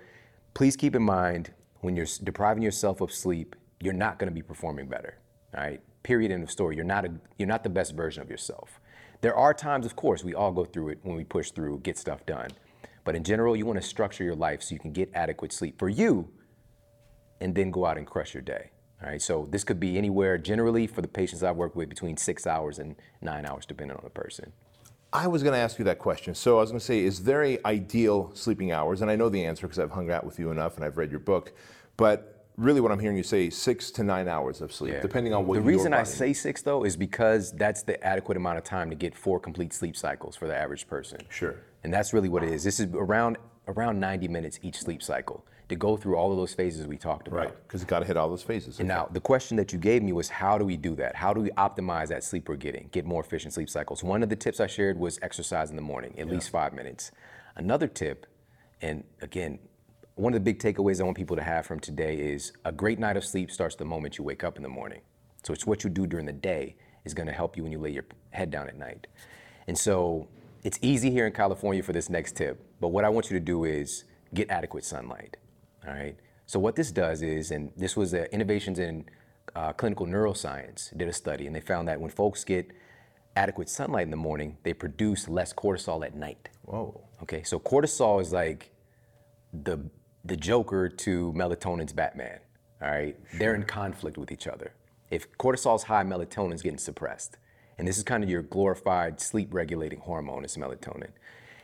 please 0.54 0.76
keep 0.76 0.96
in 0.96 1.02
mind 1.02 1.54
when 1.80 1.96
you're 1.96 2.08
depriving 2.24 2.62
yourself 2.62 3.02
of 3.02 3.12
sleep, 3.12 3.56
you're 3.80 3.94
not 3.94 4.20
gonna 4.20 4.32
be 4.32 4.42
performing 4.42 4.88
better. 4.88 5.18
All 5.56 5.64
right. 5.64 5.82
Period. 6.04 6.32
End 6.32 6.44
of 6.44 6.52
story. 6.52 6.76
You're 6.76 6.86
not 6.86 7.06
a, 7.06 7.14
you're 7.38 7.48
not 7.48 7.64
the 7.64 7.70
best 7.70 7.96
version 7.96 8.22
of 8.22 8.30
yourself. 8.30 8.80
There 9.22 9.36
are 9.36 9.54
times, 9.54 9.86
of 9.86 9.96
course, 9.96 10.24
we 10.24 10.34
all 10.34 10.52
go 10.52 10.66
through 10.66 10.90
it 10.90 11.00
when 11.04 11.16
we 11.16 11.24
push 11.24 11.52
through, 11.52 11.80
get 11.80 11.98
stuff 11.98 12.26
done. 12.26 12.50
But 13.04 13.16
in 13.16 13.24
general, 13.24 13.56
you 13.56 13.66
want 13.66 13.82
to 13.82 13.88
structure 13.88 14.24
your 14.24 14.36
life 14.36 14.62
so 14.62 14.74
you 14.74 14.80
can 14.80 14.92
get 14.92 15.10
adequate 15.14 15.54
sleep 15.54 15.80
for 15.80 15.90
you 15.90 16.30
and 17.40 17.56
then 17.56 17.72
go 17.72 17.86
out 17.86 17.98
and 17.98 18.06
crush 18.06 18.34
your 18.34 18.42
day. 18.44 18.72
All 19.04 19.10
right, 19.10 19.22
so 19.22 19.48
this 19.50 19.64
could 19.64 19.80
be 19.80 19.98
anywhere 19.98 20.38
generally 20.38 20.86
for 20.86 21.02
the 21.02 21.08
patients 21.08 21.42
I've 21.42 21.56
worked 21.56 21.76
with 21.76 21.90
between 21.90 22.18
six 22.18 22.46
hours 22.46 22.78
and 22.78 22.96
nine 23.20 23.48
hours, 23.48 23.66
depending 23.66 23.98
on 23.98 24.04
the 24.04 24.12
person. 24.12 24.54
I 25.14 25.28
was 25.28 25.44
going 25.44 25.54
to 25.54 25.60
ask 25.60 25.78
you 25.78 25.86
that 25.86 26.00
question. 26.00 26.34
So 26.34 26.58
I 26.58 26.62
was 26.62 26.70
going 26.70 26.80
to 26.80 26.86
say, 26.86 27.00
is 27.00 27.24
there 27.24 27.44
a 27.44 27.60
ideal 27.66 28.32
sleeping 28.34 28.72
hours? 28.72 29.02
And 29.02 29.12
I 29.12 29.16
know 29.16 29.28
the 29.30 29.44
answer 29.44 29.68
because 29.68 29.80
I've 29.80 29.92
hung 29.92 30.10
out 30.10 30.26
with 30.26 30.40
you 30.40 30.52
enough 30.52 30.78
and 30.78 30.86
I've 30.86 30.98
read 30.98 31.12
your 31.12 31.20
book. 31.20 31.52
But 31.98 32.46
really, 32.56 32.80
what 32.80 32.92
I'm 32.92 33.00
hearing 33.00 33.18
you 33.18 33.24
say, 33.24 33.50
six 33.50 33.92
to 33.92 34.04
nine 34.04 34.30
hours 34.30 34.62
of 34.62 34.72
sleep, 34.72 34.94
Yeah. 34.94 35.02
depending 35.02 35.34
on 35.34 35.46
what. 35.46 35.56
The 35.56 35.62
reason 35.62 35.94
I 35.94 36.04
say 36.04 36.32
six 36.32 36.62
though 36.62 36.86
is 36.86 36.96
because 36.96 37.52
that's 37.52 37.84
the 37.84 38.02
adequate 38.06 38.38
amount 38.38 38.58
of 38.58 38.64
time 38.64 38.90
to 38.90 38.96
get 38.96 39.14
four 39.14 39.40
complete 39.40 39.74
sleep 39.74 39.98
cycles 39.98 40.38
for 40.38 40.48
the 40.48 40.56
average 40.56 40.88
person. 40.88 41.20
Sure. 41.30 41.56
And 41.84 41.94
that's 41.94 42.14
really 42.14 42.30
what 42.30 42.44
it 42.44 42.50
is. 42.54 42.64
This 42.64 42.80
is 42.80 42.88
around 42.94 43.38
around 43.72 44.00
90 44.00 44.28
minutes 44.28 44.60
each 44.62 44.78
sleep 44.78 45.02
cycle 45.02 45.46
to 45.70 45.76
go 45.76 45.96
through 45.96 46.18
all 46.18 46.32
of 46.32 46.38
those 46.38 46.54
phases 46.54 46.86
we 46.86 46.98
talked 46.98 47.28
about. 47.28 47.38
Right, 47.38 47.64
because 47.64 47.82
you 47.82 47.88
got 47.88 48.00
to 48.00 48.06
hit 48.06 48.18
all 48.18 48.30
those 48.30 48.44
phases. 48.44 48.80
And 48.80 48.88
now, 48.88 49.08
the 49.12 49.22
question 49.22 49.56
that 49.58 49.72
you 49.72 49.80
gave 49.80 50.04
me 50.04 50.12
was 50.12 50.28
how 50.30 50.58
do 50.58 50.66
we 50.66 50.76
do 50.76 50.96
that? 50.96 51.16
How 51.16 51.34
do 51.34 51.42
we 51.42 51.50
optimize 51.52 52.10
that 52.10 52.24
sleep 52.24 52.50
we're 52.50 52.58
getting, 52.58 52.90
get 52.92 53.06
more 53.06 53.22
efficient 53.22 53.54
sleep 53.54 53.70
cycles? 53.70 54.04
One 54.04 54.22
of 54.22 54.30
the 54.30 54.36
tips 54.36 54.60
I 54.60 54.68
shared 54.68 55.00
was 55.00 55.18
exercise 55.22 55.70
in 55.70 55.78
the 55.78 55.82
morning, 55.82 56.14
at 56.20 56.28
least 56.28 56.50
five 56.50 56.74
minutes. 56.74 57.12
Another 57.56 57.88
tip, 57.88 58.28
and 58.82 59.04
again, 59.22 59.60
one 60.16 60.34
of 60.34 60.44
the 60.44 60.54
big 60.54 60.60
takeaways 60.60 61.00
I 61.00 61.04
want 61.04 61.16
people 61.16 61.38
to 61.38 61.44
have 61.44 61.66
from 61.66 61.80
today 61.80 62.16
is 62.18 62.52
a 62.66 62.72
great 62.72 63.00
night 63.00 63.16
of 63.16 63.24
sleep 63.24 63.50
starts 63.50 63.76
the 63.76 63.86
moment 63.86 64.18
you 64.18 64.24
wake 64.24 64.44
up 64.44 64.58
in 64.58 64.64
the 64.64 64.70
morning. 64.70 65.02
So 65.44 65.54
it's 65.54 65.66
what 65.66 65.84
you 65.84 65.90
do 65.90 66.06
during 66.06 66.26
the 66.26 66.34
day 66.34 66.76
is 67.06 67.14
going 67.14 67.28
to 67.28 67.34
help 67.34 67.58
you 67.58 67.64
when 67.64 67.72
you 67.72 67.80
lay 67.80 67.92
your 67.92 68.06
head 68.32 68.52
down 68.52 68.68
at 68.68 68.78
night. 68.78 69.08
And 69.68 69.78
so 69.78 70.28
it's 70.64 70.80
easy 70.82 71.12
here 71.12 71.26
in 71.26 71.34
California 71.34 71.84
for 71.84 71.94
this 71.94 72.10
next 72.10 72.36
tip, 72.36 72.64
but 72.80 72.90
what 72.90 73.04
I 73.04 73.10
want 73.10 73.30
you 73.30 73.40
to 73.40 73.44
do 73.44 73.64
is 73.66 74.04
get 74.34 74.50
adequate 74.50 74.86
sunlight. 74.86 75.38
All 75.88 75.94
right. 75.94 76.16
So 76.46 76.60
what 76.60 76.76
this 76.76 76.92
does 76.92 77.22
is, 77.22 77.52
and 77.52 77.72
this 77.76 77.96
was 77.96 78.14
uh, 78.14 78.26
innovations 78.32 78.78
in 78.80 79.06
uh, 79.56 79.74
clinical 79.74 80.06
neuroscience 80.06 80.96
did 80.98 81.08
a 81.08 81.14
study, 81.14 81.48
and 81.48 81.56
they 81.56 81.62
found 81.62 81.88
that 81.88 82.00
when 82.00 82.12
folks 82.12 82.44
get 82.44 82.72
adequate 83.36 83.70
sunlight 83.70 84.04
in 84.04 84.12
the 84.12 84.18
morning, 84.18 84.58
they 84.64 84.74
produce 84.74 85.28
less 85.28 85.54
cortisol 85.54 86.06
at 86.06 86.16
night. 86.16 86.50
Whoa. 86.64 87.02
Okay, 87.24 87.44
so 87.44 87.60
cortisol 87.60 88.22
is 88.22 88.32
like 88.32 88.72
the 89.54 89.90
the 90.24 90.38
Joker 90.38 90.88
to 90.88 91.34
melatonin's 91.34 91.94
Batman. 91.94 92.40
All 92.82 92.90
right, 92.90 93.18
they're 93.34 93.56
in 93.56 93.64
conflict 93.64 94.18
with 94.18 94.32
each 94.32 94.48
other. 94.48 94.74
If 95.10 95.32
cortisol's 95.38 95.84
high, 95.84 96.04
melatonin's 96.04 96.62
getting 96.62 96.78
suppressed, 96.78 97.38
and 97.82 97.88
this 97.88 97.98
is 97.98 98.04
kind 98.04 98.24
of 98.24 98.30
your 98.30 98.44
glorified 98.44 99.20
sleep 99.20 99.52
regulating 99.52 100.00
hormone 100.02 100.46
is 100.46 100.56
melatonin. 100.56 101.10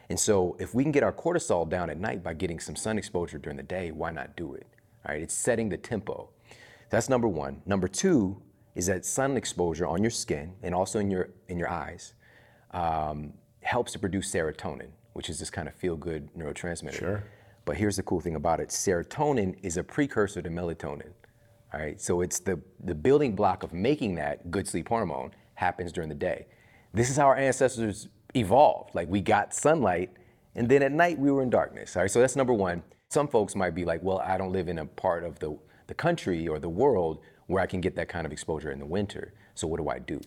And 0.09 0.19
so, 0.19 0.57
if 0.59 0.73
we 0.73 0.81
can 0.81 0.91
get 0.91 1.03
our 1.03 1.13
cortisol 1.13 1.69
down 1.69 1.91
at 1.91 1.99
night 1.99 2.23
by 2.23 2.33
getting 2.33 2.59
some 2.59 2.75
sun 2.75 2.97
exposure 2.97 3.37
during 3.37 3.55
the 3.55 3.61
day, 3.61 3.91
why 3.91 4.09
not 4.09 4.35
do 4.35 4.55
it? 4.55 4.65
All 5.05 5.13
right, 5.13 5.21
it's 5.21 5.35
setting 5.35 5.69
the 5.69 5.77
tempo. 5.77 6.29
That's 6.89 7.07
number 7.07 7.27
one. 7.27 7.61
Number 7.67 7.87
two 7.87 8.41
is 8.73 8.87
that 8.87 9.05
sun 9.05 9.37
exposure 9.37 9.85
on 9.85 10.01
your 10.01 10.09
skin 10.09 10.55
and 10.63 10.73
also 10.73 10.97
in 10.97 11.11
your 11.11 11.29
in 11.49 11.59
your 11.59 11.69
eyes 11.69 12.15
um, 12.71 13.33
helps 13.61 13.91
to 13.91 13.99
produce 13.99 14.33
serotonin, 14.33 14.89
which 15.13 15.29
is 15.29 15.37
this 15.37 15.51
kind 15.51 15.67
of 15.67 15.75
feel-good 15.75 16.33
neurotransmitter. 16.35 16.97
Sure. 16.97 17.23
But 17.63 17.77
here's 17.77 17.97
the 17.97 18.03
cool 18.03 18.21
thing 18.21 18.33
about 18.33 18.59
it: 18.59 18.69
serotonin 18.69 19.55
is 19.61 19.77
a 19.77 19.83
precursor 19.83 20.41
to 20.41 20.49
melatonin. 20.49 21.13
All 21.71 21.79
right, 21.79 22.01
so 22.01 22.21
it's 22.21 22.39
the 22.39 22.59
the 22.83 22.95
building 22.95 23.35
block 23.35 23.61
of 23.61 23.71
making 23.71 24.15
that 24.15 24.49
good 24.49 24.67
sleep 24.67 24.89
hormone 24.89 25.29
happens 25.57 25.91
during 25.91 26.09
the 26.09 26.15
day. 26.15 26.47
This 26.93 27.09
is 27.09 27.17
how 27.17 27.25
our 27.25 27.35
ancestors 27.35 28.07
evolved. 28.35 28.95
Like 28.95 29.09
we 29.09 29.21
got 29.21 29.53
sunlight, 29.53 30.11
and 30.55 30.69
then 30.69 30.81
at 30.83 30.91
night 30.91 31.19
we 31.19 31.31
were 31.31 31.41
in 31.41 31.49
darkness. 31.49 31.95
All 31.95 32.03
right, 32.03 32.11
so 32.11 32.19
that's 32.19 32.35
number 32.35 32.53
one. 32.53 32.83
Some 33.09 33.27
folks 33.27 33.55
might 33.55 33.73
be 33.73 33.85
like, 33.85 34.03
well, 34.03 34.19
I 34.19 34.37
don't 34.37 34.51
live 34.51 34.67
in 34.69 34.79
a 34.79 34.85
part 34.85 35.23
of 35.23 35.39
the 35.39 35.57
the 35.87 35.93
country 35.93 36.47
or 36.47 36.59
the 36.59 36.69
world 36.69 37.19
where 37.47 37.63
I 37.63 37.65
can 37.65 37.81
get 37.81 37.95
that 37.95 38.09
kind 38.09 38.25
of 38.25 38.31
exposure 38.31 38.71
in 38.71 38.79
the 38.79 38.85
winter. 38.85 39.33
So 39.55 39.67
what 39.67 39.77
do 39.77 39.89
I 39.89 39.99
do? 39.99 40.21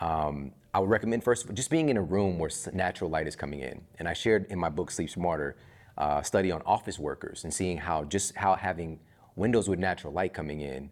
Um, 0.00 0.52
I 0.74 0.78
would 0.80 0.90
recommend 0.90 1.24
first 1.24 1.52
just 1.54 1.70
being 1.70 1.88
in 1.88 1.96
a 1.96 2.02
room 2.02 2.38
where 2.38 2.50
natural 2.72 3.10
light 3.10 3.26
is 3.26 3.34
coming 3.34 3.60
in. 3.60 3.80
And 3.98 4.06
I 4.06 4.12
shared 4.12 4.46
in 4.50 4.58
my 4.58 4.68
book 4.68 4.90
Sleep 4.90 5.10
Smarter 5.10 5.56
uh, 5.96 6.22
study 6.22 6.52
on 6.52 6.62
office 6.66 6.98
workers 6.98 7.44
and 7.44 7.52
seeing 7.52 7.78
how 7.78 8.04
just 8.04 8.36
how 8.36 8.54
having 8.54 9.00
windows 9.34 9.68
with 9.68 9.78
natural 9.78 10.12
light 10.12 10.34
coming 10.34 10.60
in, 10.60 10.90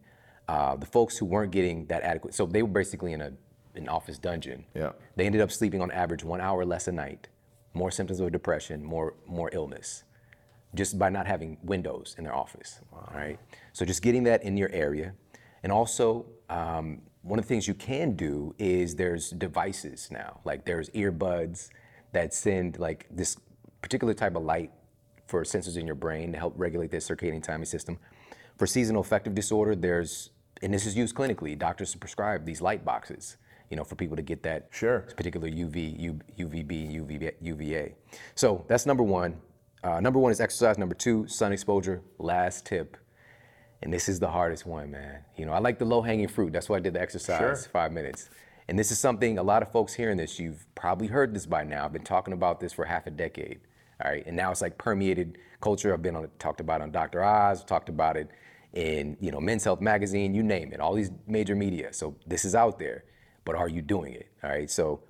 uh, 0.48 0.76
the 0.76 0.86
folks 0.86 1.18
who 1.18 1.26
weren't 1.26 1.52
getting 1.52 1.86
that 1.86 2.02
adequate, 2.02 2.34
so 2.34 2.46
they 2.46 2.62
were 2.62 2.68
basically 2.68 3.12
in 3.12 3.20
a 3.20 3.32
an 3.76 3.88
office 3.88 4.18
dungeon. 4.18 4.64
Yeah. 4.74 4.92
They 5.16 5.26
ended 5.26 5.40
up 5.40 5.50
sleeping 5.52 5.80
on 5.80 5.90
average 5.90 6.24
one 6.24 6.40
hour 6.40 6.64
less 6.64 6.88
a 6.88 6.92
night, 6.92 7.28
more 7.74 7.90
symptoms 7.90 8.20
of 8.20 8.32
depression, 8.32 8.84
more 8.84 9.14
more 9.26 9.50
illness, 9.52 10.04
just 10.74 10.98
by 10.98 11.08
not 11.08 11.26
having 11.26 11.58
windows 11.62 12.14
in 12.18 12.24
their 12.24 12.34
office. 12.34 12.80
Wow. 12.92 13.08
All 13.12 13.18
right. 13.18 13.38
So 13.72 13.84
just 13.84 14.02
getting 14.02 14.24
that 14.24 14.42
in 14.42 14.56
your 14.56 14.70
area, 14.70 15.14
and 15.62 15.72
also 15.72 16.26
um, 16.48 17.02
one 17.22 17.38
of 17.38 17.44
the 17.44 17.48
things 17.48 17.66
you 17.66 17.74
can 17.74 18.14
do 18.16 18.54
is 18.58 18.94
there's 18.94 19.30
devices 19.30 20.08
now, 20.10 20.40
like 20.44 20.64
there's 20.64 20.90
earbuds 20.90 21.70
that 22.12 22.32
send 22.32 22.78
like 22.78 23.06
this 23.10 23.36
particular 23.82 24.14
type 24.14 24.36
of 24.36 24.42
light 24.42 24.70
for 25.26 25.42
sensors 25.42 25.76
in 25.76 25.86
your 25.86 25.96
brain 25.96 26.32
to 26.32 26.38
help 26.38 26.54
regulate 26.56 26.90
the 26.90 26.98
circadian 26.98 27.42
timing 27.42 27.66
system. 27.66 27.98
For 28.56 28.66
seasonal 28.66 29.02
affective 29.02 29.34
disorder, 29.34 29.74
there's 29.74 30.30
and 30.62 30.72
this 30.72 30.86
is 30.86 30.96
used 30.96 31.14
clinically. 31.14 31.58
Doctors 31.58 31.94
prescribe 31.94 32.46
these 32.46 32.62
light 32.62 32.84
boxes, 32.84 33.36
you 33.70 33.76
know, 33.76 33.84
for 33.84 33.94
people 33.94 34.16
to 34.16 34.22
get 34.22 34.42
that 34.44 34.68
sure. 34.70 35.00
particular 35.16 35.48
UV, 35.48 35.98
U, 36.00 36.20
UVB, 36.38 36.94
UVB, 37.00 37.32
UVA. 37.40 37.94
So 38.34 38.64
that's 38.68 38.86
number 38.86 39.02
one. 39.02 39.36
Uh, 39.82 40.00
number 40.00 40.18
one 40.18 40.32
is 40.32 40.40
exercise. 40.40 40.78
Number 40.78 40.94
two, 40.94 41.26
sun 41.28 41.52
exposure. 41.52 42.02
Last 42.18 42.66
tip, 42.66 42.96
and 43.82 43.92
this 43.92 44.08
is 44.08 44.18
the 44.18 44.28
hardest 44.28 44.66
one, 44.66 44.90
man. 44.90 45.20
You 45.36 45.46
know, 45.46 45.52
I 45.52 45.58
like 45.58 45.78
the 45.78 45.84
low 45.84 46.02
hanging 46.02 46.28
fruit. 46.28 46.52
That's 46.52 46.68
why 46.68 46.76
I 46.76 46.80
did 46.80 46.94
the 46.94 47.00
exercise, 47.00 47.38
sure. 47.38 47.56
five 47.72 47.92
minutes. 47.92 48.30
And 48.68 48.78
this 48.78 48.90
is 48.90 48.98
something 48.98 49.38
a 49.38 49.42
lot 49.42 49.62
of 49.62 49.70
folks 49.70 49.94
hearing 49.94 50.16
this, 50.16 50.38
you've 50.40 50.66
probably 50.74 51.06
heard 51.06 51.34
this 51.34 51.46
by 51.46 51.62
now. 51.62 51.84
I've 51.84 51.92
been 51.92 52.02
talking 52.02 52.34
about 52.34 52.58
this 52.58 52.72
for 52.72 52.84
half 52.84 53.06
a 53.06 53.10
decade. 53.10 53.60
All 54.04 54.10
right, 54.10 54.26
and 54.26 54.36
now 54.36 54.50
it's 54.50 54.60
like 54.60 54.76
permeated 54.76 55.38
culture. 55.60 55.94
I've 55.94 56.02
been 56.02 56.16
on 56.16 56.28
talked 56.38 56.60
about 56.60 56.80
on 56.80 56.90
Dr. 56.90 57.24
Oz, 57.24 57.64
talked 57.64 57.88
about 57.88 58.16
it 58.16 58.30
in 58.74 59.16
you 59.20 59.30
know 59.30 59.40
Men's 59.40 59.64
Health 59.64 59.80
magazine, 59.80 60.34
you 60.34 60.42
name 60.42 60.72
it, 60.72 60.80
all 60.80 60.94
these 60.94 61.10
major 61.26 61.54
media. 61.54 61.92
So 61.92 62.14
this 62.26 62.44
is 62.44 62.54
out 62.54 62.78
there, 62.78 63.04
but 63.46 63.54
are 63.54 63.68
you 63.68 63.80
doing 63.80 64.12
it? 64.12 64.28
All 64.44 64.50
right. 64.50 64.70
So 64.70 65.00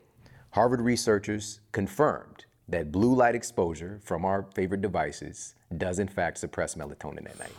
Harvard 0.50 0.80
researchers 0.80 1.58
confirmed 1.72 2.44
that 2.68 2.92
blue 2.92 3.14
light 3.14 3.34
exposure 3.34 4.00
from 4.04 4.24
our 4.24 4.46
favorite 4.54 4.82
devices 4.82 5.56
does 5.76 5.98
in 5.98 6.06
fact 6.06 6.38
suppress 6.38 6.76
melatonin 6.76 7.28
at 7.28 7.38
night. 7.40 7.54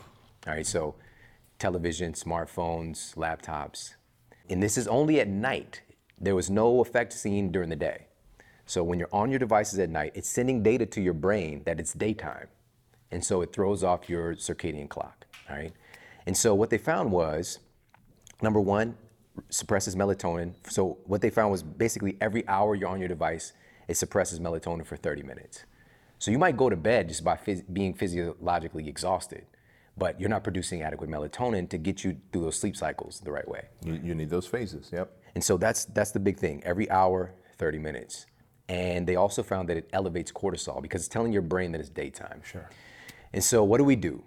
All 0.48 0.54
right. 0.54 0.66
So 0.66 0.96
television, 1.60 2.14
smartphones, 2.14 3.16
laptops, 3.16 3.96
and 4.50 4.64
this 4.64 4.78
is 4.78 4.88
only 4.88 5.20
at 5.20 5.28
night. 5.28 5.82
There 6.20 6.36
was 6.36 6.50
no 6.50 6.80
effect 6.80 7.12
seen 7.12 7.52
during 7.52 7.70
the 7.70 7.76
day. 7.76 8.08
So 8.66 8.84
when 8.84 9.00
you're 9.00 9.10
on 9.12 9.30
your 9.30 9.40
devices 9.40 9.80
at 9.80 9.90
night, 9.90 10.12
it's 10.16 10.30
sending 10.30 10.62
data 10.62 10.86
to 10.86 11.02
your 11.02 11.14
brain 11.14 11.64
that 11.66 11.80
it's 11.80 11.94
daytime. 11.94 12.48
And 13.12 13.24
so 13.24 13.42
it 13.42 13.54
throws 13.54 13.84
off 13.84 14.10
your 14.10 14.36
circadian 14.36 14.90
clock, 14.90 15.26
all 15.50 15.56
right? 15.56 15.74
And 16.26 16.36
so 16.36 16.54
what 16.54 16.70
they 16.70 16.78
found 16.78 17.12
was, 17.12 17.60
number 18.42 18.60
one, 18.60 18.98
suppresses 19.50 19.96
melatonin. 19.96 20.54
So 20.70 20.98
what 21.06 21.22
they 21.22 21.30
found 21.30 21.52
was 21.52 21.64
basically 21.64 22.18
every 22.22 22.48
hour 22.48 22.76
you're 22.76 22.90
on 22.90 23.00
your 23.00 23.08
device, 23.08 23.54
it 23.88 23.98
suppresses 23.98 24.40
melatonin 24.40 24.86
for 24.86 24.98
30 24.98 25.24
minutes. 25.24 25.64
So 26.20 26.32
you 26.32 26.40
might 26.40 26.58
go 26.58 26.70
to 26.70 26.76
bed 26.76 27.10
just 27.10 27.24
by 27.24 27.36
phys- 27.36 27.64
being 27.72 27.94
physiologically 27.94 28.88
exhausted, 28.88 29.46
but 29.98 30.20
you're 30.20 30.30
not 30.30 30.44
producing 30.44 30.82
adequate 30.82 31.10
melatonin 31.10 31.70
to 31.70 31.78
get 31.78 32.04
you 32.04 32.18
through 32.32 32.42
those 32.42 32.60
sleep 32.60 32.76
cycles 32.76 33.20
the 33.20 33.32
right 33.32 33.48
way. 33.48 33.66
You, 33.84 34.00
you 34.04 34.16
need 34.16 34.30
those 34.30 34.48
phases, 34.48 34.90
yep. 34.92 35.12
And 35.36 35.44
so 35.44 35.58
that's 35.58 35.86
that's 35.86 36.12
the 36.12 36.20
big 36.20 36.38
thing. 36.38 36.64
Every 36.66 36.90
hour, 36.90 37.34
30 37.58 37.78
minutes. 37.78 38.26
And 38.70 39.08
they 39.08 39.16
also 39.16 39.44
found 39.44 39.70
that 39.70 39.78
it 39.78 39.90
elevates 39.94 40.32
cortisol 40.32 40.82
because 40.82 41.02
it's 41.02 41.08
telling 41.08 41.32
your 41.32 41.42
brain 41.42 41.72
that 41.72 41.80
it's 41.80 41.90
daytime. 41.90 42.42
Sure. 42.44 42.70
And 43.34 43.44
so 43.44 43.64
what 43.64 43.78
do 43.78 43.84
we 43.84 43.96
do? 43.96 44.24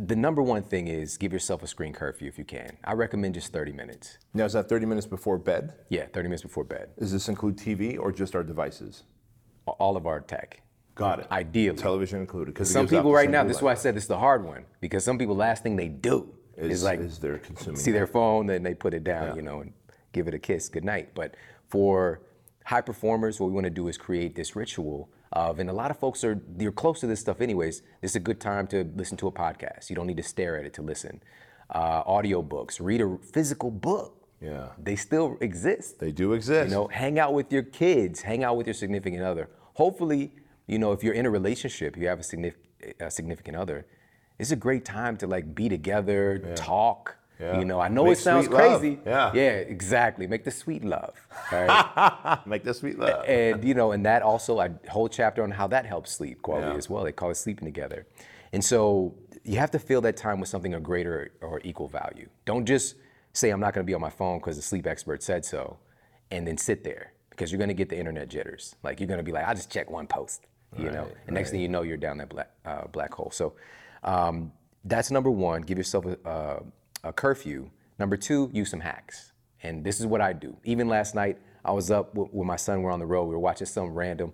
The 0.00 0.14
number 0.14 0.42
one 0.42 0.62
thing 0.62 0.86
is 0.86 1.16
give 1.16 1.32
yourself 1.32 1.64
a 1.64 1.66
screen 1.66 1.92
curfew 1.92 2.28
if 2.28 2.38
you 2.38 2.44
can. 2.44 2.76
I 2.84 2.92
recommend 2.92 3.34
just 3.34 3.52
30 3.52 3.72
minutes. 3.72 4.18
Now, 4.32 4.44
is 4.44 4.52
that 4.52 4.68
30 4.68 4.86
minutes 4.86 5.08
before 5.08 5.38
bed? 5.38 5.72
Yeah, 5.88 6.06
30 6.12 6.28
minutes 6.28 6.42
before 6.42 6.62
bed. 6.62 6.90
Does 6.98 7.10
this 7.10 7.28
include 7.28 7.56
TV 7.56 7.98
or 7.98 8.12
just 8.12 8.36
our 8.36 8.44
devices? 8.44 9.02
All 9.66 9.96
of 9.96 10.06
our 10.06 10.20
tech. 10.20 10.62
Got 10.94 11.20
it. 11.20 11.26
Ideally. 11.32 11.76
Television 11.76 12.20
included. 12.20 12.54
Because 12.54 12.70
some 12.70 12.86
people 12.86 13.12
right 13.12 13.28
now, 13.28 13.42
this 13.42 13.56
is 13.56 13.62
why 13.62 13.72
I 13.72 13.74
said 13.74 13.96
this 13.96 14.04
is 14.04 14.08
the 14.08 14.18
hard 14.18 14.44
one, 14.44 14.66
because 14.80 15.02
some 15.04 15.18
people, 15.18 15.34
last 15.34 15.64
thing 15.64 15.74
they 15.74 15.88
do 15.88 16.32
is, 16.56 16.78
is 16.78 16.82
like 16.84 17.00
is 17.00 17.18
they're 17.18 17.38
consuming 17.38 17.76
see 17.80 17.90
their 17.90 18.06
phone, 18.06 18.46
then 18.46 18.62
they 18.62 18.74
put 18.74 18.94
it 18.94 19.02
down, 19.02 19.28
Yeah. 19.28 19.34
you 19.34 19.42
know, 19.42 19.60
and 19.60 19.72
give 20.12 20.28
it 20.28 20.34
a 20.34 20.38
kiss, 20.38 20.68
good 20.68 20.84
night. 20.84 21.10
But 21.14 21.34
for 21.68 22.22
high 22.64 22.80
performers, 22.82 23.40
what 23.40 23.46
we 23.48 23.52
want 23.52 23.64
to 23.64 23.70
do 23.70 23.88
is 23.88 23.96
create 23.98 24.36
this 24.36 24.54
ritual 24.54 25.10
of, 25.32 25.58
and 25.58 25.68
a 25.68 25.72
lot 25.72 25.90
of 25.90 25.98
folks 25.98 26.24
are, 26.24 26.40
you're 26.58 26.72
close 26.72 27.00
to 27.00 27.06
this 27.06 27.20
stuff 27.20 27.40
anyways. 27.40 27.82
This 28.00 28.12
is 28.12 28.16
a 28.16 28.20
good 28.20 28.40
time 28.40 28.66
to 28.68 28.84
listen 28.96 29.16
to 29.18 29.26
a 29.26 29.32
podcast. 29.32 29.90
You 29.90 29.96
don't 29.96 30.06
need 30.06 30.16
to 30.16 30.22
stare 30.22 30.58
at 30.58 30.64
it 30.64 30.74
to 30.74 30.82
listen. 30.82 31.22
Uh, 31.70 32.02
audio 32.06 32.40
books, 32.40 32.80
read 32.80 33.00
a 33.00 33.18
physical 33.32 33.70
book. 33.70 34.14
Yeah. 34.40 34.68
They 34.82 34.96
still 34.96 35.36
exist. 35.40 35.98
They 35.98 36.12
do 36.12 36.32
exist. 36.32 36.70
You 36.70 36.74
know, 36.74 36.86
hang 36.88 37.18
out 37.18 37.34
with 37.34 37.52
your 37.52 37.64
kids, 37.64 38.22
hang 38.22 38.44
out 38.44 38.56
with 38.56 38.66
your 38.66 38.74
significant 38.74 39.22
other. 39.22 39.50
Hopefully, 39.74 40.32
you 40.66 40.78
know, 40.78 40.92
if 40.92 41.02
you're 41.02 41.14
in 41.14 41.26
a 41.26 41.30
relationship, 41.30 41.96
you 41.96 42.08
have 42.08 42.20
a, 42.20 42.22
significant 42.22 42.64
a 43.00 43.10
significant 43.10 43.56
other, 43.56 43.86
it's 44.38 44.52
a 44.52 44.56
great 44.56 44.84
time 44.84 45.16
to 45.16 45.26
like 45.26 45.54
be 45.54 45.68
together, 45.68 46.38
talk. 46.54 47.16
Yeah. 47.40 47.58
You 47.58 47.64
know, 47.64 47.78
I 47.80 47.88
know 47.88 48.04
Make 48.04 48.14
it 48.14 48.20
sounds 48.20 48.46
sweet 48.46 48.56
love. 48.56 48.80
crazy. 48.80 48.98
Yeah. 49.06 49.32
Yeah, 49.34 49.50
exactly. 49.50 50.26
Make 50.26 50.44
the 50.44 50.50
sweet 50.50 50.84
love. 50.84 51.14
right? 51.52 52.38
Make 52.46 52.64
the 52.64 52.74
sweet 52.74 52.98
love. 52.98 53.24
and 53.28 53.62
you 53.64 53.74
know, 53.74 53.92
and 53.92 54.04
that 54.06 54.22
also 54.22 54.60
a 54.60 54.70
whole 54.88 55.08
chapter 55.08 55.42
on 55.44 55.50
how 55.50 55.66
that 55.68 55.86
helps 55.86 56.10
sleep 56.12 56.42
quality 56.42 56.68
Yeah. 56.72 56.76
as 56.76 56.90
well. 56.90 57.04
They 57.04 57.12
call 57.12 57.30
it 57.30 57.36
sleeping 57.36 57.64
together. 57.66 58.06
And 58.52 58.64
so 58.64 59.14
you 59.44 59.58
have 59.58 59.70
to 59.72 59.78
fill 59.78 60.00
that 60.02 60.16
time 60.16 60.40
with 60.40 60.48
something 60.48 60.74
of 60.74 60.82
greater 60.82 61.30
or 61.40 61.60
equal 61.64 61.88
value. 61.88 62.28
Don't 62.44 62.66
just 62.66 62.96
say 63.32 63.50
I'm 63.50 63.60
not 63.60 63.72
going 63.74 63.84
to 63.84 63.88
be 63.90 63.94
on 63.94 64.00
my 64.00 64.10
phone 64.10 64.38
because 64.38 64.56
the 64.56 64.62
sleep 64.62 64.86
expert 64.86 65.22
said 65.22 65.44
so, 65.44 65.78
and 66.30 66.46
then 66.46 66.56
sit 66.58 66.82
there 66.82 67.12
because 67.30 67.52
you're 67.52 67.58
going 67.58 67.68
to 67.68 67.74
get 67.74 67.88
the 67.88 67.96
internet 67.98 68.28
jitters. 68.28 68.74
Like 68.82 68.98
you're 69.00 69.06
going 69.06 69.18
to 69.18 69.24
be 69.24 69.32
like, 69.32 69.46
I 69.46 69.54
just 69.54 69.70
check 69.70 69.88
one 69.90 70.06
post, 70.08 70.46
you 70.76 70.90
know, 70.90 71.04
Right, 71.04 71.14
and 71.28 71.34
next 71.34 71.50
thing 71.50 71.60
you 71.60 71.68
know, 71.68 71.82
you're 71.82 71.96
down 71.96 72.18
that 72.18 72.30
black 72.30 72.50
uh, 72.64 72.86
black 72.88 73.14
hole. 73.14 73.30
So 73.30 73.52
um, 74.02 74.50
that's 74.84 75.10
number 75.10 75.30
one. 75.30 75.62
Give 75.62 75.78
yourself 75.78 76.04
a, 76.06 76.16
a, 76.24 76.62
a 77.04 77.12
curfew. 77.12 77.70
Number 77.98 78.16
two, 78.16 78.50
use 78.52 78.70
some 78.70 78.80
hacks. 78.80 79.32
And 79.62 79.84
this 79.84 79.98
is 80.00 80.06
what 80.06 80.20
I 80.20 80.32
do. 80.32 80.56
Even 80.64 80.88
last 80.88 81.14
night, 81.14 81.38
I 81.64 81.72
was 81.72 81.90
up 81.90 82.14
with, 82.14 82.32
with 82.32 82.46
my 82.46 82.56
son. 82.56 82.82
We're 82.82 82.92
on 82.92 83.00
the 83.00 83.06
road. 83.06 83.24
We 83.24 83.34
were 83.34 83.40
watching 83.40 83.66
some 83.66 83.92
random. 83.92 84.32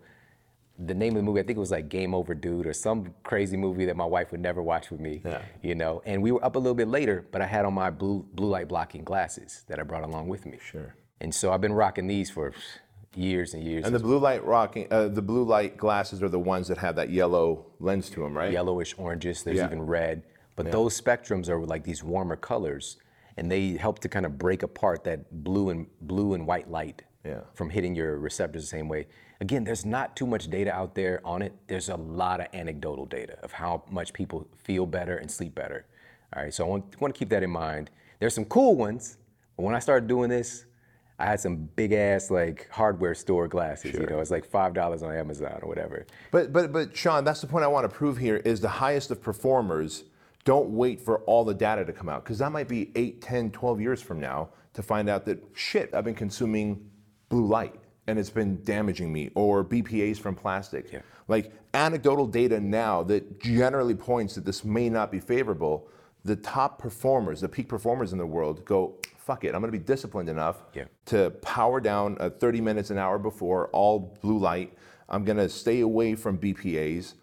The 0.78 0.94
name 0.94 1.10
of 1.12 1.16
the 1.16 1.22
movie, 1.22 1.40
I 1.40 1.44
think 1.44 1.56
it 1.56 1.60
was 1.60 1.70
like 1.70 1.88
Game 1.88 2.14
Over 2.14 2.34
Dude 2.34 2.66
or 2.66 2.72
some 2.72 3.14
crazy 3.22 3.56
movie 3.56 3.84
that 3.86 3.96
my 3.96 4.04
wife 4.04 4.32
would 4.32 4.40
never 4.40 4.60
watch 4.60 4.90
with 4.90 5.00
me. 5.00 5.22
Yeah. 5.24 5.40
You 5.62 5.76
know, 5.76 6.02
and 6.04 6.20
we 6.20 6.32
were 6.32 6.44
up 6.44 6.56
a 6.56 6.58
little 6.58 6.74
bit 6.74 6.88
later, 6.88 7.24
but 7.30 7.40
I 7.40 7.46
had 7.46 7.64
on 7.64 7.74
my 7.74 7.90
blue 7.90 8.26
blue 8.34 8.48
light 8.48 8.66
blocking 8.68 9.04
glasses 9.04 9.64
that 9.68 9.78
I 9.78 9.84
brought 9.84 10.02
along 10.02 10.28
with 10.28 10.44
me. 10.46 10.58
Sure. 10.60 10.94
And 11.20 11.32
so 11.32 11.52
I've 11.52 11.60
been 11.60 11.72
rocking 11.72 12.08
these 12.08 12.28
for 12.28 12.52
years 13.14 13.54
and 13.54 13.62
years. 13.62 13.84
And 13.86 13.94
the 13.94 14.00
blue 14.00 14.18
light 14.18 14.44
rocking, 14.44 14.88
uh, 14.90 15.06
the 15.08 15.22
blue 15.22 15.44
light 15.44 15.76
glasses 15.76 16.22
are 16.24 16.28
the 16.28 16.40
ones 16.40 16.66
that 16.68 16.78
have 16.78 16.96
that 16.96 17.08
yellow 17.10 17.66
lens 17.78 18.10
to 18.10 18.20
them, 18.22 18.36
right? 18.36 18.50
yellowish, 18.50 18.96
oranges. 18.98 19.44
There's 19.44 19.58
Yeah. 19.58 19.66
even 19.66 19.82
red. 19.86 20.24
But 20.57 20.70
those 20.70 21.00
spectrums 21.00 21.48
are 21.48 21.59
like 21.64 21.84
these 21.84 22.02
warmer 22.05 22.36
colors, 22.36 22.96
and 23.36 23.50
they 23.50 23.72
help 23.72 23.98
to 24.00 24.09
kind 24.09 24.24
of 24.24 24.38
break 24.38 24.62
apart 24.62 25.05
that 25.05 25.42
blue 25.44 25.70
and 25.70 25.86
blue 26.02 26.34
and 26.34 26.46
white 26.46 26.70
light 26.70 27.02
Yeah. 27.24 27.40
from 27.55 27.70
hitting 27.70 27.94
your 27.94 28.18
receptors 28.18 28.62
the 28.62 28.68
same 28.68 28.88
way. 28.88 29.07
Again, 29.40 29.64
there's 29.64 29.84
not 29.84 30.14
too 30.14 30.26
much 30.26 30.48
data 30.48 30.72
out 30.72 30.94
there 30.94 31.20
on 31.24 31.42
it. 31.42 31.52
There's 31.66 31.88
a 31.88 31.96
lot 31.96 32.40
of 32.40 32.46
anecdotal 32.55 33.07
data 33.07 33.36
of 33.42 33.52
how 33.52 33.82
much 33.90 34.12
people 34.12 34.46
feel 34.57 34.86
better 34.86 35.16
and 35.16 35.28
sleep 35.30 35.55
better. 35.55 35.86
All 36.36 36.42
right, 36.42 36.55
so 36.55 36.64
I 36.64 36.68
want, 36.68 37.00
want 37.00 37.14
to 37.14 37.18
keep 37.18 37.30
that 37.30 37.42
in 37.42 37.50
mind. 37.50 37.90
There's 38.20 38.34
some 38.34 38.44
cool 38.44 38.76
ones, 38.76 39.18
but 39.57 39.64
when 39.64 39.74
I 39.74 39.80
started 39.80 40.07
doing 40.09 40.30
this, 40.30 40.66
I 41.18 41.26
had 41.26 41.40
some 41.40 41.68
big 41.76 41.92
ass 41.92 42.30
like 42.30 42.68
hardware 42.70 43.14
store 43.14 43.46
glasses. 43.48 43.94
You 43.94 44.07
know, 44.07 44.18
it's 44.20 44.30
like 44.32 44.44
five 44.44 44.74
dollars 44.74 45.02
on 45.02 45.14
Amazon 45.14 45.59
or 45.62 45.68
whatever. 45.68 46.07
But 46.32 46.52
but 46.52 46.72
but 46.72 46.96
Shawn, 46.96 47.22
that's 47.24 47.40
the 47.40 47.46
point 47.46 47.64
I 47.64 47.68
want 47.68 47.88
to 47.88 47.94
prove 47.96 48.16
here 48.18 48.36
is 48.38 48.61
the 48.61 48.68
highest 48.68 49.12
of 49.12 49.22
performers 49.22 50.05
don't 50.45 50.70
wait 50.70 51.01
for 51.01 51.18
all 51.20 51.45
the 51.45 51.55
data 51.55 51.84
to 51.84 51.92
come 51.92 52.09
out 52.09 52.22
because 52.24 52.38
that 52.38 52.53
might 52.53 52.68
be 52.68 52.90
8, 52.95 53.20
10, 53.22 53.51
12 53.51 53.80
years 53.80 54.03
from 54.03 54.20
now 54.20 54.51
to 54.74 54.82
find 54.82 55.09
out 55.09 55.24
that 55.26 55.42
shit, 55.55 55.95
I've 55.95 56.05
been 56.05 56.14
consuming 56.14 56.90
blue 57.28 57.47
light. 57.47 57.74
and 58.07 58.18
it's 58.18 58.28
been 58.28 58.62
damaging 58.64 59.11
me, 59.11 59.30
or 59.34 59.64
BPA's 59.64 60.18
from 60.18 60.34
plastic. 60.34 60.92
Yeah. 60.92 60.99
Like 61.26 61.53
anecdotal 61.72 62.26
data 62.26 62.61
now 62.61 63.03
that 63.05 63.40
generally 63.40 63.95
points 63.95 64.34
that 64.34 64.45
this 64.45 64.62
may 64.62 64.90
not 64.90 65.11
be 65.11 65.18
favorable. 65.20 65.88
The 66.26 66.36
top 66.36 66.78
performers, 66.78 67.40
the 67.40 67.49
peak 67.49 67.66
performers 67.66 68.12
in 68.12 68.18
the 68.18 68.26
world, 68.26 68.62
go, 68.66 68.97
fuck 69.16 69.45
it, 69.45 69.55
I'm 69.55 69.62
gonna 69.62 69.72
be 69.72 69.78
disciplined 69.78 70.28
enough 70.28 70.59
Yeah. 70.74 70.84
to 71.07 71.30
power 71.40 71.80
down 71.80 72.18
uh, 72.20 72.28
30 72.28 72.61
minutes 72.61 72.90
an 72.90 72.99
hour 72.99 73.18
before 73.18 73.68
all 73.68 74.18
blue 74.20 74.38
light. 74.38 74.76
I'm 75.09 75.24
gonna 75.24 75.49
stay 75.49 75.80
away 75.80 76.14
from 76.14 76.36
BPA's 76.36 77.14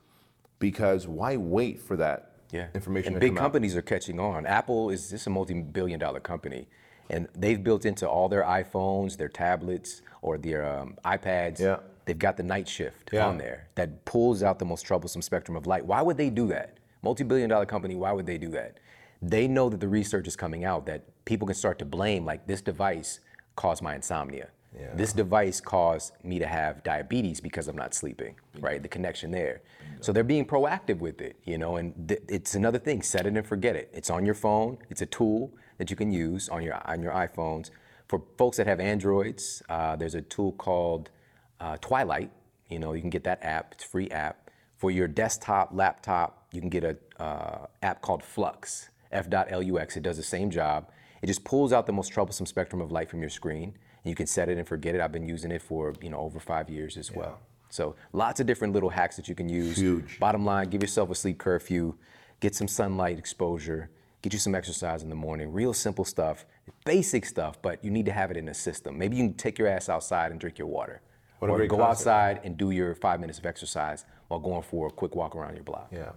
because 0.58 1.08
why 1.08 1.38
wait 1.38 1.80
for 1.80 1.96
that 1.98 2.31
Yeah. 2.52 2.68
information 2.74 3.14
And 3.14 3.20
big 3.22 3.32
come 3.32 3.38
out? 3.38 3.42
companies 3.42 3.76
are 3.76 3.82
catching 3.82 4.20
on. 4.20 4.46
Apple 4.46 4.90
is 4.90 5.10
just 5.10 5.28
a 5.28 5.30
multi-billion 5.30 6.00
dollar 6.00 6.20
company. 6.20 6.68
And 7.10 7.28
they've 7.36 7.62
built 7.62 7.86
into 7.86 8.08
all 8.08 8.30
their 8.30 8.44
iPhones, 8.44 9.18
their 9.18 9.28
tablets, 9.28 10.02
or 10.22 10.38
their 10.38 10.66
um, 10.66 10.98
iPads. 11.04 11.60
Yeah. 11.60 11.78
They've 12.06 12.18
got 12.18 12.38
the 12.38 12.44
night 12.44 12.68
shift 12.68 13.10
Yeah. 13.12 13.28
on 13.28 13.38
there 13.38 13.68
that 13.76 14.06
pulls 14.06 14.44
out 14.44 14.60
the 14.60 14.66
most 14.66 14.84
troublesome 14.84 15.22
spectrum 15.22 15.56
of 15.58 15.68
light. 15.68 15.86
Why 15.86 16.02
would 16.02 16.18
they 16.18 16.30
do 16.30 16.48
that? 16.48 16.78
Multi-billion 17.04 17.50
dollar 17.50 17.66
company, 17.66 17.96
why 17.96 18.12
would 18.12 18.26
they 18.26 18.38
do 18.38 18.50
that? 18.50 18.78
They 19.22 19.48
know 19.48 19.70
that 19.70 19.80
the 19.80 19.88
research 19.88 20.28
is 20.28 20.36
coming 20.36 20.64
out 20.66 20.86
that 20.88 21.04
people 21.26 21.46
can 21.48 21.56
start 21.56 21.80
to 21.80 21.86
blame, 21.86 22.26
like 22.26 22.48
this 22.48 22.62
device 22.62 23.20
caused 23.56 23.82
my 23.84 23.96
insomnia. 23.96 24.50
This 24.96 25.14
device 25.14 25.60
caused 25.60 26.14
me 26.24 26.40
to 26.40 26.48
have 26.48 26.84
diabetes 26.84 27.42
because 27.42 27.68
I'm 27.68 27.76
not 27.76 27.94
sleeping, 27.94 28.36
right? 28.60 28.82
The 28.82 28.88
connection 28.88 29.32
there. 29.32 29.62
So 30.00 30.14
they're 30.14 30.24
being 30.24 30.46
proactive 30.46 31.00
with 31.00 31.22
it, 31.22 31.38
you 31.44 31.58
know, 31.58 31.76
and 31.76 32.08
th- 32.08 32.22
it's 32.30 32.56
another 32.56 32.80
thing, 32.80 33.02
set 33.02 33.26
it 33.26 33.36
and 33.36 33.46
forget 33.46 33.76
it. 33.76 33.90
It's 33.94 34.10
on 34.10 34.26
your 34.26 34.36
phone, 34.36 34.78
it's 34.90 35.02
a 35.02 35.06
tool 35.06 35.54
that 35.78 35.90
you 35.90 35.96
can 35.96 36.12
use 36.12 36.48
on 36.50 36.64
your, 36.64 36.76
on 36.88 37.02
your 37.02 37.12
iPhones. 37.12 37.70
For 38.08 38.22
folks 38.38 38.58
that 38.58 38.68
have 38.68 38.80
Androids, 38.80 39.62
uh, 39.70 39.96
there's 39.96 40.16
a 40.16 40.22
tool 40.22 40.54
called 40.54 41.10
uh, 41.60 41.78
Twilight. 41.78 42.32
You 42.70 42.80
know, 42.80 42.94
you 42.94 43.02
can 43.02 43.10
get 43.10 43.24
that 43.26 43.44
app. 43.44 43.74
It's 43.74 43.84
a 43.84 43.88
free 43.88 44.10
app. 44.10 44.50
For 44.78 44.90
your 44.90 45.08
desktop, 45.08 45.70
laptop, 45.74 46.48
you 46.52 46.62
can 46.62 46.70
get 46.70 46.84
a 46.84 46.98
uh, 47.22 47.68
app 47.84 48.02
called 48.02 48.24
Flux, 48.24 48.90
F.lux. 49.12 49.96
It 49.96 50.04
does 50.04 50.18
the 50.18 50.24
same 50.24 50.50
job. 50.50 50.90
It 51.22 51.28
just 51.28 51.44
pulls 51.44 51.72
out 51.72 51.86
the 51.86 51.94
most 51.94 52.10
troublesome 52.10 52.46
spectrum 52.46 52.82
of 52.82 52.92
light 52.92 53.10
from 53.10 53.20
your 53.22 53.30
screen. 53.30 53.78
You 54.04 54.16
can 54.16 54.28
set 54.28 54.50
it 54.50 54.58
and 54.58 54.68
forget 54.68 54.96
it. 54.96 55.02
I've 55.02 55.12
been 55.12 55.28
using 55.28 55.52
it 55.52 55.62
for 55.62 55.94
you 56.02 56.10
know 56.10 56.20
over 56.20 56.40
five 56.40 56.70
years 56.70 56.98
as 56.98 57.12
well. 57.12 57.40
So 57.70 57.96
lots 58.12 58.40
of 58.40 58.48
different 58.48 58.74
little 58.74 58.90
hacks 58.90 59.16
that 59.16 59.28
you 59.30 59.36
can 59.36 59.48
use. 59.48 59.78
Huge. 59.78 60.20
Bottom 60.20 60.46
line, 60.46 60.70
give 60.70 60.82
yourself 60.82 61.10
a 61.10 61.16
sleep 61.16 61.38
curfew, 61.38 61.96
get 62.42 62.54
some 62.54 62.68
sunlight 62.68 63.18
exposure, 63.18 63.90
get 64.22 64.34
you 64.34 64.40
some 64.40 64.56
exercise 64.56 65.04
in 65.04 65.10
the 65.10 65.16
morning. 65.16 65.52
Real 65.54 65.74
simple 65.74 66.04
stuff, 66.04 66.46
basic 66.86 67.26
stuff, 67.26 67.62
but 67.62 67.84
you 67.84 67.90
need 67.90 68.06
to 68.06 68.12
have 68.12 68.30
it 68.30 68.38
in 68.38 68.50
a 68.50 68.54
system. 68.54 68.98
Maybe 68.98 69.16
you 69.16 69.24
can 69.24 69.36
take 69.36 69.58
your 69.58 69.68
ass 69.68 69.88
outside 69.88 70.32
and 70.32 70.40
drink 70.40 70.58
your 70.58 70.68
water. 70.68 71.02
What 71.40 71.50
or 71.50 71.58
go 71.66 71.78
concept. 71.78 71.90
outside 71.90 72.42
and 72.44 72.56
do 72.56 72.70
your 72.70 72.94
five 72.94 73.20
minutes 73.20 73.40
of 73.40 73.48
exercise 73.48 74.06
while 74.28 74.40
going 74.40 74.62
for 74.62 74.88
a 74.88 74.92
quick 74.92 75.16
walk 75.16 75.36
around 75.36 75.56
your 75.56 75.64
block. 75.64 75.88
Yeah. 75.92 76.12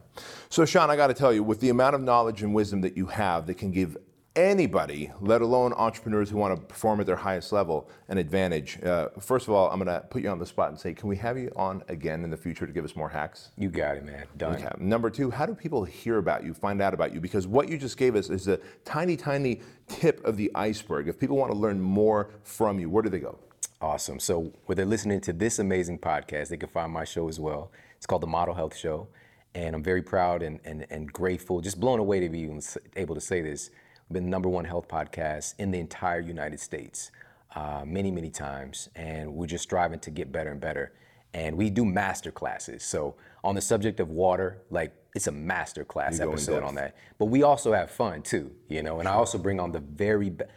So, 0.51 0.66
Shawn, 0.66 0.91
I 0.91 0.97
got 0.97 1.07
to 1.07 1.14
tell 1.14 1.32
you, 1.32 1.43
with 1.43 1.61
the 1.61 1.70
amount 1.70 1.95
of 1.95 2.03
knowledge 2.03 2.43
and 2.43 2.53
wisdom 2.55 2.82
that 2.82 2.95
you 2.95 3.07
have 3.07 3.47
that 3.47 3.55
can 3.55 3.70
give 3.70 3.97
anybody, 4.37 5.12
let 5.20 5.43
alone 5.43 5.72
entrepreneurs 5.74 6.30
who 6.30 6.37
want 6.37 6.59
to 6.59 6.66
perform 6.66 7.01
at 7.01 7.07
their 7.07 7.16
highest 7.16 7.53
level, 7.53 7.89
an 8.09 8.18
advantage. 8.18 8.82
Uh, 8.82 9.09
first 9.20 9.47
of 9.47 9.55
all, 9.55 9.70
I'm 9.70 9.78
going 9.82 10.01
to 10.01 10.07
put 10.09 10.22
you 10.22 10.28
on 10.28 10.39
the 10.39 10.47
spot 10.47 10.70
and 10.70 10.78
say, 10.78 10.93
can 10.93 11.09
we 11.09 11.16
have 11.16 11.39
you 11.39 11.53
on 11.57 11.82
again 11.89 12.24
in 12.24 12.30
the 12.30 12.37
future 12.37 12.66
to 12.66 12.72
give 12.72 12.85
us 12.85 12.97
more 12.97 13.09
hacks? 13.09 13.51
You 13.57 13.68
got 13.68 13.97
it, 13.97 14.05
man. 14.05 14.26
Done. 14.37 14.57
Okay. 14.57 14.68
Number 14.78 15.11
two, 15.11 15.30
how 15.30 15.47
do 15.47 15.55
people 15.55 15.85
hear 15.85 16.18
about 16.18 16.45
you, 16.45 16.55
find 16.55 16.82
out 16.82 16.95
about 16.95 17.14
you? 17.14 17.20
Because 17.20 17.47
what 17.47 17.68
you 17.68 17.78
just 17.78 17.97
gave 17.97 18.16
us 18.16 18.30
is 18.30 18.49
a 18.49 18.59
tiny, 18.85 19.16
tiny 19.16 19.61
tip 19.89 20.24
of 20.24 20.37
the 20.37 20.51
iceberg. 20.55 21.09
If 21.09 21.18
people 21.18 21.37
want 21.37 21.53
to 21.53 21.59
learn 21.59 21.80
more 21.80 22.30
from 22.43 22.78
you, 22.78 22.91
where 22.91 23.03
do 23.03 23.09
they 23.09 23.20
go? 23.20 23.39
Awesome. 23.80 24.18
So, 24.18 24.53
where 24.64 24.74
they're 24.74 24.87
listening 24.87 25.20
to 25.22 25.32
this 25.32 25.59
amazing 25.59 25.99
podcast, 25.99 26.49
they 26.49 26.57
can 26.57 26.70
find 26.70 26.91
my 26.91 27.05
show 27.05 27.28
as 27.28 27.39
well. 27.39 27.70
It's 27.97 28.07
called 28.07 28.22
The 28.22 28.26
Model 28.26 28.55
Health 28.55 28.74
Show. 28.74 29.09
And 29.55 29.76
I'm 29.76 29.82
very 29.82 30.03
proud 30.03 30.43
and, 30.43 30.59
and, 30.64 30.87
and 30.91 31.12
grateful, 31.12 31.61
just 31.61 31.78
blown 31.78 32.01
away 32.01 32.18
to 32.20 32.28
be 32.28 32.51
able 32.97 33.14
to 33.14 33.20
say 33.20 33.41
this. 33.41 33.70
We've 34.09 34.14
been 34.14 34.24
the 34.24 34.30
number 34.30 34.50
one 34.50 34.66
health 34.66 34.86
podcast 34.86 35.55
in 35.59 35.70
the 35.70 35.78
entire 35.78 36.20
United 36.20 36.61
States 36.61 37.11
uh, 37.57 37.84
many, 37.86 38.11
many 38.11 38.30
times. 38.30 38.90
And 38.94 39.34
we're 39.34 39.46
just 39.46 39.64
striving 39.64 39.98
to 40.00 40.11
get 40.11 40.30
better 40.30 40.50
and 40.50 40.61
better. 40.61 40.92
And 41.32 41.57
we 41.57 41.70
do 41.70 41.84
master 41.84 42.30
classes. 42.30 42.84
So, 42.84 43.16
on 43.42 43.55
the 43.55 43.61
subject 43.61 44.00
of 44.00 44.11
water, 44.11 44.62
like 44.70 44.94
it's 45.14 45.26
a 45.26 45.32
master 45.32 45.84
class 45.84 46.12
You 46.12 46.18
go 46.18 46.24
in 46.24 46.32
episode 46.32 46.62
on 46.62 46.74
that. 46.76 46.96
But 47.18 47.26
we 47.26 47.42
also 47.42 47.72
have 47.72 47.90
fun 47.90 48.22
too, 48.22 48.52
you 48.68 48.82
know. 48.82 49.00
And 49.00 49.09
I 49.09 49.12
also 49.12 49.38
bring 49.38 49.59
on 49.59 49.72
the 49.72 49.80
very 49.80 50.30
best. 50.30 50.50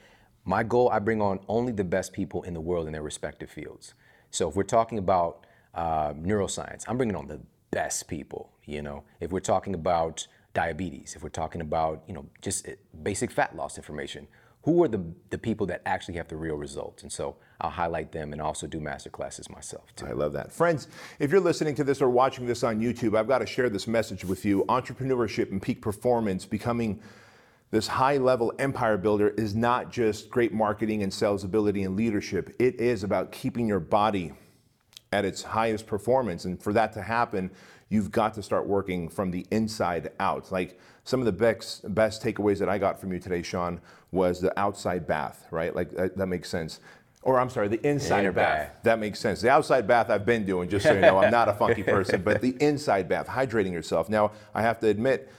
My 0.45 0.63
goal, 0.63 0.89
I 0.89 0.99
bring 0.99 1.21
on 1.21 1.39
only 1.47 1.71
the 1.71 1.83
best 1.83 2.13
people 2.13 2.43
in 2.43 2.53
the 2.53 2.61
world 2.61 2.85
in 2.87 2.93
their 2.93 3.01
respective 3.01 3.49
fields. 3.49 3.93
So 4.29 4.49
if 4.49 4.55
we're 4.55 4.63
talking 4.63 4.97
about 4.97 5.45
uh, 5.73 6.13
neuroscience, 6.13 6.83
I'm 6.87 6.97
bringing 6.97 7.15
on 7.15 7.27
the 7.27 7.41
best 7.71 8.07
people. 8.07 8.51
You 8.65 8.81
know, 8.81 9.03
if 9.19 9.31
we're 9.31 9.39
talking 9.39 9.73
about 9.73 10.27
diabetes, 10.57 11.15
if 11.15 11.21
we're 11.21 11.29
talking 11.29 11.61
about 11.61 12.01
you 12.07 12.13
know 12.15 12.25
just 12.41 12.67
uh, 12.67 12.71
basic 13.03 13.29
fat 13.29 13.55
loss 13.55 13.77
information, 13.77 14.27
who 14.63 14.83
are 14.83 14.87
the 14.87 15.03
the 15.29 15.37
people 15.37 15.67
that 15.67 15.83
actually 15.85 16.15
have 16.15 16.27
the 16.27 16.35
real 16.35 16.55
results? 16.55 17.03
And 17.03 17.11
so 17.11 17.35
I'll 17.61 17.69
highlight 17.69 18.11
them 18.11 18.33
and 18.33 18.41
also 18.41 18.65
do 18.65 18.79
master 18.79 19.11
classes 19.11 19.51
myself 19.51 19.95
too. 19.95 20.07
I 20.07 20.13
love 20.13 20.33
that. 20.33 20.51
Friends, 20.51 20.87
if 21.19 21.31
you're 21.31 21.47
listening 21.49 21.75
to 21.75 21.83
this 21.83 22.01
or 22.01 22.09
watching 22.09 22.47
this 22.47 22.63
on 22.63 22.81
YouTube, 22.81 23.15
I've 23.15 23.27
got 23.27 23.39
to 23.39 23.45
share 23.45 23.69
this 23.69 23.87
message 23.87 24.25
with 24.25 24.45
you. 24.45 24.65
Entrepreneurship 24.67 25.51
and 25.51 25.61
peak 25.61 25.79
performance, 25.79 26.43
becoming 26.43 27.01
this 27.69 27.87
high 27.87 28.17
level 28.17 28.51
empire 28.57 28.97
builder, 28.97 29.29
is 29.37 29.53
not 29.53 29.91
just 29.91 30.31
great 30.31 30.53
marketing 30.53 31.03
and 31.03 31.13
sales 31.13 31.43
ability 31.43 31.83
and 31.83 31.95
leadership. 31.95 32.55
It 32.57 32.81
is 32.81 33.03
about 33.03 33.31
keeping 33.31 33.67
your 33.67 33.79
body 33.79 34.33
at 35.11 35.23
its 35.23 35.43
highest 35.43 35.85
performance. 35.85 36.45
And 36.45 36.61
for 36.61 36.73
that 36.73 36.93
to 36.93 37.01
happen, 37.01 37.51
you've 37.89 38.11
got 38.11 38.33
to 38.33 38.43
start 38.43 38.67
working 38.67 39.09
from 39.09 39.31
the 39.31 39.45
inside 39.51 40.11
out. 40.19 40.51
Like 40.51 40.79
some 41.03 41.19
of 41.19 41.25
the 41.25 41.31
best, 41.31 41.93
best 41.93 42.21
takeaways 42.21 42.59
that 42.59 42.69
I 42.69 42.77
got 42.77 42.99
from 42.99 43.13
you 43.13 43.19
today, 43.19 43.41
Shawn, 43.41 43.79
was 44.11 44.41
the 44.41 44.57
outside 44.59 45.07
bath, 45.07 45.45
right? 45.51 45.75
Like 45.75 45.91
that, 45.91 46.17
that 46.17 46.27
makes 46.27 46.49
sense. 46.49 46.79
Or 47.23 47.39
I'm 47.39 47.49
sorry, 47.49 47.67
the 47.67 47.85
inside 47.85 48.21
inner 48.21 48.31
bath. 48.31 48.69
bath. 48.73 48.83
That 48.83 48.99
makes 48.99 49.19
sense. 49.19 49.41
The 49.41 49.49
outside 49.49 49.87
bath 49.87 50.09
I've 50.09 50.25
been 50.25 50.45
doing, 50.45 50.69
just 50.69 50.85
so 50.85 50.93
you 50.93 51.01
know, 51.01 51.17
I'm 51.17 51.31
not 51.31 51.49
a 51.49 51.53
funky 51.55 51.83
person, 51.83 52.21
but 52.21 52.41
the 52.41 52.55
inside 52.61 53.09
bath, 53.09 53.27
hydrating 53.27 53.71
yourself. 53.71 54.07
Now, 54.07 54.31
I 54.53 54.61
have 54.61 54.79
to 54.81 54.87
admit, 54.87 55.29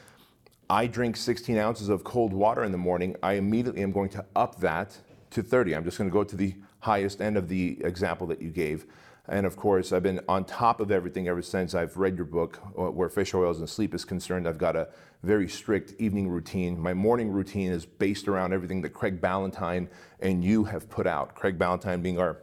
I 0.68 0.86
drink 0.86 1.16
16 1.16 1.56
ounces 1.56 1.88
of 1.88 2.04
cold 2.04 2.32
water 2.32 2.64
in 2.64 2.72
the 2.72 2.78
morning. 2.78 3.16
I 3.22 3.34
immediately 3.34 3.82
am 3.82 3.92
going 3.92 4.10
to 4.10 4.24
up 4.36 4.60
that 4.60 4.98
to 5.30 5.42
30. 5.42 5.74
I'm 5.74 5.84
just 5.84 5.96
going 5.96 6.10
to 6.10 6.12
go 6.12 6.24
to 6.24 6.36
the 6.36 6.54
highest 6.80 7.20
end 7.20 7.36
of 7.36 7.48
the 7.48 7.78
example 7.82 8.26
that 8.26 8.42
you 8.42 8.50
gave. 8.50 8.86
And 9.28 9.44
of 9.44 9.56
course, 9.56 9.92
I've 9.92 10.02
been 10.02 10.20
on 10.26 10.44
top 10.44 10.80
of 10.80 10.90
everything 10.90 11.28
ever 11.28 11.42
since 11.42 11.74
I've 11.74 11.96
read 11.98 12.16
your 12.16 12.24
book, 12.24 12.58
uh, 12.78 12.90
Where 12.90 13.10
Fish 13.10 13.34
Oils 13.34 13.58
and 13.58 13.68
Sleep 13.68 13.94
is 13.94 14.04
Concerned. 14.04 14.48
I've 14.48 14.56
got 14.58 14.74
a 14.74 14.88
very 15.22 15.48
strict 15.48 15.94
evening 16.00 16.28
routine. 16.28 16.80
My 16.80 16.94
morning 16.94 17.30
routine 17.30 17.70
is 17.70 17.84
based 17.84 18.26
around 18.26 18.52
everything 18.54 18.80
that 18.82 18.90
Craig 18.90 19.20
Ballantyne 19.20 19.88
and 20.20 20.42
you 20.42 20.64
have 20.64 20.88
put 20.88 21.06
out. 21.06 21.34
Craig 21.34 21.58
Ballantyne 21.58 22.00
being 22.00 22.18
our 22.18 22.38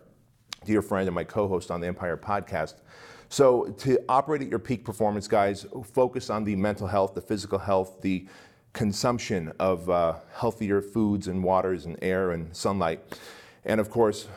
dear 0.64 0.82
friend 0.82 1.08
and 1.08 1.16
my 1.16 1.24
co-host 1.24 1.72
on 1.72 1.82
the 1.82 1.88
Empire 1.88 2.18
podcast. 2.18 2.76
So 3.30 3.66
to 3.80 3.98
operate 4.08 4.44
at 4.44 4.50
your 4.50 4.60
peak 4.60 4.86
performance, 4.86 5.28
guys, 5.28 5.66
focus 5.94 6.30
on 6.30 6.44
the 6.44 6.56
mental 6.56 6.88
health, 6.88 7.16
the 7.16 7.22
physical 7.22 7.58
health, 7.58 8.02
the 8.02 8.28
consumption 8.74 9.54
of 9.60 9.90
uh, 9.90 10.20
healthier 10.34 10.82
foods 10.82 11.28
and 11.28 11.44
waters 11.44 11.86
and 11.86 11.98
air 12.02 12.32
and 12.32 12.56
sunlight. 12.56 13.00
And 13.64 13.80
of 13.80 13.90
course, 13.90 14.28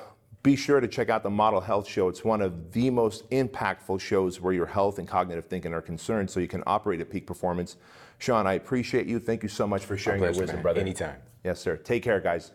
be 0.48 0.56
sure 0.56 0.80
to 0.80 0.88
check 0.88 1.10
out 1.10 1.22
the 1.22 1.28
Model 1.28 1.60
Health 1.60 1.86
Show. 1.86 2.08
It's 2.08 2.24
one 2.24 2.40
of 2.40 2.72
the 2.72 2.88
most 2.88 3.28
impactful 3.28 4.00
shows 4.00 4.40
where 4.40 4.54
your 4.54 4.64
health 4.64 4.98
and 4.98 5.06
cognitive 5.06 5.44
thinking 5.44 5.74
are 5.74 5.82
concerned 5.82 6.30
so 6.30 6.40
you 6.40 6.48
can 6.48 6.62
operate 6.66 7.02
at 7.02 7.10
peak 7.10 7.26
performance. 7.26 7.76
Shawn, 8.16 8.46
I 8.46 8.54
appreciate 8.54 9.06
you. 9.06 9.18
Thank 9.18 9.42
you 9.42 9.50
so 9.50 9.66
much 9.66 9.84
for 9.84 9.98
sharing 9.98 10.22
your 10.22 10.30
wisdom, 10.30 10.56
man. 10.56 10.62
brother. 10.62 10.80
Anytime. 10.80 11.16
Yes, 11.44 11.60
sir. 11.60 11.76
Take 11.76 12.02
care, 12.02 12.18
guys. 12.18 12.52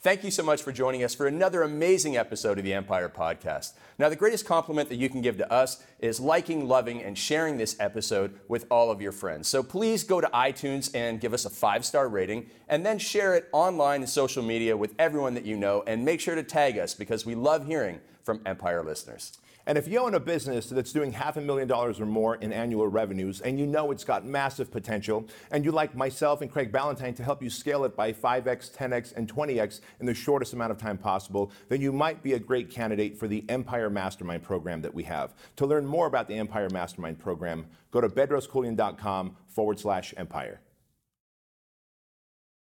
Thank 0.00 0.22
you 0.22 0.30
so 0.30 0.44
much 0.44 0.62
for 0.62 0.70
joining 0.70 1.02
us 1.02 1.12
for 1.12 1.26
another 1.26 1.62
amazing 1.64 2.16
episode 2.16 2.56
of 2.56 2.62
the 2.62 2.72
Empire 2.72 3.08
Podcast. 3.08 3.72
Now, 3.98 4.08
the 4.08 4.14
greatest 4.14 4.46
compliment 4.46 4.88
that 4.90 4.94
you 4.94 5.08
can 5.08 5.22
give 5.22 5.38
to 5.38 5.52
us 5.52 5.82
is 5.98 6.20
liking, 6.20 6.68
loving, 6.68 7.02
and 7.02 7.18
sharing 7.18 7.56
this 7.58 7.74
episode 7.80 8.38
with 8.46 8.64
all 8.70 8.92
of 8.92 9.02
your 9.02 9.10
friends. 9.10 9.48
So 9.48 9.60
please 9.60 10.04
go 10.04 10.20
to 10.20 10.28
iTunes 10.28 10.94
and 10.94 11.20
give 11.20 11.34
us 11.34 11.46
a 11.46 11.50
five 11.50 11.84
star 11.84 12.08
rating, 12.08 12.48
and 12.68 12.86
then 12.86 13.00
share 13.00 13.34
it 13.34 13.48
online 13.50 14.02
and 14.02 14.08
social 14.08 14.40
media 14.40 14.76
with 14.76 14.94
everyone 15.00 15.34
that 15.34 15.44
you 15.44 15.56
know, 15.56 15.82
and 15.84 16.04
make 16.04 16.20
sure 16.20 16.36
to 16.36 16.44
tag 16.44 16.78
us 16.78 16.94
because 16.94 17.26
we 17.26 17.34
love 17.34 17.66
hearing 17.66 17.98
from 18.22 18.40
Empire 18.46 18.84
listeners. 18.84 19.36
And 19.68 19.76
if 19.76 19.86
you 19.86 19.98
own 19.98 20.14
a 20.14 20.20
business 20.20 20.70
that's 20.70 20.94
doing 20.94 21.12
half 21.12 21.36
a 21.36 21.42
million 21.42 21.68
dollars 21.68 22.00
or 22.00 22.06
more 22.06 22.36
in 22.36 22.54
annual 22.54 22.88
revenues 22.88 23.42
and 23.42 23.60
you 23.60 23.66
know 23.66 23.90
it's 23.90 24.02
got 24.02 24.24
massive 24.24 24.70
potential, 24.70 25.28
and 25.50 25.62
you'd 25.62 25.74
like 25.74 25.94
myself 25.94 26.40
and 26.40 26.50
Craig 26.50 26.72
Ballantyne 26.72 27.12
to 27.12 27.22
help 27.22 27.42
you 27.42 27.50
scale 27.50 27.84
it 27.84 27.94
by 27.94 28.10
5x, 28.10 28.74
10x, 28.74 29.14
and 29.14 29.30
20x 29.30 29.82
in 30.00 30.06
the 30.06 30.14
shortest 30.14 30.54
amount 30.54 30.72
of 30.72 30.78
time 30.78 30.96
possible, 30.96 31.52
then 31.68 31.82
you 31.82 31.92
might 31.92 32.22
be 32.22 32.32
a 32.32 32.38
great 32.38 32.70
candidate 32.70 33.18
for 33.18 33.28
the 33.28 33.44
Empire 33.50 33.90
Mastermind 33.90 34.42
program 34.42 34.80
that 34.80 34.94
we 34.94 35.02
have. 35.02 35.34
To 35.56 35.66
learn 35.66 35.84
more 35.84 36.06
about 36.06 36.28
the 36.28 36.36
Empire 36.36 36.70
Mastermind 36.70 37.18
program, 37.18 37.66
go 37.90 38.00
to 38.00 38.08
bedroskeuilian.com 38.08 39.36
forward 39.48 39.78
slash 39.78 40.14
empire. 40.16 40.62